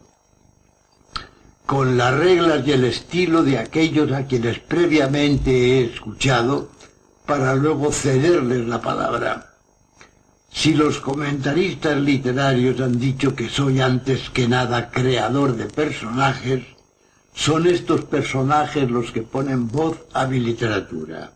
con 1.67 1.97
las 1.97 2.19
reglas 2.19 2.67
y 2.67 2.73
el 2.73 2.83
estilo 2.83 3.45
de 3.45 3.59
aquellos 3.59 4.11
a 4.11 4.27
quienes 4.27 4.59
previamente 4.59 5.51
he 5.53 5.85
escuchado, 5.85 6.69
para 7.27 7.55
luego 7.55 7.93
cederles 7.93 8.67
la 8.67 8.81
palabra. 8.81 9.55
Si 10.51 10.75
los 10.75 10.99
comentaristas 10.99 11.97
literarios 11.97 12.81
han 12.81 12.99
dicho 12.99 13.37
que 13.37 13.49
soy 13.49 13.81
antes 13.81 14.31
que 14.31 14.49
nada 14.49 14.91
creador 14.91 15.55
de 15.55 15.67
personajes, 15.67 16.65
son 17.39 17.69
estos 17.69 18.05
personajes 18.05 18.91
los 18.91 19.13
que 19.13 19.23
ponen 19.23 19.69
voz 19.69 19.97
a 20.13 20.27
mi 20.27 20.41
literatura. 20.41 21.31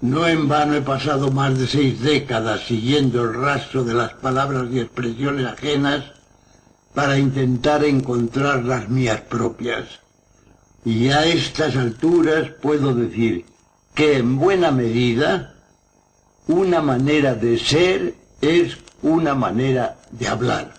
No 0.00 0.26
en 0.26 0.48
vano 0.48 0.74
he 0.74 0.80
pasado 0.80 1.30
más 1.30 1.58
de 1.58 1.66
seis 1.66 2.00
décadas 2.00 2.62
siguiendo 2.66 3.24
el 3.24 3.34
rastro 3.34 3.84
de 3.84 3.92
las 3.92 4.14
palabras 4.14 4.68
y 4.72 4.80
expresiones 4.80 5.46
ajenas 5.46 6.04
para 6.94 7.18
intentar 7.18 7.84
encontrar 7.84 8.64
las 8.64 8.88
mías 8.88 9.20
propias. 9.20 10.00
Y 10.86 11.10
a 11.10 11.26
estas 11.26 11.76
alturas 11.76 12.48
puedo 12.62 12.94
decir 12.94 13.44
que 13.94 14.16
en 14.16 14.38
buena 14.38 14.70
medida 14.70 15.54
una 16.46 16.80
manera 16.80 17.34
de 17.34 17.58
ser 17.58 18.14
es 18.40 18.78
una 19.02 19.34
manera 19.34 19.98
de 20.12 20.28
hablar. 20.28 20.72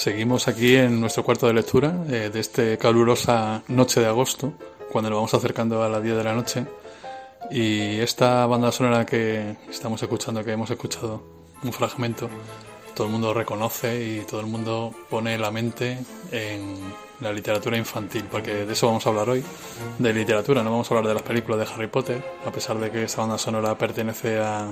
Seguimos 0.00 0.48
aquí 0.48 0.76
en 0.76 0.98
nuestro 0.98 1.22
cuarto 1.22 1.46
de 1.46 1.52
lectura 1.52 1.94
eh, 2.08 2.30
de 2.32 2.40
esta 2.40 2.78
calurosa 2.78 3.62
noche 3.68 4.00
de 4.00 4.06
agosto, 4.06 4.54
cuando 4.90 5.10
nos 5.10 5.18
vamos 5.18 5.34
acercando 5.34 5.82
a 5.82 5.90
las 5.90 6.02
10 6.02 6.16
de 6.16 6.24
la 6.24 6.32
noche. 6.32 6.64
Y 7.50 8.00
esta 8.00 8.46
banda 8.46 8.72
sonora 8.72 9.04
que 9.04 9.56
estamos 9.68 10.02
escuchando, 10.02 10.42
que 10.42 10.52
hemos 10.52 10.70
escuchado 10.70 11.22
un 11.62 11.70
fragmento, 11.74 12.30
todo 12.94 13.08
el 13.08 13.12
mundo 13.12 13.34
reconoce 13.34 14.02
y 14.02 14.20
todo 14.24 14.40
el 14.40 14.46
mundo 14.46 14.94
pone 15.10 15.36
la 15.36 15.50
mente 15.50 15.98
en 16.32 16.78
la 17.20 17.30
literatura 17.30 17.76
infantil, 17.76 18.24
porque 18.32 18.64
de 18.64 18.72
eso 18.72 18.86
vamos 18.86 19.04
a 19.04 19.10
hablar 19.10 19.28
hoy, 19.28 19.44
de 19.98 20.14
literatura, 20.14 20.62
no 20.62 20.70
vamos 20.70 20.90
a 20.90 20.94
hablar 20.94 21.08
de 21.08 21.14
las 21.14 21.22
películas 21.24 21.58
de 21.60 21.74
Harry 21.74 21.88
Potter, 21.88 22.24
a 22.46 22.50
pesar 22.50 22.78
de 22.78 22.90
que 22.90 23.04
esta 23.04 23.20
banda 23.20 23.36
sonora 23.36 23.76
pertenece 23.76 24.38
a, 24.38 24.66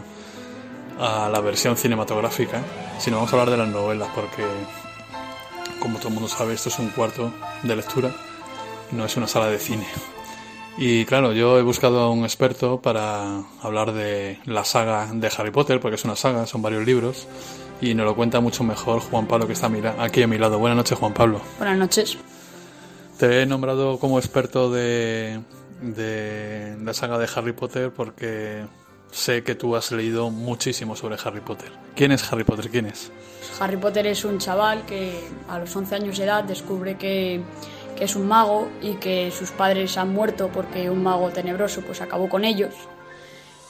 a 0.98 1.28
la 1.28 1.40
versión 1.40 1.76
cinematográfica, 1.76 2.62
sino 2.98 3.16
vamos 3.16 3.30
a 3.34 3.36
hablar 3.36 3.50
de 3.50 3.58
las 3.58 3.68
novelas, 3.68 4.08
porque 4.14 4.44
como 5.80 5.98
todo 5.98 6.08
el 6.08 6.14
mundo 6.14 6.28
sabe, 6.28 6.54
esto 6.54 6.68
es 6.68 6.78
un 6.78 6.90
cuarto 6.90 7.32
de 7.62 7.76
lectura, 7.76 8.14
no 8.92 9.04
es 9.04 9.16
una 9.16 9.26
sala 9.26 9.46
de 9.46 9.58
cine. 9.58 9.86
Y 10.76 11.04
claro, 11.06 11.32
yo 11.32 11.58
he 11.58 11.62
buscado 11.62 12.00
a 12.00 12.10
un 12.10 12.22
experto 12.22 12.80
para 12.80 13.42
hablar 13.62 13.92
de 13.92 14.38
la 14.44 14.64
saga 14.64 15.08
de 15.12 15.30
Harry 15.36 15.50
Potter, 15.50 15.80
porque 15.80 15.96
es 15.96 16.04
una 16.04 16.14
saga, 16.14 16.46
son 16.46 16.62
varios 16.62 16.86
libros, 16.86 17.26
y 17.80 17.94
nos 17.94 18.06
lo 18.06 18.14
cuenta 18.14 18.40
mucho 18.40 18.62
mejor 18.62 19.00
Juan 19.00 19.26
Pablo, 19.26 19.46
que 19.46 19.54
está 19.54 19.70
aquí 19.98 20.22
a 20.22 20.28
mi 20.28 20.38
lado. 20.38 20.58
Buenas 20.58 20.76
noches, 20.76 20.98
Juan 20.98 21.14
Pablo. 21.14 21.40
Buenas 21.58 21.78
noches. 21.78 22.18
Te 23.18 23.42
he 23.42 23.46
nombrado 23.46 23.98
como 23.98 24.18
experto 24.18 24.70
de, 24.70 25.40
de 25.80 26.76
la 26.82 26.94
saga 26.94 27.18
de 27.18 27.28
Harry 27.34 27.52
Potter 27.52 27.90
porque 27.90 28.64
sé 29.10 29.42
que 29.42 29.54
tú 29.54 29.76
has 29.76 29.90
leído 29.92 30.30
muchísimo 30.30 30.96
sobre 30.96 31.16
Harry 31.24 31.40
Potter. 31.40 31.70
¿Quién 31.94 32.12
es 32.12 32.30
Harry 32.32 32.44
Potter? 32.44 32.70
¿Quién 32.70 32.86
es? 32.86 33.10
Harry 33.60 33.76
Potter 33.76 34.06
es 34.06 34.24
un 34.24 34.38
chaval 34.38 34.84
que 34.86 35.28
a 35.48 35.58
los 35.58 35.74
11 35.74 35.94
años 35.94 36.18
de 36.18 36.24
edad 36.24 36.44
descubre 36.44 36.96
que, 36.96 37.42
que 37.96 38.04
es 38.04 38.14
un 38.16 38.28
mago 38.28 38.68
y 38.80 38.94
que 38.94 39.30
sus 39.30 39.50
padres 39.50 39.96
han 39.98 40.12
muerto 40.12 40.50
porque 40.52 40.90
un 40.90 41.02
mago 41.02 41.30
tenebroso 41.30 41.80
pues 41.82 42.00
acabó 42.00 42.28
con 42.28 42.44
ellos. 42.44 42.74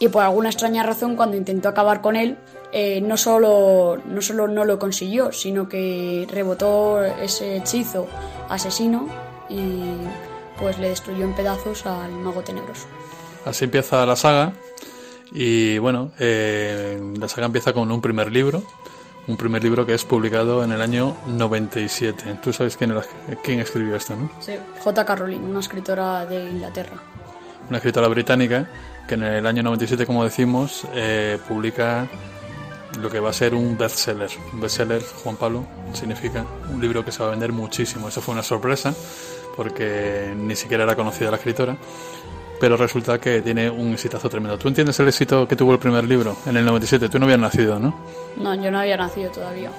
Y 0.00 0.08
por 0.08 0.22
alguna 0.22 0.48
extraña 0.48 0.84
razón 0.84 1.16
cuando 1.16 1.36
intentó 1.36 1.68
acabar 1.68 2.00
con 2.00 2.14
él, 2.14 2.38
eh, 2.72 3.00
no, 3.00 3.16
solo, 3.16 3.98
no 4.04 4.20
solo 4.20 4.46
no 4.46 4.64
lo 4.64 4.78
consiguió, 4.78 5.32
sino 5.32 5.68
que 5.68 6.26
rebotó 6.30 7.02
ese 7.02 7.56
hechizo 7.56 8.06
asesino 8.48 9.08
y 9.48 9.94
pues 10.58 10.78
le 10.78 10.90
destruyó 10.90 11.24
en 11.24 11.34
pedazos 11.34 11.86
al 11.86 12.12
mago 12.12 12.42
tenebroso. 12.42 12.86
Así 13.44 13.64
empieza 13.64 14.04
la 14.04 14.16
saga 14.16 14.52
y 15.32 15.78
bueno, 15.78 16.12
eh, 16.18 17.00
la 17.18 17.28
saga 17.28 17.46
empieza 17.46 17.72
con 17.72 17.90
un 17.90 18.00
primer 18.00 18.32
libro, 18.32 18.62
un 19.26 19.36
primer 19.36 19.62
libro 19.62 19.84
que 19.84 19.94
es 19.94 20.04
publicado 20.04 20.64
en 20.64 20.72
el 20.72 20.80
año 20.80 21.16
97. 21.26 22.38
Tú 22.42 22.52
sabes 22.52 22.76
quién, 22.76 22.92
era- 22.92 23.04
quién 23.42 23.60
escribió 23.60 23.94
esto, 23.96 24.16
¿no? 24.16 24.30
Sí, 24.40 24.52
J.K. 24.80 25.14
Rowling, 25.16 25.40
una 25.40 25.60
escritora 25.60 26.24
de 26.26 26.48
Inglaterra. 26.50 26.96
Una 27.68 27.78
escritora 27.78 28.08
británica 28.08 28.68
que 29.06 29.14
en 29.14 29.22
el 29.24 29.46
año 29.46 29.62
97, 29.62 30.06
como 30.06 30.24
decimos, 30.24 30.86
eh, 30.94 31.38
publica 31.46 32.06
lo 33.00 33.10
que 33.10 33.20
va 33.20 33.30
a 33.30 33.32
ser 33.34 33.54
un 33.54 33.76
bestseller. 33.76 34.30
Un 34.52 34.60
bestseller, 34.60 35.02
Juan 35.22 35.36
Pablo, 35.36 35.66
significa 35.92 36.44
un 36.72 36.80
libro 36.80 37.04
que 37.04 37.12
se 37.12 37.20
va 37.22 37.28
a 37.28 37.30
vender 37.30 37.52
muchísimo. 37.52 38.08
Eso 38.08 38.20
fue 38.22 38.32
una 38.32 38.42
sorpresa 38.42 38.94
porque 39.56 40.32
ni 40.36 40.56
siquiera 40.56 40.84
era 40.84 40.96
conocida 40.96 41.30
la 41.30 41.36
escritora. 41.36 41.76
Pero 42.60 42.76
resulta 42.76 43.20
que 43.20 43.40
tiene 43.42 43.70
un 43.70 43.92
exitazo 43.92 44.28
tremendo. 44.28 44.58
¿Tú 44.58 44.68
entiendes 44.68 44.98
el 45.00 45.08
éxito 45.08 45.46
que 45.46 45.54
tuvo 45.56 45.72
el 45.72 45.78
primer 45.78 46.04
libro 46.04 46.36
en 46.46 46.56
el 46.56 46.64
97? 46.64 47.08
Tú 47.08 47.18
no 47.18 47.24
habías 47.26 47.38
nacido, 47.40 47.78
¿no? 47.78 47.98
No, 48.36 48.54
yo 48.54 48.70
no 48.70 48.80
había 48.80 48.96
nacido 48.96 49.30
todavía. 49.30 49.70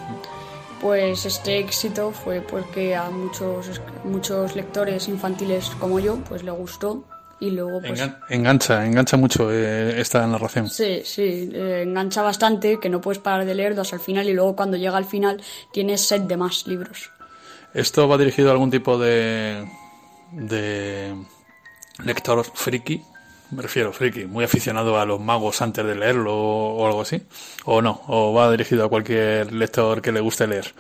Pues 0.82 1.26
este 1.26 1.60
éxito 1.60 2.12
fue 2.12 2.40
porque 2.40 2.96
a 2.96 3.10
muchos, 3.10 3.82
muchos 4.06 4.56
lectores 4.56 5.10
infantiles 5.10 5.72
como 5.80 6.00
yo, 6.00 6.16
pues 6.30 6.44
le 6.44 6.52
gustó 6.52 7.04
y 7.42 7.50
luego 7.52 7.82
pues... 7.82 8.00
Engan- 8.00 8.18
engancha, 8.30 8.86
engancha 8.86 9.18
mucho 9.18 9.52
eh, 9.52 10.00
esta 10.00 10.26
narración. 10.26 10.70
Sí, 10.70 11.02
sí, 11.04 11.50
eh, 11.54 11.84
engancha 11.86 12.22
bastante, 12.22 12.80
que 12.80 12.90
no 12.90 13.02
puedes 13.02 13.20
parar 13.20 13.46
de 13.46 13.56
leerlo 13.56 13.82
hasta 13.82 13.98
el 13.98 14.02
final 14.02 14.30
y 14.30 14.34
luego 14.34 14.56
cuando 14.56 14.78
llega 14.78 14.96
al 14.96 15.04
final 15.06 15.42
tienes 15.74 16.00
set 16.00 16.24
de 16.24 16.38
más 16.38 16.66
libros. 16.66 17.10
¿Esto 17.74 18.08
va 18.08 18.18
dirigido 18.18 18.48
a 18.48 18.54
algún 18.54 18.72
tipo 18.72 18.98
de, 18.98 19.70
de 20.32 21.14
lector 22.04 22.44
friki? 22.44 23.02
Me 23.52 23.64
refiero, 23.64 23.92
friki, 23.92 24.26
muy 24.26 24.44
aficionado 24.44 25.00
a 25.00 25.06
los 25.06 25.20
magos 25.20 25.62
antes 25.62 25.84
de 25.84 25.96
leerlo 25.96 26.36
o 26.36 26.86
algo 26.86 27.02
así. 27.02 27.24
¿O 27.66 27.82
no? 27.82 28.02
¿O 28.08 28.34
va 28.34 28.52
dirigido 28.52 28.86
a 28.86 28.90
cualquier 28.90 29.52
lector 29.52 30.02
que 30.02 30.12
le 30.12 30.20
guste 30.20 30.48
leer? 30.48 30.74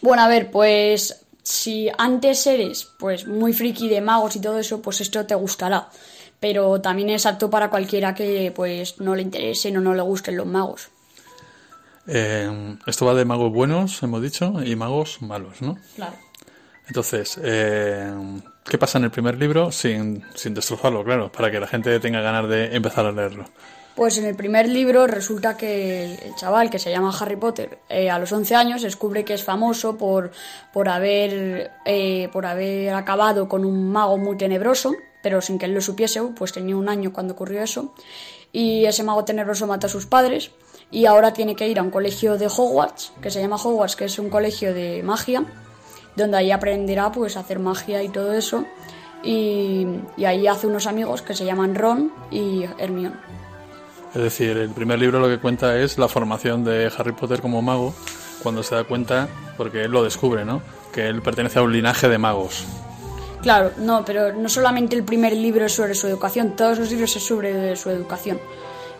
Bueno, 0.00 0.22
a 0.22 0.28
ver, 0.28 0.50
pues 0.50 1.26
si 1.42 1.88
antes 1.96 2.46
eres 2.46 2.88
pues 2.98 3.26
muy 3.26 3.52
friki 3.52 3.88
de 3.88 4.00
magos 4.00 4.36
y 4.36 4.40
todo 4.40 4.58
eso, 4.58 4.82
pues 4.82 5.00
esto 5.00 5.26
te 5.26 5.34
gustará. 5.34 5.88
Pero 6.38 6.80
también 6.80 7.10
es 7.10 7.26
apto 7.26 7.50
para 7.50 7.70
cualquiera 7.70 8.14
que 8.14 8.52
pues 8.54 9.00
no 9.00 9.14
le 9.14 9.22
interesen 9.22 9.76
o 9.76 9.80
no 9.80 9.94
le 9.94 10.02
gusten 10.02 10.36
los 10.36 10.46
magos. 10.46 10.90
Eh, 12.08 12.76
esto 12.86 13.06
va 13.06 13.14
de 13.14 13.24
magos 13.24 13.52
buenos, 13.52 14.02
hemos 14.02 14.22
dicho, 14.22 14.62
y 14.64 14.76
magos 14.76 15.22
malos, 15.22 15.60
¿no? 15.60 15.76
Claro. 15.96 16.14
Entonces, 16.86 17.38
eh, 17.42 18.12
¿qué 18.64 18.78
pasa 18.78 18.98
en 18.98 19.04
el 19.04 19.10
primer 19.10 19.36
libro 19.38 19.72
sin, 19.72 20.24
sin 20.34 20.54
destrozarlo, 20.54 21.04
claro? 21.04 21.32
Para 21.32 21.50
que 21.50 21.58
la 21.58 21.66
gente 21.66 21.98
tenga 22.00 22.20
ganas 22.20 22.48
de 22.48 22.76
empezar 22.76 23.06
a 23.06 23.12
leerlo. 23.12 23.44
Pues 23.96 24.18
en 24.18 24.26
el 24.26 24.36
primer 24.36 24.68
libro 24.68 25.06
resulta 25.06 25.56
que 25.56 26.04
el, 26.04 26.34
chaval 26.34 26.68
que 26.68 26.78
se 26.78 26.90
llama 26.90 27.16
Harry 27.18 27.36
Potter 27.36 27.78
eh, 27.88 28.10
a 28.10 28.18
los 28.18 28.30
11 28.30 28.54
años 28.54 28.82
descubre 28.82 29.24
que 29.24 29.32
es 29.32 29.42
famoso 29.42 29.96
por, 29.96 30.32
por, 30.70 30.90
haber, 30.90 31.70
eh, 31.86 32.28
por 32.30 32.44
haber 32.44 32.92
acabado 32.92 33.48
con 33.48 33.64
un 33.64 33.90
mago 33.90 34.18
muy 34.18 34.36
tenebroso, 34.36 34.94
pero 35.22 35.40
sin 35.40 35.58
que 35.58 35.64
él 35.64 35.72
lo 35.72 35.80
supiese, 35.80 36.20
pues 36.36 36.52
tenía 36.52 36.76
un 36.76 36.90
año 36.90 37.10
cuando 37.10 37.32
ocurrió 37.32 37.62
eso. 37.62 37.94
Y 38.52 38.84
ese 38.84 39.02
mago 39.02 39.24
tenebroso 39.24 39.66
mata 39.66 39.86
a 39.86 39.90
sus 39.90 40.04
padres 40.04 40.50
y 40.90 41.06
ahora 41.06 41.32
tiene 41.32 41.56
que 41.56 41.66
ir 41.66 41.78
a 41.78 41.82
un 41.82 41.90
colegio 41.90 42.36
de 42.36 42.48
Hogwarts, 42.48 43.14
que 43.22 43.30
se 43.30 43.40
llama 43.40 43.56
Hogwarts, 43.56 43.96
que 43.96 44.04
es 44.04 44.18
un 44.18 44.28
colegio 44.28 44.74
de 44.74 45.02
magia, 45.02 45.42
donde 46.16 46.36
ahí 46.38 46.50
aprenderá 46.50 47.12
pues 47.12 47.36
a 47.36 47.40
hacer 47.40 47.58
magia 47.58 48.02
y 48.02 48.08
todo 48.08 48.32
eso. 48.32 48.64
Y, 49.22 49.86
y 50.16 50.24
ahí 50.24 50.46
hace 50.46 50.66
unos 50.66 50.86
amigos 50.86 51.22
que 51.22 51.34
se 51.34 51.44
llaman 51.44 51.74
Ron 51.74 52.12
y 52.30 52.64
Hermione. 52.78 53.16
Es 54.14 54.22
decir, 54.22 54.56
el 54.56 54.70
primer 54.70 54.98
libro 54.98 55.18
lo 55.20 55.28
que 55.28 55.38
cuenta 55.38 55.76
es 55.78 55.98
la 55.98 56.08
formación 56.08 56.64
de 56.64 56.90
Harry 56.96 57.12
Potter 57.12 57.40
como 57.42 57.60
mago, 57.60 57.92
cuando 58.42 58.62
se 58.62 58.74
da 58.74 58.84
cuenta, 58.84 59.28
porque 59.56 59.84
él 59.84 59.90
lo 59.90 60.02
descubre, 60.04 60.44
¿no? 60.44 60.62
Que 60.92 61.08
él 61.08 61.20
pertenece 61.22 61.58
a 61.58 61.62
un 61.62 61.72
linaje 61.72 62.08
de 62.08 62.16
magos. 62.18 62.64
Claro, 63.42 63.72
no, 63.78 64.04
pero 64.04 64.32
no 64.32 64.48
solamente 64.48 64.96
el 64.96 65.02
primer 65.04 65.32
libro 65.34 65.66
es 65.66 65.72
sobre 65.74 65.94
su 65.94 66.06
educación, 66.06 66.56
todos 66.56 66.78
los 66.78 66.90
libros 66.90 67.14
es 67.16 67.26
sobre 67.26 67.76
su 67.76 67.90
educación. 67.90 68.38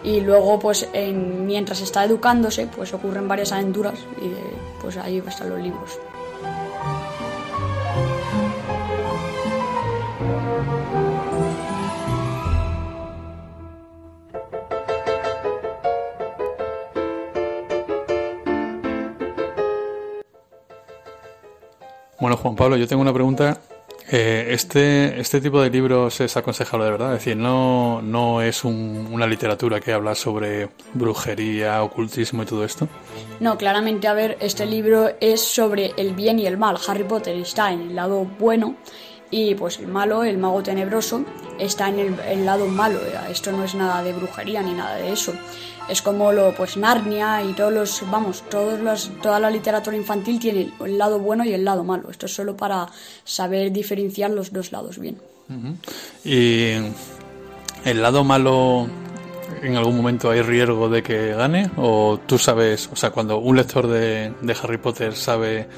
Y 0.04 0.20
luego, 0.20 0.58
pues, 0.58 0.88
en- 0.92 1.46
mientras 1.46 1.80
está 1.80 2.04
educándose, 2.04 2.66
pues 2.66 2.92
ocurren 2.92 3.26
varias 3.26 3.52
aventuras 3.52 3.98
y 4.20 4.30
pues 4.82 4.96
ahí 4.98 5.22
están 5.26 5.48
los 5.48 5.60
libros. 5.60 5.98
Bueno, 22.20 22.36
Juan 22.36 22.56
Pablo, 22.56 22.76
yo 22.76 22.86
tengo 22.86 23.02
una 23.02 23.12
pregunta. 23.12 23.60
Eh, 24.10 24.48
este, 24.50 25.20
este 25.20 25.40
tipo 25.40 25.60
de 25.60 25.68
libros 25.68 26.20
es 26.20 26.36
aconsejable 26.36 26.84
de 26.86 26.92
verdad, 26.92 27.12
es 27.14 27.18
decir, 27.24 27.36
no, 27.36 28.00
no 28.02 28.40
es 28.40 28.62
un- 28.64 29.08
una 29.10 29.26
literatura 29.26 29.80
que 29.80 29.92
habla 29.92 30.14
sobre 30.14 30.68
brujería, 30.94 31.82
ocultismo 31.82 32.44
y 32.44 32.46
todo 32.46 32.64
esto. 32.64 32.86
No, 33.40 33.58
claramente, 33.58 34.06
a 34.06 34.14
ver, 34.14 34.38
este 34.40 34.64
libro 34.64 35.10
es 35.20 35.40
sobre 35.42 35.92
el 35.96 36.14
bien 36.14 36.38
y 36.38 36.46
el 36.46 36.56
mal. 36.56 36.78
Harry 36.86 37.02
Potter 37.02 37.34
está 37.36 37.72
en 37.72 37.80
el 37.80 37.96
lado 37.96 38.24
bueno 38.38 38.76
y 39.30 39.54
pues 39.54 39.78
el 39.78 39.88
malo, 39.88 40.24
el 40.24 40.38
mago 40.38 40.62
tenebroso, 40.62 41.24
está 41.58 41.88
en 41.88 42.18
el, 42.26 42.46
lado 42.46 42.66
malo. 42.66 43.00
Esto 43.30 43.52
no 43.52 43.64
es 43.64 43.74
nada 43.74 44.02
de 44.02 44.12
brujería 44.12 44.62
ni 44.62 44.72
nada 44.72 44.96
de 44.96 45.12
eso. 45.12 45.32
Es 45.88 46.02
como 46.02 46.32
lo, 46.32 46.52
pues 46.54 46.76
Narnia 46.76 47.42
y 47.42 47.52
todos 47.52 47.72
los, 47.72 48.02
vamos, 48.10 48.42
todos 48.48 48.80
los, 48.80 49.10
toda 49.22 49.38
la 49.38 49.50
literatura 49.50 49.96
infantil 49.96 50.38
tiene 50.38 50.72
el 50.84 50.98
lado 50.98 51.18
bueno 51.18 51.44
y 51.44 51.52
el 51.52 51.64
lado 51.64 51.84
malo. 51.84 52.10
Esto 52.10 52.26
es 52.26 52.34
solo 52.34 52.56
para 52.56 52.88
saber 53.24 53.72
diferenciar 53.72 54.30
los 54.30 54.52
dos 54.52 54.72
lados 54.72 54.98
bien. 54.98 55.18
Y 56.24 56.72
el 57.84 58.02
lado 58.02 58.24
malo, 58.24 58.88
en 59.62 59.76
algún 59.76 59.96
momento 59.96 60.30
hay 60.30 60.42
riesgo 60.42 60.88
de 60.88 61.04
que 61.04 61.34
gane, 61.34 61.70
o 61.76 62.18
tú 62.26 62.36
sabes, 62.36 62.88
o 62.92 62.96
sea, 62.96 63.10
cuando 63.10 63.38
un 63.38 63.56
lector 63.56 63.86
de 63.86 64.56
Harry 64.60 64.78
Potter 64.78 65.14
sabe 65.14 65.68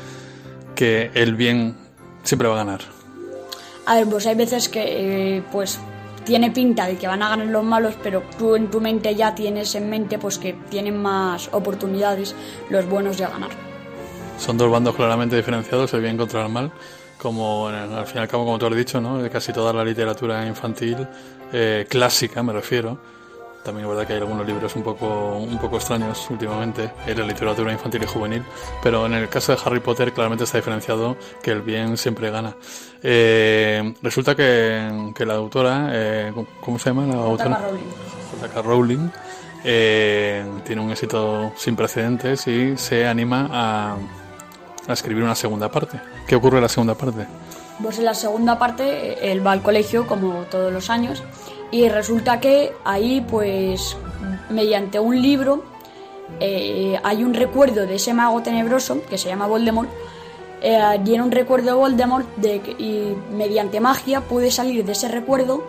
que 0.74 1.10
el 1.12 1.34
bien 1.34 1.76
siempre 2.22 2.48
va 2.48 2.54
a 2.54 2.64
ganar. 2.64 2.97
A 3.88 3.94
ver, 3.94 4.06
pues 4.06 4.26
hay 4.26 4.34
veces 4.34 4.68
que 4.68 5.36
eh, 5.36 5.42
pues 5.50 5.80
tiene 6.26 6.50
pinta 6.50 6.86
de 6.86 6.98
que 6.98 7.06
van 7.06 7.22
a 7.22 7.30
ganar 7.30 7.46
los 7.46 7.64
malos, 7.64 7.94
pero 8.02 8.22
tú 8.38 8.54
en 8.54 8.70
tu 8.70 8.82
mente 8.82 9.14
ya 9.14 9.34
tienes 9.34 9.74
en 9.74 9.88
mente 9.88 10.18
pues 10.18 10.36
que 10.36 10.52
tienen 10.68 11.00
más 11.00 11.48
oportunidades 11.52 12.34
los 12.68 12.86
buenos 12.86 13.16
de 13.16 13.24
ganar. 13.24 13.48
Son 14.38 14.58
dos 14.58 14.70
bandos 14.70 14.94
claramente 14.94 15.36
diferenciados, 15.36 15.94
el 15.94 16.02
bien 16.02 16.18
contra 16.18 16.44
el 16.44 16.52
mal, 16.52 16.70
como 17.16 17.68
al 17.68 18.04
fin 18.04 18.18
y 18.18 18.20
al 18.20 18.28
cabo, 18.28 18.44
como 18.44 18.58
tú 18.58 18.66
has 18.66 18.76
dicho, 18.76 19.00
¿no? 19.00 19.26
Casi 19.30 19.54
toda 19.54 19.72
la 19.72 19.82
literatura 19.82 20.46
infantil 20.46 21.08
eh, 21.50 21.86
clásica, 21.88 22.42
me 22.42 22.52
refiero. 22.52 22.98
También 23.68 23.84
es 23.84 23.90
verdad 23.90 24.06
que 24.06 24.14
hay 24.14 24.20
algunos 24.20 24.46
libros 24.46 24.74
un 24.76 24.82
poco, 24.82 25.36
un 25.36 25.58
poco 25.58 25.76
extraños 25.76 26.26
últimamente 26.30 26.90
en 27.06 27.18
la 27.18 27.26
literatura 27.26 27.70
infantil 27.70 28.02
y 28.02 28.06
juvenil, 28.06 28.42
pero 28.82 29.04
en 29.04 29.12
el 29.12 29.28
caso 29.28 29.52
de 29.52 29.58
Harry 29.62 29.80
Potter 29.80 30.14
claramente 30.14 30.44
está 30.44 30.56
diferenciado 30.56 31.18
que 31.42 31.50
el 31.50 31.60
bien 31.60 31.98
siempre 31.98 32.30
gana. 32.30 32.56
Eh, 33.02 33.92
resulta 34.00 34.34
que, 34.34 35.12
que 35.14 35.26
la 35.26 35.34
autora, 35.34 35.90
eh, 35.92 36.32
¿cómo 36.62 36.78
se 36.78 36.88
llama 36.88 37.08
la 37.08 37.16
autora? 37.16 37.60
J.K. 38.40 38.62
Rowling 38.62 39.10
eh, 39.64 40.46
tiene 40.64 40.80
un 40.80 40.90
éxito 40.90 41.52
sin 41.54 41.76
precedentes 41.76 42.46
y 42.46 42.74
se 42.78 43.06
anima 43.06 43.50
a, 43.52 43.96
a 44.86 44.92
escribir 44.94 45.22
una 45.22 45.34
segunda 45.34 45.70
parte. 45.70 46.00
¿Qué 46.26 46.36
ocurre 46.36 46.56
en 46.56 46.62
la 46.62 46.70
segunda 46.70 46.94
parte? 46.94 47.26
Pues 47.82 47.98
en 47.98 48.06
la 48.06 48.14
segunda 48.14 48.58
parte 48.58 49.30
él 49.30 49.46
va 49.46 49.52
al 49.52 49.60
colegio 49.60 50.06
como 50.06 50.44
todos 50.44 50.72
los 50.72 50.88
años 50.88 51.22
y 51.70 51.88
resulta 51.88 52.40
que 52.40 52.72
ahí 52.84 53.24
pues 53.28 53.96
mediante 54.50 54.98
un 54.98 55.20
libro 55.20 55.64
eh, 56.40 56.98
hay 57.02 57.24
un 57.24 57.34
recuerdo 57.34 57.86
de 57.86 57.96
ese 57.96 58.14
mago 58.14 58.42
tenebroso 58.42 59.02
que 59.08 59.18
se 59.18 59.28
llama 59.28 59.46
Voldemort 59.46 59.88
eh, 60.60 61.00
tiene 61.04 61.22
un 61.22 61.30
recuerdo 61.30 61.66
de 61.66 61.72
Voldemort 61.74 62.36
de 62.36 62.56
y 62.78 63.14
mediante 63.32 63.80
magia 63.80 64.22
puede 64.22 64.50
salir 64.50 64.84
de 64.84 64.92
ese 64.92 65.08
recuerdo 65.08 65.62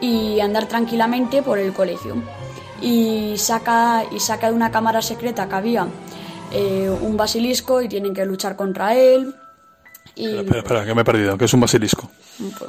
y 0.00 0.40
andar 0.40 0.66
tranquilamente 0.66 1.42
por 1.42 1.58
el 1.58 1.72
colegio. 1.72 2.16
Y 2.80 3.34
saca 3.36 4.04
y 4.10 4.20
saca 4.20 4.48
de 4.48 4.54
una 4.54 4.70
cámara 4.70 5.02
secreta 5.02 5.48
que 5.48 5.54
había 5.54 5.86
eh, 6.52 6.90
un 7.02 7.16
basilisco 7.16 7.82
y 7.82 7.88
tienen 7.88 8.14
que 8.14 8.24
luchar 8.24 8.56
contra 8.56 8.94
él 8.94 9.34
y 10.16 10.26
Espera, 10.38 10.58
espera, 10.58 10.84
que 10.84 10.94
me 10.94 11.02
he 11.02 11.04
perdido, 11.04 11.36
que 11.38 11.44
es 11.46 11.52
un 11.54 11.60
basilisco. 11.60 12.10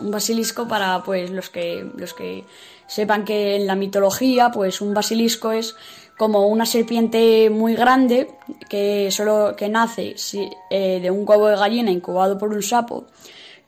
un- 0.02 0.12
basilisco 0.12 0.68
para 0.68 1.02
pues 1.04 1.30
los 1.32 1.50
que 1.50 1.86
los 1.98 2.14
que 2.14 2.44
sepan 2.88 3.24
que 3.26 3.56
en 3.56 3.68
la 3.68 3.76
mitología 3.76 4.52
pues 4.52 4.82
un 4.82 4.94
basilisco 4.94 5.52
es 5.52 5.76
como 6.18 6.48
una 6.48 6.66
serpiente 6.66 7.50
muy 7.50 7.74
grande 7.76 8.28
que 8.70 9.10
solo 9.12 9.56
que 9.56 9.70
nace 9.70 10.16
eh, 10.70 11.00
de 11.02 11.10
un 11.12 11.28
huevo 11.28 11.48
de 11.48 11.56
gallina 11.58 11.90
incubado 11.92 12.38
por 12.38 12.50
un 12.50 12.62
sapo 12.62 13.06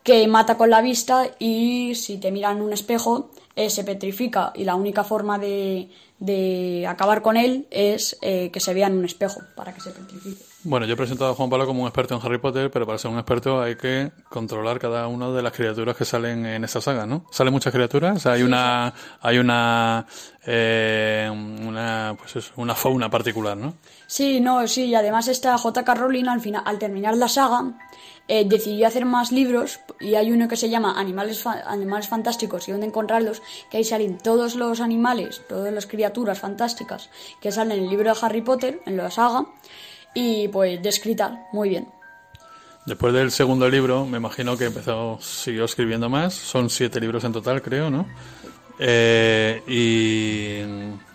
que 0.04 0.28
mata 0.28 0.58
con 0.58 0.70
la 0.70 0.82
vista 0.82 1.30
y 1.40 1.96
si 1.96 2.18
te 2.18 2.32
mira 2.32 2.52
en 2.52 2.62
un 2.62 2.74
espejo 2.74 3.32
eh, 3.56 3.70
se 3.70 3.84
petrifica 3.86 4.52
y 4.56 4.66
la 4.66 4.76
única 4.76 5.04
forma 5.06 5.40
de, 5.40 5.90
de 6.20 6.86
acabar 6.88 7.22
con 7.22 7.38
él 7.38 7.66
es 7.72 8.18
eh, 8.22 8.50
que 8.52 8.60
se 8.60 8.74
vea 8.74 8.88
en 8.88 8.98
un 8.98 9.06
espejo 9.06 9.42
para 9.56 9.74
que 9.74 9.80
se 9.80 9.92
petrifique. 9.92 10.44
Bueno, 10.66 10.86
yo 10.86 10.94
he 10.94 10.98
presentado 10.98 11.32
a 11.32 11.36
Juan 11.36 11.50
Pablo 11.50 11.66
como 11.66 11.82
un 11.82 11.88
experto 11.88 12.16
en 12.16 12.22
Harry 12.26 12.38
Potter, 12.38 12.72
pero 12.72 12.86
para 12.86 12.98
ser 12.98 13.12
un 13.12 13.18
experto 13.18 13.62
hay 13.62 13.76
que 13.76 14.14
controlar 14.30 14.80
cada 14.80 15.08
una 15.08 15.30
de 15.30 15.42
las 15.42 15.52
criaturas 15.52 15.98
que 15.98 16.06
salen 16.06 16.46
en 16.46 16.64
esta 16.64 16.80
saga, 16.80 17.06
¿no? 17.06 17.26
¿Salen 17.32 17.52
muchas 17.52 17.74
criaturas? 17.74 18.26
Hay 18.28 18.44
una, 18.44 18.94
hay 19.20 19.40
una, 19.40 20.06
eh, 20.46 21.30
una, 21.30 22.16
pues 22.18 22.38
eso, 22.38 22.54
una 22.56 22.76
fauna 22.76 23.10
particular, 23.10 23.58
¿no? 23.58 23.74
Sí, 24.08 24.40
no, 24.40 24.66
sí, 24.70 24.86
y 24.86 24.96
además 24.96 25.28
esta 25.28 25.58
J.K. 25.58 25.96
Rowling 25.96 26.28
al, 26.28 26.40
final, 26.40 26.64
al 26.66 26.80
terminar 26.80 27.18
la 27.18 27.28
saga 27.28 27.74
eh, 28.30 28.46
decidió 28.48 28.88
hacer 28.88 29.04
más 29.04 29.34
libros 29.34 29.82
y 30.00 30.16
hay 30.16 30.32
uno 30.32 30.48
que 30.48 30.56
se 30.56 30.70
llama 30.70 30.98
Animales, 30.98 31.42
fa- 31.44 31.64
Animales 31.68 32.08
Fantásticos 32.08 32.70
y 32.70 32.72
dónde 32.72 32.88
encontrarlos, 32.88 33.42
que 33.70 33.78
ahí 33.78 33.84
salen 33.84 34.18
todos 34.18 34.56
los 34.56 34.80
animales, 34.80 35.42
todas 35.50 35.74
las 35.74 35.88
criaturas 35.88 36.40
fantásticas 36.40 37.10
que 37.42 37.52
salen 37.52 37.80
en 37.80 37.84
el 37.84 37.90
libro 37.90 38.14
de 38.14 38.20
Harry 38.22 38.42
Potter, 38.42 38.80
en 38.86 38.96
la 38.96 39.12
saga, 39.12 39.46
y 40.14 40.48
pues 40.50 40.82
descritas 40.82 41.32
muy 41.52 41.70
bien. 41.70 41.88
Después 42.86 43.14
del 43.14 43.32
segundo 43.32 43.70
libro, 43.70 44.06
me 44.06 44.18
imagino 44.18 44.58
que 44.58 44.66
empezó, 44.66 45.18
siguió 45.22 45.64
escribiendo 45.66 46.10
más. 46.10 46.34
Son 46.34 46.70
siete 46.70 47.00
libros 47.00 47.24
en 47.24 47.32
total, 47.32 47.62
creo, 47.62 47.90
¿no? 47.90 48.06
Eh, 48.80 49.62
y 49.68 50.58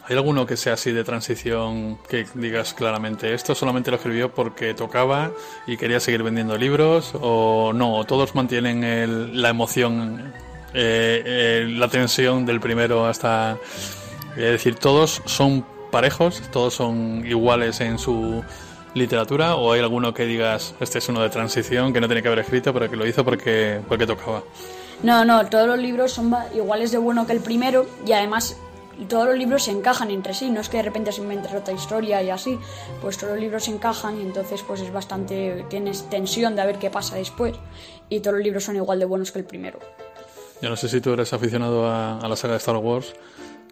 ¿hay 0.06 0.16
alguno 0.16 0.46
que 0.46 0.56
sea 0.56 0.74
así 0.74 0.92
de 0.92 1.04
transición 1.04 1.98
que 2.08 2.24
digas 2.34 2.72
claramente 2.72 3.34
esto 3.34 3.54
solamente 3.54 3.90
lo 3.90 3.96
escribió 3.96 4.32
porque 4.32 4.72
tocaba 4.74 5.32
y 5.66 5.76
quería 5.76 6.00
seguir 6.00 6.22
vendiendo 6.22 6.56
libros 6.56 7.12
o 7.20 7.72
no? 7.74 8.04
Todos 8.04 8.34
mantienen 8.34 8.84
el- 8.84 9.42
la 9.42 9.50
emoción, 9.50 10.32
eh, 10.72 11.22
eh, 11.26 11.66
la 11.68 11.88
tensión 11.88 12.46
del 12.46 12.60
primero 12.60 13.04
hasta, 13.06 13.58
es 14.36 14.52
decir, 14.52 14.76
todos 14.76 15.20
son 15.26 15.66
parejos, 15.90 16.40
todos 16.52 16.72
son 16.74 17.26
iguales 17.26 17.80
en 17.80 17.98
su 17.98 18.42
literatura 18.98 19.54
o 19.56 19.72
hay 19.72 19.80
alguno 19.80 20.12
que 20.12 20.26
digas 20.26 20.74
este 20.80 20.98
es 20.98 21.08
uno 21.08 21.22
de 21.22 21.30
transición 21.30 21.92
que 21.92 22.00
no 22.00 22.06
tiene 22.08 22.20
que 22.22 22.28
haber 22.28 22.40
escrito 22.40 22.72
pero 22.74 22.90
que 22.90 22.96
lo 22.96 23.06
hizo 23.06 23.24
porque 23.24 23.80
porque 23.88 24.06
tocaba 24.06 24.42
No, 25.02 25.24
no, 25.24 25.46
todos 25.46 25.66
los 25.66 25.78
libros 25.78 26.12
son 26.12 26.34
iguales 26.54 26.90
de 26.92 26.98
bueno 26.98 27.26
que 27.26 27.32
el 27.32 27.40
primero 27.40 27.86
y 28.04 28.12
además 28.12 28.56
todos 29.08 29.26
los 29.26 29.36
libros 29.38 29.62
se 29.62 29.70
encajan 29.70 30.10
entre 30.10 30.34
sí, 30.34 30.50
no 30.50 30.60
es 30.60 30.68
que 30.68 30.78
de 30.78 30.82
repente 30.82 31.12
se 31.12 31.20
inventes 31.20 31.54
otra 31.54 31.72
historia 31.72 32.20
y 32.20 32.30
así, 32.30 32.58
pues 33.00 33.16
todos 33.16 33.34
los 33.34 33.40
libros 33.40 33.64
se 33.64 33.70
encajan 33.70 34.18
y 34.18 34.22
entonces 34.22 34.64
pues 34.66 34.80
es 34.80 34.92
bastante, 34.92 35.64
tienes 35.70 36.10
tensión 36.10 36.56
de 36.56 36.62
a 36.62 36.66
ver 36.66 36.80
qué 36.80 36.90
pasa 36.90 37.14
después 37.14 37.54
y 38.08 38.18
todos 38.18 38.38
los 38.38 38.44
libros 38.44 38.64
son 38.64 38.74
igual 38.74 38.98
de 38.98 39.04
buenos 39.04 39.30
que 39.30 39.38
el 39.38 39.44
primero. 39.44 39.78
yo 40.60 40.68
no 40.68 40.74
sé 40.74 40.88
si 40.88 41.00
tú 41.00 41.12
eres 41.12 41.32
aficionado 41.32 41.86
a, 41.86 42.18
a 42.18 42.28
la 42.28 42.34
saga 42.34 42.54
de 42.54 42.58
Star 42.58 42.76
Wars 42.76 43.14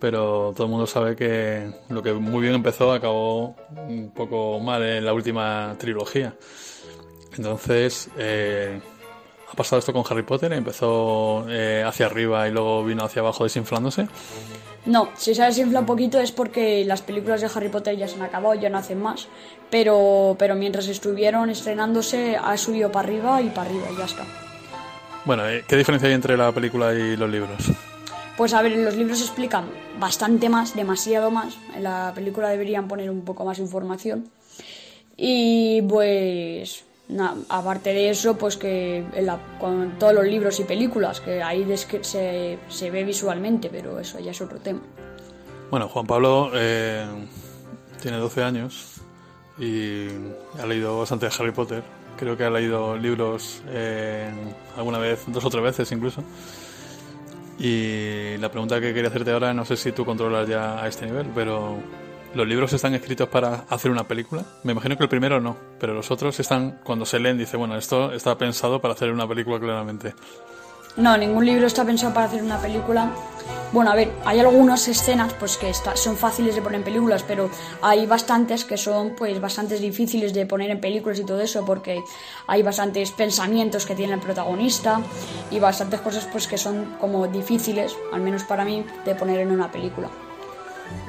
pero 0.01 0.53
todo 0.55 0.64
el 0.64 0.70
mundo 0.70 0.86
sabe 0.86 1.16
que 1.16 1.70
lo 1.88 2.03
que 2.03 2.12
muy 2.12 2.42
bien 2.42 2.55
empezó 2.55 2.92
acabó 2.92 3.57
un 3.88 4.11
poco 4.14 4.61
mal 4.61 4.82
en 4.82 5.05
la 5.05 5.12
última 5.12 5.74
trilogía 5.78 6.34
entonces 7.36 8.09
eh, 8.18 8.80
ha 9.51 9.55
pasado 9.55 9.78
esto 9.78 9.92
con 9.92 10.05
Harry 10.09 10.22
Potter 10.22 10.53
empezó 10.53 11.47
eh, 11.49 11.82
hacia 11.86 12.07
arriba 12.07 12.49
y 12.49 12.53
luego 12.53 12.84
vino 12.84 13.05
hacia 13.05 13.20
abajo 13.20 13.44
desinflándose 13.44 14.09
No, 14.86 15.11
si 15.16 15.34
se 15.34 15.42
desinfla 15.42 15.80
un 15.80 15.86
poquito 15.86 16.18
es 16.20 16.32
porque 16.32 16.84
las 16.84 17.03
películas 17.03 17.40
de 17.40 17.49
Harry 17.55 17.68
Potter 17.68 17.97
ya 17.97 18.09
se 18.09 18.16
han 18.16 18.22
acabado, 18.22 18.55
ya 18.55 18.70
no 18.70 18.78
hacen 18.78 19.01
más, 19.01 19.28
pero, 19.70 20.36
pero 20.38 20.55
mientras 20.55 20.88
estuvieron 20.88 21.51
estrenándose 21.51 22.36
ha 22.36 22.57
subido 22.57 22.90
para 22.92 23.09
arriba 23.09 23.42
y 23.42 23.49
para 23.51 23.70
arriba 23.70 23.86
y 23.92 23.97
ya 23.97 24.05
está. 24.05 24.24
bueno 25.24 25.49
eh, 25.49 25.64
¿qué 25.66 25.76
diferencia 25.76 26.09
hay 26.09 26.14
entre 26.14 26.36
la 26.36 26.53
película 26.53 26.92
y 26.94 27.16
los 27.16 27.30
libros? 27.30 27.72
Pues 28.37 28.53
a 28.53 28.61
ver, 28.62 28.72
en 28.72 28.84
los 28.84 28.97
libros 28.97 29.20
explican 29.22 29.64
bastante 29.99 30.49
más, 30.49 30.74
demasiado 30.76 31.30
más. 31.30 31.57
En 31.74 31.84
la 31.84 32.12
película 32.14 32.49
deberían 32.51 32.87
poner 32.87 33.11
un 33.11 33.22
poco 33.22 33.45
más 33.45 33.59
información. 33.59 34.28
Y 35.16 35.80
pues, 35.82 36.84
na- 37.09 37.34
aparte 37.49 37.95
de 37.95 38.11
eso, 38.11 38.37
pues 38.37 38.59
que 38.59 38.99
en 39.14 39.26
la- 39.26 39.39
con 39.59 39.99
todos 39.99 40.12
los 40.12 40.24
libros 40.26 40.61
y 40.61 40.64
películas, 40.64 41.20
que 41.22 41.43
ahí 41.43 41.64
se, 42.03 42.59
se 42.68 42.91
ve 42.91 43.05
visualmente, 43.05 43.70
pero 43.70 43.99
eso 43.99 44.18
ya 44.20 44.32
es 44.32 44.41
otro 44.43 44.59
tema. 44.59 44.80
Bueno, 45.70 45.89
Juan 45.89 46.07
Pablo 46.07 46.51
eh, 46.55 47.07
tiene 48.03 48.18
12 48.18 48.43
años 48.43 49.01
y 49.59 50.09
ha 50.62 50.66
leído 50.66 50.99
bastante 50.99 51.26
Harry 51.26 51.53
Potter. 51.53 51.82
Creo 52.18 52.37
que 52.37 52.45
ha 52.45 52.51
leído 52.51 52.97
libros 52.99 53.62
eh, 53.68 54.30
alguna 54.76 54.99
vez, 54.99 55.24
dos 55.28 55.43
o 55.45 55.49
tres 55.51 55.62
veces 55.64 55.91
incluso. 55.93 56.22
Y 57.59 58.36
la 58.38 58.50
pregunta 58.50 58.80
que 58.80 58.92
quería 58.92 59.09
hacerte 59.09 59.32
ahora, 59.32 59.54
no 59.54 59.64
sé 59.64 59.76
si 59.76 59.92
tú 59.92 60.04
controlas 60.04 60.48
ya 60.48 60.82
a 60.82 60.88
este 60.88 61.07
nivel, 61.07 61.26
pero 61.34 61.78
¿los 62.34 62.46
libros 62.46 62.72
están 62.72 62.94
escritos 62.94 63.28
para 63.28 63.64
hacer 63.70 63.90
una 63.90 64.04
película? 64.04 64.44
Me 64.62 64.72
imagino 64.72 64.96
que 64.96 65.04
el 65.04 65.09
primero 65.09 65.40
no, 65.40 65.57
pero 65.80 65.94
los 65.94 66.11
otros 66.11 66.38
están, 66.38 66.80
cuando 66.84 67.07
se 67.07 67.18
leen, 67.18 67.38
dice, 67.38 67.57
bueno, 67.57 67.76
esto 67.76 68.12
está 68.12 68.36
pensado 68.36 68.80
para 68.80 68.92
hacer 68.94 69.11
una 69.11 69.26
película 69.26 69.59
claramente. 69.59 70.14
No, 70.97 71.16
ningún 71.16 71.44
libro 71.44 71.66
está 71.66 71.84
pensado 71.84 72.14
para 72.14 72.26
hacer 72.26 72.42
una 72.42 72.59
película. 72.59 73.11
Bueno, 73.72 73.90
a 73.90 73.94
ver, 73.94 74.11
hay 74.24 74.40
algunas 74.40 74.86
escenas 74.88 75.34
pues 75.34 75.57
que 75.59 75.68
está- 75.68 75.97
son 75.97 76.16
fáciles 76.16 76.55
de 76.55 76.62
poner 76.62 76.78
en 76.78 76.84
películas, 76.84 77.22
pero 77.26 77.51
hay 77.82 78.07
bastantes 78.07 78.64
que 78.64 78.76
son 78.78 79.14
pues 79.16 79.38
bastantes 79.40 79.80
difíciles 79.80 80.32
de 80.32 80.47
poner 80.47 80.70
en 80.70 80.80
películas 80.80 81.18
y 81.18 81.24
todo 81.24 81.40
eso 81.40 81.64
porque 81.66 82.03
hay 82.47 82.62
bastantes 82.62 83.11
pensamientos 83.11 83.84
que 83.84 83.94
tiene 83.94 84.14
el 84.14 84.20
protagonista 84.20 85.01
y 85.51 85.59
bastantes 85.59 86.01
cosas 86.01 86.26
pues 86.32 86.47
que 86.47 86.57
son 86.57 86.94
como 87.01 87.26
difíciles, 87.26 87.94
al 88.12 88.20
menos 88.22 88.44
para 88.44 88.64
mí, 88.64 88.84
de 89.05 89.14
poner 89.14 89.40
en 89.40 89.51
una 89.51 89.70
película. 89.70 90.09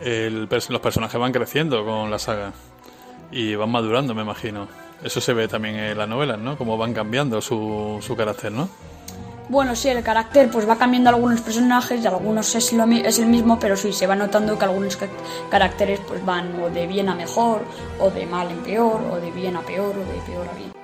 El 0.03 0.49
los 0.69 0.81
personajes 0.81 1.19
van 1.19 1.31
creciendo 1.31 1.85
con 1.85 2.09
la 2.11 2.19
saga 2.19 2.51
y 3.31 3.55
van 3.55 3.69
madurando, 3.69 4.13
me 4.15 4.23
imagino. 4.23 4.67
Eso 5.03 5.21
se 5.21 5.31
ve 5.33 5.47
también 5.47 5.75
en 5.75 5.97
las 5.97 6.09
novelas, 6.09 6.39
¿no? 6.39 6.57
Cómo 6.57 6.75
van 6.75 6.93
cambiando 6.93 7.39
su, 7.39 7.99
su 8.01 8.15
carácter, 8.15 8.51
¿no? 8.51 8.67
Bueno, 9.49 9.75
sí, 9.75 9.87
el 9.87 10.03
carácter 10.03 10.49
pues 10.51 10.67
va 10.67 10.77
cambiando 10.77 11.09
algunos 11.09 11.39
personajes 11.41 12.05
algunos 12.05 12.53
es, 12.55 12.73
lo 12.73 12.85
es 12.85 13.17
el 13.19 13.27
mismo, 13.27 13.57
pero 13.59 13.77
sí 13.77 13.93
se 13.93 14.05
va 14.05 14.15
notando 14.15 14.57
que 14.59 14.65
algunos 14.65 14.97
ca- 14.97 15.07
caracteres 15.49 16.01
pues 16.05 16.23
van 16.25 16.61
o 16.61 16.69
de 16.69 16.85
bien 16.85 17.07
a 17.07 17.15
mejor, 17.15 17.61
o 17.99 18.09
de 18.09 18.25
mal 18.25 18.51
en 18.51 18.59
peor, 18.63 18.99
o 19.09 19.15
de 19.17 19.31
bien 19.31 19.55
a 19.55 19.61
peor, 19.61 19.95
o 19.95 19.99
de 20.13 20.19
peor 20.25 20.47
a 20.49 20.53
bien. 20.53 20.76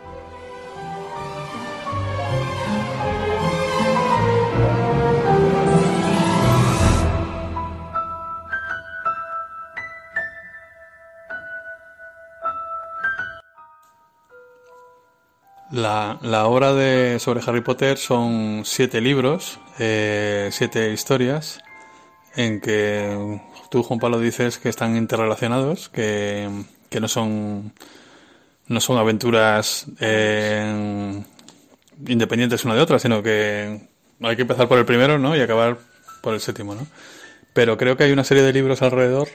La, 15.73 16.19
la 16.21 16.45
obra 16.45 16.75
de, 16.75 17.17
sobre 17.17 17.41
Harry 17.47 17.61
Potter 17.61 17.97
son 17.97 18.61
siete 18.63 19.01
libros, 19.01 19.59
eh, 19.79 20.49
siete 20.51 20.91
historias, 20.93 21.63
en 22.35 22.61
que 22.61 23.41
tú, 23.71 23.81
Juan 23.81 23.99
Pablo, 23.99 24.19
dices 24.19 24.59
que 24.59 24.69
están 24.69 24.95
interrelacionados, 24.95 25.89
que, 25.89 26.47
que 26.91 26.99
no 26.99 27.07
son 27.07 27.73
no 28.67 28.79
son 28.81 28.99
aventuras 28.99 29.87
eh, 29.99 31.23
independientes 32.05 32.65
una 32.65 32.75
de 32.75 32.81
otra, 32.81 32.99
sino 32.99 33.23
que 33.23 33.89
hay 34.21 34.35
que 34.35 34.43
empezar 34.43 34.67
por 34.67 34.77
el 34.77 34.85
primero, 34.85 35.17
¿no? 35.17 35.35
Y 35.35 35.41
acabar 35.41 35.79
por 36.21 36.35
el 36.35 36.39
séptimo, 36.39 36.75
¿no? 36.75 36.85
Pero 37.53 37.77
creo 37.77 37.97
que 37.97 38.03
hay 38.03 38.11
una 38.11 38.23
serie 38.23 38.43
de 38.43 38.53
libros 38.53 38.83
alrededor 38.83 39.27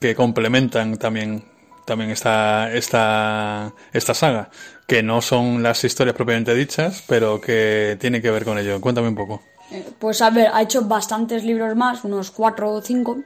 que 0.00 0.14
complementan 0.14 0.96
también 0.96 1.44
también 1.86 2.10
esta 2.10 2.72
esta 2.72 3.74
esta 3.92 4.14
saga, 4.14 4.50
que 4.86 5.02
no 5.02 5.20
son 5.20 5.62
las 5.62 5.82
historias 5.84 6.14
propiamente 6.16 6.54
dichas, 6.54 7.02
pero 7.08 7.40
que 7.40 7.96
tienen 8.00 8.22
que 8.22 8.30
ver 8.30 8.44
con 8.44 8.58
ello. 8.58 8.80
Cuéntame 8.80 9.08
un 9.08 9.16
poco. 9.16 9.42
Eh, 9.72 9.84
Pues 9.98 10.22
a 10.22 10.30
ver, 10.30 10.48
ha 10.52 10.62
hecho 10.62 10.82
bastantes 10.82 11.42
libros 11.44 11.74
más, 11.76 12.04
unos 12.04 12.30
cuatro 12.30 12.72
o 12.72 12.80
cinco. 12.80 13.18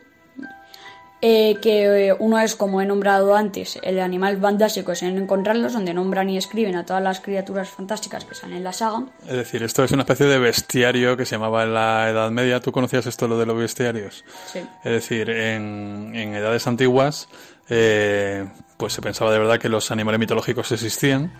eh, 1.22 1.58
que 1.60 2.06
eh, 2.08 2.16
uno 2.18 2.38
es, 2.40 2.56
como 2.56 2.80
he 2.80 2.86
nombrado 2.86 3.36
antes, 3.36 3.78
el 3.82 4.00
animal 4.00 4.40
fantástico 4.40 4.92
es 4.92 5.02
en 5.02 5.18
encontrarlos, 5.18 5.74
donde 5.74 5.92
nombran 5.92 6.30
y 6.30 6.38
escriben 6.38 6.76
a 6.76 6.86
todas 6.86 7.02
las 7.02 7.20
criaturas 7.20 7.68
fantásticas 7.68 8.24
que 8.24 8.34
salen 8.34 8.56
en 8.56 8.64
la 8.64 8.72
saga. 8.72 9.02
Es 9.26 9.34
decir, 9.36 9.62
esto 9.62 9.84
es 9.84 9.92
una 9.92 10.04
especie 10.04 10.24
de 10.24 10.38
bestiario 10.38 11.18
que 11.18 11.26
se 11.26 11.32
llamaba 11.34 11.64
en 11.64 11.74
la 11.74 12.08
Edad 12.08 12.30
Media. 12.30 12.60
¿Tú 12.60 12.72
conocías 12.72 13.04
esto, 13.04 13.28
lo 13.28 13.38
de 13.38 13.44
los 13.44 13.58
bestiarios? 13.58 14.24
Sí. 14.50 14.60
Es 14.82 14.92
decir, 14.92 15.28
en, 15.28 16.12
en 16.14 16.34
edades 16.34 16.66
antiguas, 16.66 17.28
eh, 17.68 18.46
pues 18.80 18.94
se 18.94 19.02
pensaba 19.02 19.30
de 19.30 19.38
verdad 19.38 19.58
que 19.58 19.68
los 19.68 19.90
animales 19.90 20.18
mitológicos 20.18 20.72
existían 20.72 21.30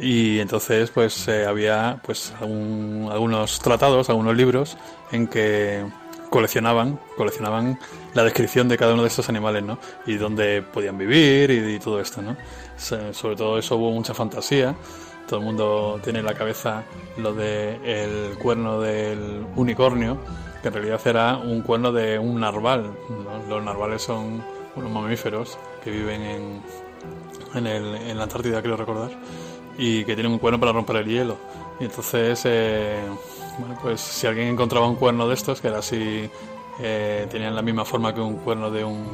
y 0.00 0.40
entonces 0.40 0.90
pues 0.90 1.28
eh, 1.28 1.44
había 1.44 2.00
pues 2.02 2.32
algunos 2.40 3.60
tratados, 3.60 4.08
algunos 4.08 4.34
libros 4.34 4.78
en 5.12 5.28
que 5.28 5.84
coleccionaban, 6.30 6.98
coleccionaban 7.18 7.78
la 8.14 8.24
descripción 8.24 8.66
de 8.68 8.78
cada 8.78 8.94
uno 8.94 9.02
de 9.02 9.08
estos 9.08 9.28
animales, 9.28 9.62
¿no? 9.62 9.78
Y 10.06 10.16
dónde 10.16 10.62
podían 10.62 10.96
vivir 10.96 11.50
y, 11.50 11.78
todo 11.78 12.00
esto, 12.00 12.22
¿no? 12.22 12.34
Sobre 12.76 13.36
todo 13.36 13.58
eso 13.58 13.76
hubo 13.76 13.92
mucha 13.92 14.14
fantasía. 14.14 14.74
Todo 15.28 15.40
el 15.40 15.46
mundo 15.46 16.00
tiene 16.02 16.20
en 16.20 16.24
la 16.24 16.34
cabeza 16.34 16.82
lo 17.18 17.34
de 17.34 17.78
el 17.84 18.38
cuerno 18.38 18.80
del 18.80 19.46
unicornio 19.54 20.18
que 20.60 20.68
en 20.68 20.74
realidad 20.74 21.00
era 21.04 21.36
un 21.36 21.60
cuerno 21.60 21.92
de 21.92 22.18
un 22.18 22.40
narval. 22.40 22.90
Los 23.48 23.62
narvales 23.62 24.02
son 24.02 24.42
unos 24.76 24.90
mamíferos 24.90 25.58
que 25.82 25.90
viven 25.90 26.22
en, 26.22 26.62
en, 27.54 27.66
el- 27.66 27.94
en 27.94 28.16
la 28.16 28.24
Antártida, 28.24 28.60
creo 28.62 28.76
recordar, 28.76 29.10
y 29.78 30.04
que 30.04 30.14
tienen 30.14 30.32
un 30.32 30.38
cuerno 30.38 30.58
para 30.60 30.72
romper 30.72 30.96
el 30.96 31.06
hielo. 31.06 31.36
Y 31.80 31.84
entonces, 31.84 32.40
eh, 32.44 33.00
bueno, 33.58 33.76
pues 33.82 34.00
si 34.00 34.26
alguien 34.26 34.48
encontraba 34.48 34.86
un 34.86 34.96
cuerno 34.96 35.26
de 35.28 35.34
estos, 35.34 35.60
que 35.60 35.68
era 35.68 35.78
así, 35.78 36.28
eh, 36.80 37.26
tenían 37.30 37.54
la 37.54 37.62
misma 37.62 37.84
forma 37.84 38.14
que 38.14 38.20
un 38.20 38.36
cuerno 38.36 38.70
de 38.70 38.84
un, 38.84 39.06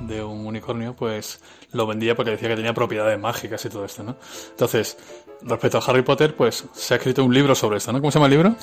de 0.00 0.22
un 0.22 0.46
unicornio, 0.46 0.94
pues 0.94 1.40
lo 1.72 1.86
vendía 1.86 2.14
porque 2.14 2.30
decía 2.32 2.48
que 2.48 2.56
tenía 2.56 2.72
propiedades 2.74 3.18
mágicas 3.18 3.64
y 3.64 3.68
todo 3.68 3.84
esto, 3.84 4.02
¿no? 4.02 4.16
Entonces, 4.50 4.96
respecto 5.42 5.78
a 5.78 5.82
Harry 5.86 6.02
Potter, 6.02 6.34
pues 6.34 6.64
se 6.72 6.94
ha 6.94 6.96
escrito 6.96 7.24
un 7.24 7.34
libro 7.34 7.54
sobre 7.54 7.78
esto, 7.78 7.92
¿no? 7.92 8.00
¿Cómo 8.00 8.10
se 8.10 8.18
llama 8.18 8.26
el 8.26 8.32
libro? 8.32 8.54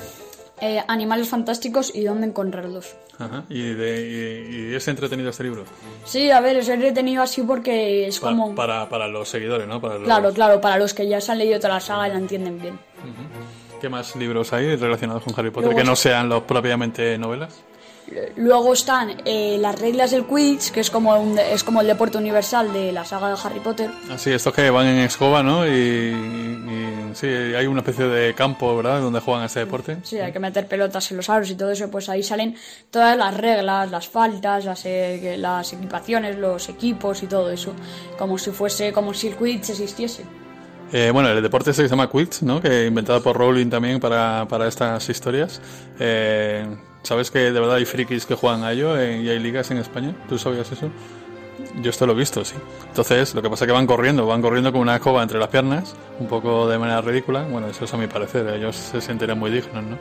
Eh, 0.66 0.82
animales 0.88 1.28
fantásticos 1.28 1.94
y 1.94 2.04
dónde 2.04 2.26
encontrarlos. 2.26 2.94
Ajá. 3.18 3.44
¿Y, 3.50 3.74
de, 3.74 4.48
y, 4.50 4.72
y 4.72 4.74
es 4.74 4.88
entretenido 4.88 5.28
este 5.28 5.42
libro? 5.44 5.64
Sí, 6.06 6.30
a 6.30 6.40
ver, 6.40 6.56
es 6.56 6.68
entretenido 6.70 7.22
así 7.22 7.42
porque 7.42 8.06
es 8.06 8.18
Pa- 8.18 8.28
como... 8.30 8.54
para, 8.54 8.88
para 8.88 9.06
los 9.06 9.28
seguidores, 9.28 9.68
¿no? 9.68 9.78
Para 9.78 9.96
los- 9.96 10.04
Claro, 10.04 10.32
claro, 10.32 10.60
para 10.62 10.78
los 10.78 10.94
que 10.94 11.06
ya 11.06 11.20
se 11.20 11.32
han 11.32 11.38
leído 11.38 11.58
toda 11.58 11.74
la 11.74 11.80
saga 11.80 12.08
y 12.08 12.12
la 12.12 12.16
entienden 12.18 12.58
bien. 12.62 12.78
¿Qué 13.78 13.90
más 13.90 14.16
libros 14.16 14.54
hay 14.54 14.74
relacionados 14.76 15.22
con 15.24 15.34
Harry 15.38 15.50
Potter 15.50 15.66
Luego 15.72 15.78
que 15.78 15.84
no 15.84 15.94
sean 15.96 16.30
los 16.30 16.44
propiamente 16.44 17.18
novelas? 17.18 17.60
Luego 18.36 18.72
están 18.74 19.16
eh, 19.24 19.56
las 19.60 19.78
reglas 19.80 20.10
del 20.10 20.26
Quidditch, 20.26 20.70
que 20.72 20.80
es 20.80 20.90
como, 20.90 21.14
un 21.18 21.38
es 21.38 21.64
como 21.64 21.80
el 21.80 21.86
deporte 21.86 22.18
universal 22.18 22.72
de 22.72 22.92
la 22.92 23.04
saga 23.04 23.28
de 23.30 23.36
Harry 23.42 23.60
Potter. 23.60 23.90
Así, 24.10 24.30
estos 24.30 24.52
que 24.52 24.68
van 24.70 24.86
en 24.86 24.98
escoba, 24.98 25.42
¿no? 25.42 25.66
Y, 25.66 25.70
y- 25.70 27.10
y 27.10 27.14
sí, 27.14 27.26
hay 27.26 27.66
una 27.66 27.80
especie 27.80 28.06
de 28.06 28.34
campo, 28.34 28.76
¿verdad? 28.76 29.00
Donde 29.00 29.20
juegan 29.20 29.44
este 29.44 29.60
deporte. 29.60 29.98
Sí, 30.02 30.18
hay 30.18 30.32
que 30.32 30.38
meter 30.40 30.66
pelotas 30.66 31.10
en 31.10 31.16
los 31.16 31.30
aros 31.30 31.48
y 31.50 31.54
todo 31.54 31.70
eso, 31.70 31.90
pues 31.90 32.08
ahí 32.08 32.22
salen 32.22 32.56
todas 32.90 33.16
las 33.16 33.34
reglas, 33.36 33.90
las 33.90 34.08
faltas, 34.08 34.64
las, 34.64 34.84
eh, 34.84 35.36
las 35.38 35.72
equipaciones, 35.72 36.36
los 36.36 36.68
equipos 36.68 37.22
y 37.22 37.26
todo 37.26 37.50
eso. 37.50 37.72
Como 38.18 38.36
si 38.38 38.50
fuese, 38.50 38.92
como 38.92 39.14
si 39.14 39.28
el 39.28 39.36
Quidditch 39.36 39.70
existiese. 39.70 40.24
Eh, 40.92 41.10
bueno, 41.12 41.30
el 41.30 41.42
deporte 41.42 41.70
este 41.70 41.82
que 41.82 41.88
se 41.88 41.92
llama 41.96 42.10
Quidditch, 42.10 42.42
¿no? 42.42 42.60
Que 42.60 42.86
inventado 42.86 43.22
por 43.22 43.36
Rowling 43.36 43.70
también 43.70 43.98
para, 43.98 44.46
para 44.48 44.68
estas 44.68 45.08
historias. 45.08 45.60
Eh, 45.98 46.66
¿Sabes 47.04 47.30
que 47.30 47.38
de 47.38 47.60
verdad 47.60 47.76
hay 47.76 47.84
frikis 47.84 48.24
que 48.24 48.34
juegan 48.34 48.64
a 48.64 48.72
ello 48.72 48.98
eh, 48.98 49.20
y 49.20 49.28
hay 49.28 49.38
ligas 49.38 49.70
en 49.70 49.76
España? 49.76 50.14
¿Tú 50.26 50.38
sabías 50.38 50.72
eso? 50.72 50.90
Yo 51.82 51.90
esto 51.90 52.06
lo 52.06 52.14
he 52.14 52.16
visto, 52.16 52.42
sí. 52.46 52.54
Entonces, 52.88 53.34
lo 53.34 53.42
que 53.42 53.50
pasa 53.50 53.64
es 53.64 53.68
que 53.68 53.72
van 53.72 53.86
corriendo, 53.86 54.26
van 54.26 54.40
corriendo 54.40 54.72
con 54.72 54.80
una 54.80 54.96
escoba 54.96 55.22
entre 55.22 55.38
las 55.38 55.48
piernas, 55.48 55.94
un 56.18 56.28
poco 56.28 56.66
de 56.66 56.78
manera 56.78 57.02
ridícula. 57.02 57.42
Bueno, 57.42 57.66
eso 57.66 57.84
es 57.84 57.92
a 57.92 57.98
mi 57.98 58.06
parecer, 58.06 58.48
ellos 58.48 58.74
se 58.74 59.02
sienten 59.02 59.38
muy 59.38 59.50
dignos, 59.50 59.84
¿no? 59.84 59.98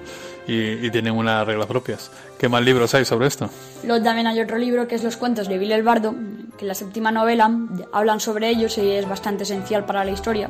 Y, 0.48 0.86
y 0.86 0.92
tienen 0.92 1.14
unas 1.14 1.46
reglas 1.46 1.68
propias. 1.68 2.10
¿Qué 2.40 2.48
más 2.48 2.64
libros 2.64 2.94
hay 2.94 3.04
sobre 3.04 3.28
esto? 3.28 3.50
Luego 3.84 4.02
también 4.02 4.28
hay 4.28 4.40
otro 4.40 4.58
libro 4.58 4.88
que 4.88 4.96
es 4.96 5.04
Los 5.04 5.18
cuentos 5.18 5.50
de 5.50 5.58
Billy 5.58 5.74
el 5.74 5.84
Bardo, 5.84 6.16
que 6.58 6.64
en 6.64 6.68
la 6.70 6.74
séptima 6.74 7.12
novela 7.12 7.52
hablan 7.92 8.22
sobre 8.22 8.48
ellos 8.48 8.78
y 8.78 8.92
es 8.92 9.10
bastante 9.10 9.44
esencial 9.44 9.86
para 9.86 10.06
la 10.06 10.12
historia. 10.12 10.50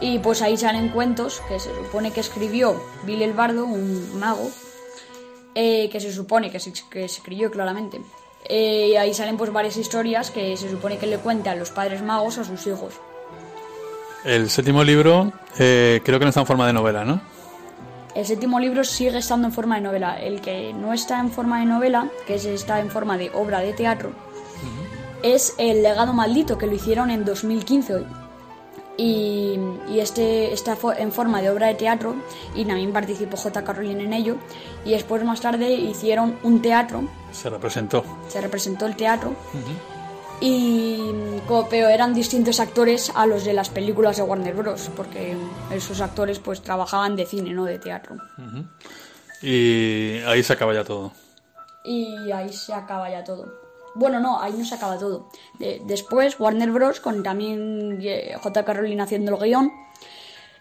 Y 0.00 0.20
pues 0.20 0.40
ahí 0.40 0.56
salen 0.56 0.90
cuentos 0.90 1.42
que 1.48 1.58
se 1.58 1.74
supone 1.74 2.12
que 2.12 2.20
escribió 2.20 2.80
Billy 3.04 3.24
el 3.24 3.32
Bardo, 3.32 3.64
un 3.64 4.20
mago, 4.20 4.50
eh, 5.56 5.88
que 5.90 5.98
se 5.98 6.12
supone 6.12 6.50
que 6.50 6.60
se, 6.60 6.72
que 6.72 7.08
se 7.08 7.16
escribió 7.18 7.50
claramente. 7.50 8.00
Eh, 8.48 8.90
y 8.92 8.96
ahí 8.96 9.12
salen 9.14 9.36
pues 9.36 9.50
varias 9.52 9.76
historias 9.76 10.30
que 10.30 10.56
se 10.56 10.70
supone 10.70 10.98
que 10.98 11.06
le 11.08 11.18
cuentan 11.18 11.58
los 11.58 11.70
padres 11.70 12.00
magos 12.02 12.38
a 12.38 12.44
sus 12.44 12.64
hijos. 12.68 12.92
El 14.24 14.50
séptimo 14.50 14.84
libro 14.84 15.32
eh, 15.58 16.00
creo 16.04 16.18
que 16.18 16.24
no 16.24 16.28
está 16.28 16.40
en 16.42 16.46
forma 16.46 16.66
de 16.66 16.72
novela, 16.72 17.04
¿no? 17.04 17.20
El 18.14 18.24
séptimo 18.26 18.58
libro 18.60 18.82
sigue 18.84 19.18
estando 19.18 19.46
en 19.48 19.52
forma 19.52 19.76
de 19.76 19.80
novela. 19.82 20.20
El 20.20 20.40
que 20.40 20.72
no 20.74 20.92
está 20.92 21.18
en 21.20 21.30
forma 21.30 21.58
de 21.60 21.66
novela, 21.66 22.08
que 22.26 22.34
es- 22.36 22.44
está 22.44 22.80
en 22.80 22.90
forma 22.90 23.16
de 23.18 23.30
obra 23.34 23.60
de 23.60 23.72
teatro, 23.72 24.10
es 25.22 25.54
El 25.58 25.82
legado 25.82 26.12
maldito, 26.12 26.56
que 26.58 26.66
lo 26.66 26.74
hicieron 26.74 27.10
en 27.10 27.24
2015 27.24 27.94
hoy. 27.94 28.06
Y, 28.98 29.58
y 29.90 30.00
este 30.00 30.52
está 30.54 30.76
en 30.96 31.12
forma 31.12 31.42
de 31.42 31.50
obra 31.50 31.66
de 31.66 31.74
teatro 31.74 32.14
y 32.54 32.64
también 32.64 32.92
participó 32.92 33.36
J. 33.36 33.60
Rowling 33.60 33.96
en 34.00 34.12
ello. 34.14 34.36
Y 34.84 34.92
después 34.92 35.22
más 35.24 35.40
tarde 35.40 35.70
hicieron 35.72 36.38
un 36.42 36.62
teatro, 36.62 37.02
Se 37.32 37.50
representó. 37.50 38.02
se 38.28 38.40
representó 38.40 38.86
el 38.86 38.96
teatro 38.96 39.34
y 40.40 41.00
pero 41.70 41.88
eran 41.88 42.12
distintos 42.14 42.60
actores 42.60 43.10
a 43.14 43.26
los 43.26 43.44
de 43.44 43.52
las 43.54 43.68
películas 43.70 44.16
de 44.16 44.22
Warner 44.22 44.54
Bros. 44.54 44.90
Porque 44.96 45.36
esos 45.70 46.00
actores 46.00 46.38
pues 46.38 46.62
trabajaban 46.62 47.16
de 47.16 47.26
cine, 47.26 47.52
no 47.52 47.64
de 47.64 47.78
teatro. 47.78 48.16
Y 49.42 50.18
ahí 50.26 50.42
se 50.42 50.52
acaba 50.54 50.72
ya 50.74 50.84
todo. 50.84 51.12
Y 51.84 52.30
ahí 52.32 52.52
se 52.52 52.72
acaba 52.74 53.10
ya 53.10 53.22
todo. 53.24 53.65
Bueno, 53.96 54.20
no, 54.20 54.40
ahí 54.40 54.52
no 54.56 54.64
se 54.64 54.74
acaba 54.74 54.98
todo. 54.98 55.28
De- 55.58 55.80
después, 55.84 56.38
Warner 56.38 56.70
Bros., 56.70 57.00
con 57.00 57.22
también 57.22 57.98
eh, 58.02 58.34
J.K. 58.40 58.72
Rowling 58.74 58.98
haciendo 59.00 59.34
el 59.34 59.42
guion, 59.42 59.72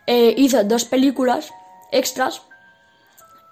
eh, 0.07 0.33
hizo 0.37 0.63
dos 0.63 0.85
películas 0.85 1.51
extras, 1.91 2.41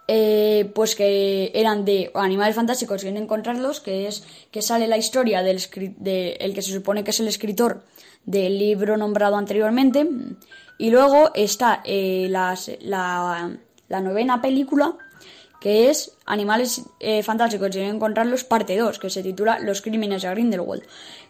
eh, 0.08 0.72
pues 0.76 0.96
que 0.96 1.52
eran 1.54 1.86
de 1.86 2.12
animales 2.14 2.56
fantásticos 2.56 3.04
y 3.04 3.08
en 3.08 3.18
encontrarlos, 3.18 3.80
que 3.80 4.08
es 4.08 4.26
que 4.52 4.62
sale 4.62 4.88
la 4.88 4.98
historia 4.98 5.42
del 5.44 5.60
de 5.98 6.34
el 6.40 6.54
que 6.54 6.62
se 6.62 6.74
supone 6.74 7.04
que 7.04 7.12
es 7.12 7.20
el 7.20 7.28
escritor 7.28 7.84
del 8.26 8.58
libro 8.60 8.98
nombrado 8.98 9.36
anteriormente. 9.38 10.08
Y 10.78 10.90
luego 10.90 11.32
está 11.36 11.82
la, 11.86 12.58
la 13.88 14.02
novena 14.02 14.42
película, 14.42 14.96
que 15.64 15.90
es 15.90 16.12
Animales 16.26 16.84
eh, 17.00 17.24
Fantásticos 17.24 17.74
y 17.74 17.80
en 17.80 17.96
encontrarlos, 17.96 18.44
parte 18.44 18.76
2, 18.76 19.00
que 19.00 19.10
se 19.10 19.24
titula 19.24 19.60
Los 19.60 19.82
Crímenes 19.82 20.24
de 20.24 20.30
Grindelwald. 20.30 20.84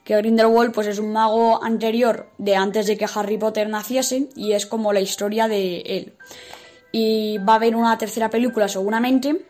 Que 0.03 0.17
Grindelwald 0.17 0.73
pues, 0.73 0.87
es 0.87 0.97
un 0.97 1.13
mago 1.13 1.63
anterior 1.63 2.31
de 2.39 2.55
antes 2.55 2.87
de 2.87 2.97
que 2.97 3.05
Harry 3.13 3.37
Potter 3.37 3.69
naciese 3.69 4.29
y 4.35 4.53
es 4.53 4.65
como 4.65 4.91
la 4.91 5.01
historia 5.01 5.47
de 5.47 5.81
él. 5.81 6.13
Y 6.91 7.37
va 7.47 7.53
a 7.53 7.55
haber 7.57 7.75
una 7.75 7.95
tercera 7.99 8.31
película 8.31 8.67
seguramente 8.67 9.45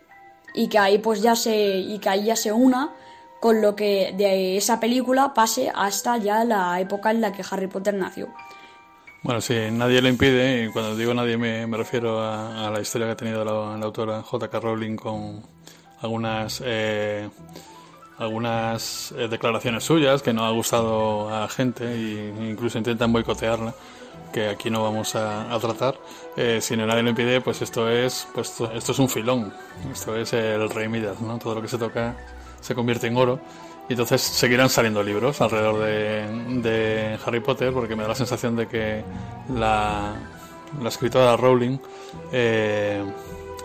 y 0.53 0.67
que 0.67 0.79
ahí 0.79 0.97
pues 0.97 1.21
ya 1.21 1.37
se 1.37 1.55
y 1.55 1.97
que 1.99 2.09
ahí 2.09 2.25
ya 2.25 2.35
se 2.35 2.51
una 2.51 2.91
con 3.39 3.61
lo 3.61 3.77
que 3.77 4.13
de 4.17 4.57
esa 4.57 4.81
película 4.81 5.33
pase 5.33 5.71
hasta 5.73 6.17
ya 6.17 6.43
la 6.43 6.77
época 6.81 7.09
en 7.11 7.21
la 7.21 7.31
que 7.31 7.45
Harry 7.49 7.67
Potter 7.67 7.93
nació. 7.93 8.33
Bueno, 9.23 9.39
sí, 9.39 9.55
nadie 9.71 10.01
lo 10.01 10.09
impide, 10.09 10.65
y 10.65 10.67
cuando 10.67 10.97
digo 10.97 11.13
nadie 11.13 11.37
me, 11.37 11.65
me 11.65 11.77
refiero 11.77 12.21
a, 12.21 12.69
la 12.69 12.81
historia 12.81 13.07
que 13.07 13.13
ha 13.13 13.15
tenido 13.15 13.45
la, 13.45 13.85
autora 13.85 14.21
J.K. 14.21 14.59
Rowling 14.59 14.97
con 14.97 15.41
algunas 16.01 16.61
eh, 16.65 17.29
algunas 18.17 19.13
eh, 19.13 19.29
declaraciones 19.29 19.85
suyas 19.85 20.21
que 20.21 20.33
no 20.33 20.45
ha 20.45 20.51
gustado 20.51 21.33
a 21.33 21.47
gente 21.47 21.85
e 21.85 22.49
incluso 22.49 22.77
intentan 22.77 23.13
boicotearla 23.13 23.73
que 24.33 24.49
aquí 24.49 24.69
no 24.69 24.83
vamos 24.83 25.15
a, 25.15 25.57
tratar. 25.57 25.97
Eh, 26.35 26.59
si 26.61 26.75
no 26.75 26.85
nadie 26.85 27.03
lo 27.03 27.09
impide 27.11 27.39
pues 27.39 27.61
esto 27.61 27.89
es 27.89 28.27
pues 28.33 28.59
esto 28.73 28.91
es 28.91 28.99
un 28.99 29.07
filón. 29.07 29.53
Esto 29.89 30.17
es 30.17 30.33
el 30.33 30.69
rey 30.69 30.89
Midas 30.89 31.21
no 31.21 31.37
todo 31.39 31.55
lo 31.55 31.61
que 31.61 31.69
se 31.69 31.77
toca 31.77 32.17
se 32.59 32.75
convierte 32.75 33.07
en 33.07 33.15
oro 33.15 33.39
entonces 33.93 34.21
seguirán 34.21 34.69
saliendo 34.69 35.01
libros 35.03 35.41
alrededor 35.41 35.79
de, 35.79 37.17
Harry 37.25 37.39
Potter 37.39 37.73
porque 37.73 37.95
me 37.95 38.03
da 38.03 38.09
la 38.09 38.15
sensación 38.15 38.55
de 38.55 38.67
que 38.67 39.03
la, 39.55 40.13
la 40.81 40.89
escritora 40.89 41.37
Rowling 41.37 41.77
eh, 42.31 43.03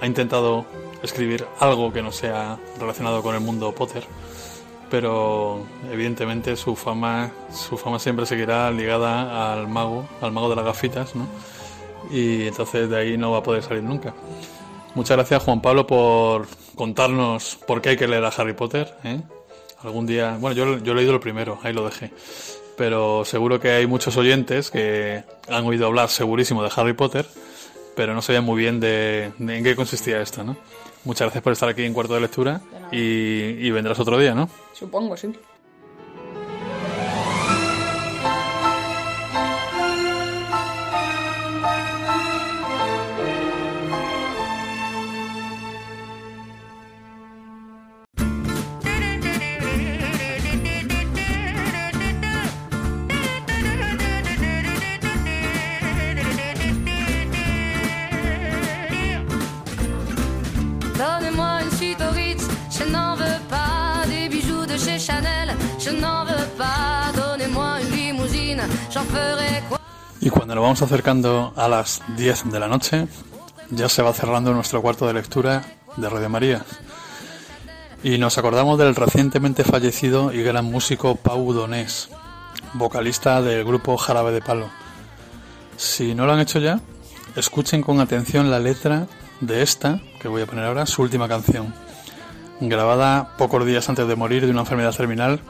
ha 0.00 0.06
intentado 0.06 0.64
escribir 1.02 1.46
algo 1.60 1.92
que 1.92 2.02
no 2.02 2.12
sea 2.12 2.58
relacionado 2.78 3.22
con 3.22 3.34
el 3.34 3.40
mundo 3.40 3.72
Potter 3.72 4.04
pero 4.90 5.66
evidentemente 5.90 6.56
su 6.56 6.74
fama 6.74 7.30
su 7.52 7.76
fama 7.76 7.98
siempre 7.98 8.26
seguirá 8.26 8.70
ligada 8.70 9.52
al 9.52 9.68
mago 9.68 10.06
al 10.20 10.32
mago 10.32 10.48
de 10.48 10.56
las 10.56 10.64
gafitas 10.64 11.14
¿no? 11.14 11.26
y 12.10 12.48
entonces 12.48 12.88
de 12.88 12.96
ahí 12.96 13.18
no 13.18 13.32
va 13.32 13.38
a 13.38 13.42
poder 13.42 13.62
salir 13.62 13.82
nunca 13.82 14.14
muchas 14.94 15.16
gracias 15.16 15.42
Juan 15.42 15.60
Pablo 15.60 15.86
por 15.86 16.46
contarnos 16.74 17.58
por 17.66 17.82
qué 17.82 17.90
hay 17.90 17.96
que 17.96 18.08
leer 18.08 18.24
a 18.24 18.28
Harry 18.28 18.54
Potter 18.54 18.94
¿eh? 19.04 19.20
Algún 19.82 20.06
día 20.06 20.36
bueno 20.40 20.54
yo, 20.56 20.78
yo 20.78 20.92
he 20.92 20.94
leído 20.96 21.14
el 21.14 21.20
primero 21.20 21.58
ahí 21.62 21.72
lo 21.72 21.84
dejé 21.84 22.10
pero 22.76 23.24
seguro 23.24 23.58
que 23.58 23.70
hay 23.70 23.86
muchos 23.86 24.16
oyentes 24.16 24.70
que 24.70 25.24
han 25.48 25.64
oído 25.66 25.86
hablar 25.86 26.08
segurísimo 26.08 26.62
de 26.62 26.70
Harry 26.74 26.92
Potter 26.92 27.26
pero 27.96 28.14
no 28.14 28.22
sabían 28.22 28.44
muy 28.44 28.60
bien 28.60 28.80
de, 28.80 29.32
de 29.38 29.58
en 29.58 29.64
qué 29.64 29.74
consistía 29.76 30.20
esto 30.20 30.44
¿no? 30.44 30.56
muchas 31.04 31.26
gracias 31.26 31.42
por 31.42 31.52
estar 31.52 31.68
aquí 31.68 31.84
en 31.84 31.92
cuarto 31.94 32.14
de 32.14 32.20
lectura 32.20 32.60
y, 32.92 32.98
y 32.98 33.70
vendrás 33.70 33.98
otro 33.98 34.18
día 34.18 34.34
¿no? 34.34 34.48
Supongo, 34.72 35.16
sí. 35.16 35.32
Je 65.88 65.94
n'en 65.94 66.24
veux 66.24 66.46
pas, 66.58 67.12
donnez-moi 67.16 67.80
une 67.80 67.96
limousine, 67.96 68.62
j'en 68.90 69.04
ferai 69.04 69.62
quoi 69.68 69.78
Y 70.20 70.28
cuando 70.28 70.54
nos 70.54 70.62
vamos 70.62 70.82
acercando 70.82 71.54
a 71.56 71.66
las 71.66 72.02
10 72.16 72.50
de 72.50 72.60
la 72.60 72.68
noche, 72.68 73.08
ya 73.70 73.88
se 73.88 74.02
va 74.02 74.12
cerrando 74.12 74.52
nuestro 74.52 74.82
cuarto 74.82 75.06
de 75.06 75.14
lectura 75.14 75.64
de 75.96 76.10
Radio 76.10 76.28
María. 76.28 76.64
Y 78.02 78.18
nos 78.18 78.36
acordamos 78.36 78.78
del 78.78 78.94
recientemente 78.94 79.64
fallecido 79.64 80.30
y 80.32 80.42
gran 80.42 80.66
músico 80.66 81.16
Pau 81.16 81.54
Donés, 81.54 82.10
vocalista 82.74 83.40
del 83.40 83.64
grupo 83.64 83.96
Jarabe 83.96 84.32
de 84.32 84.42
Palo. 84.42 84.68
Si 85.78 86.14
no 86.14 86.26
lo 86.26 86.34
han 86.34 86.40
hecho 86.40 86.58
ya, 86.58 86.80
escuchen 87.34 87.82
con 87.82 88.00
atención 88.00 88.50
la 88.50 88.58
letra 88.58 89.06
de 89.40 89.62
esta, 89.62 90.02
que 90.20 90.28
voy 90.28 90.42
a 90.42 90.46
poner 90.46 90.66
ahora, 90.66 90.84
su 90.84 91.00
última 91.00 91.28
canción, 91.28 91.72
grabada 92.60 93.36
pocos 93.38 93.64
días 93.64 93.88
antes 93.88 94.06
de 94.06 94.16
morir 94.16 94.44
de 94.44 94.50
una 94.50 94.60
enfermedad 94.60 94.94
terminal, 94.94 95.40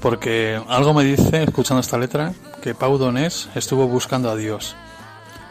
porque 0.00 0.60
algo 0.68 0.94
me 0.94 1.04
dice, 1.04 1.42
escuchando 1.42 1.80
esta 1.80 1.98
letra, 1.98 2.32
que 2.62 2.74
Pau 2.74 2.98
Donés 2.98 3.48
estuvo 3.54 3.86
buscando 3.86 4.30
a 4.30 4.36
Dios. 4.36 4.76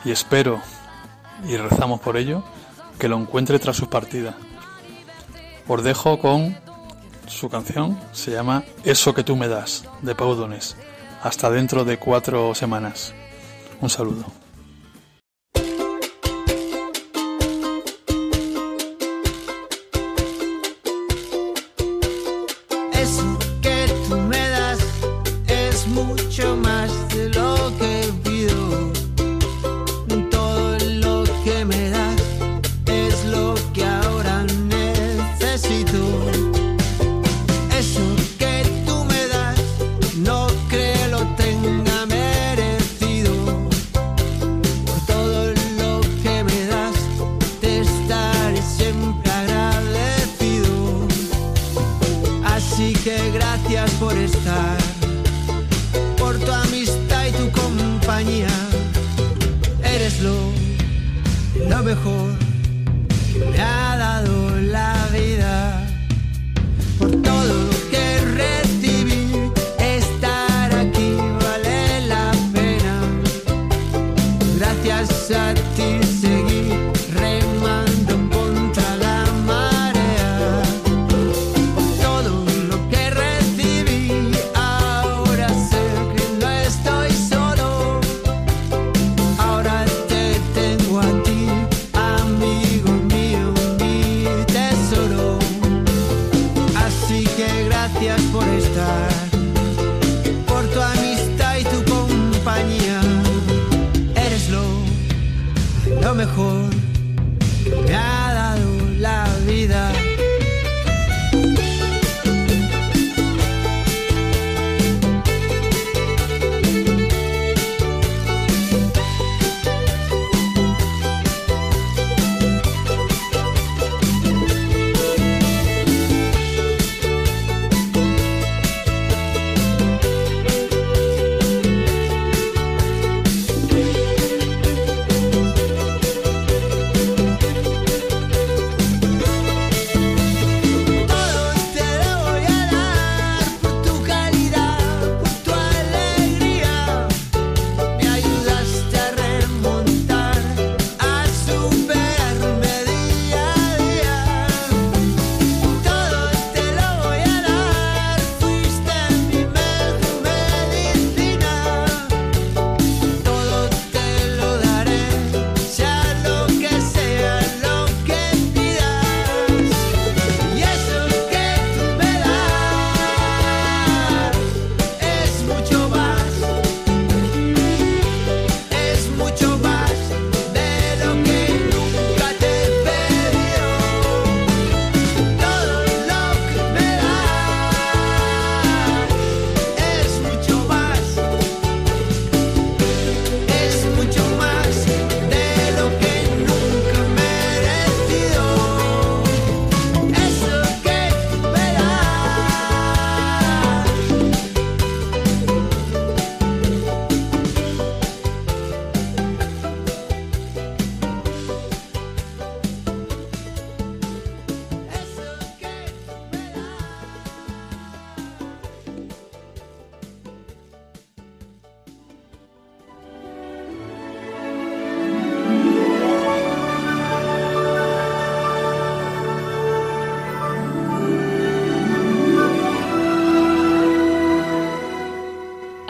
Y 0.04 0.12
espero, 0.12 0.62
y 1.48 1.58
rezamos 1.58 2.00
por 2.00 2.18
ello, 2.18 2.44
que 3.00 3.08
lo 3.08 3.18
encuentre 3.18 3.60
tras 3.60 3.78
su 3.78 3.90
partida. 3.90 4.36
Os 5.68 5.84
dejo 5.84 6.20
con 6.20 6.58
su 7.28 7.50
canción, 7.50 8.00
se 8.12 8.32
llama 8.32 8.64
Eso 8.84 9.14
que 9.14 9.24
tú 9.24 9.36
me 9.36 9.48
das, 9.48 9.86
de 10.02 10.16
Pau 10.16 10.36
Donés. 10.36 10.76
Hasta 11.24 11.50
dentro 11.50 11.86
de 11.86 11.98
cuatro 11.98 12.54
semanas. 12.54 13.14
Un 13.82 13.90
saludo. 13.90 14.45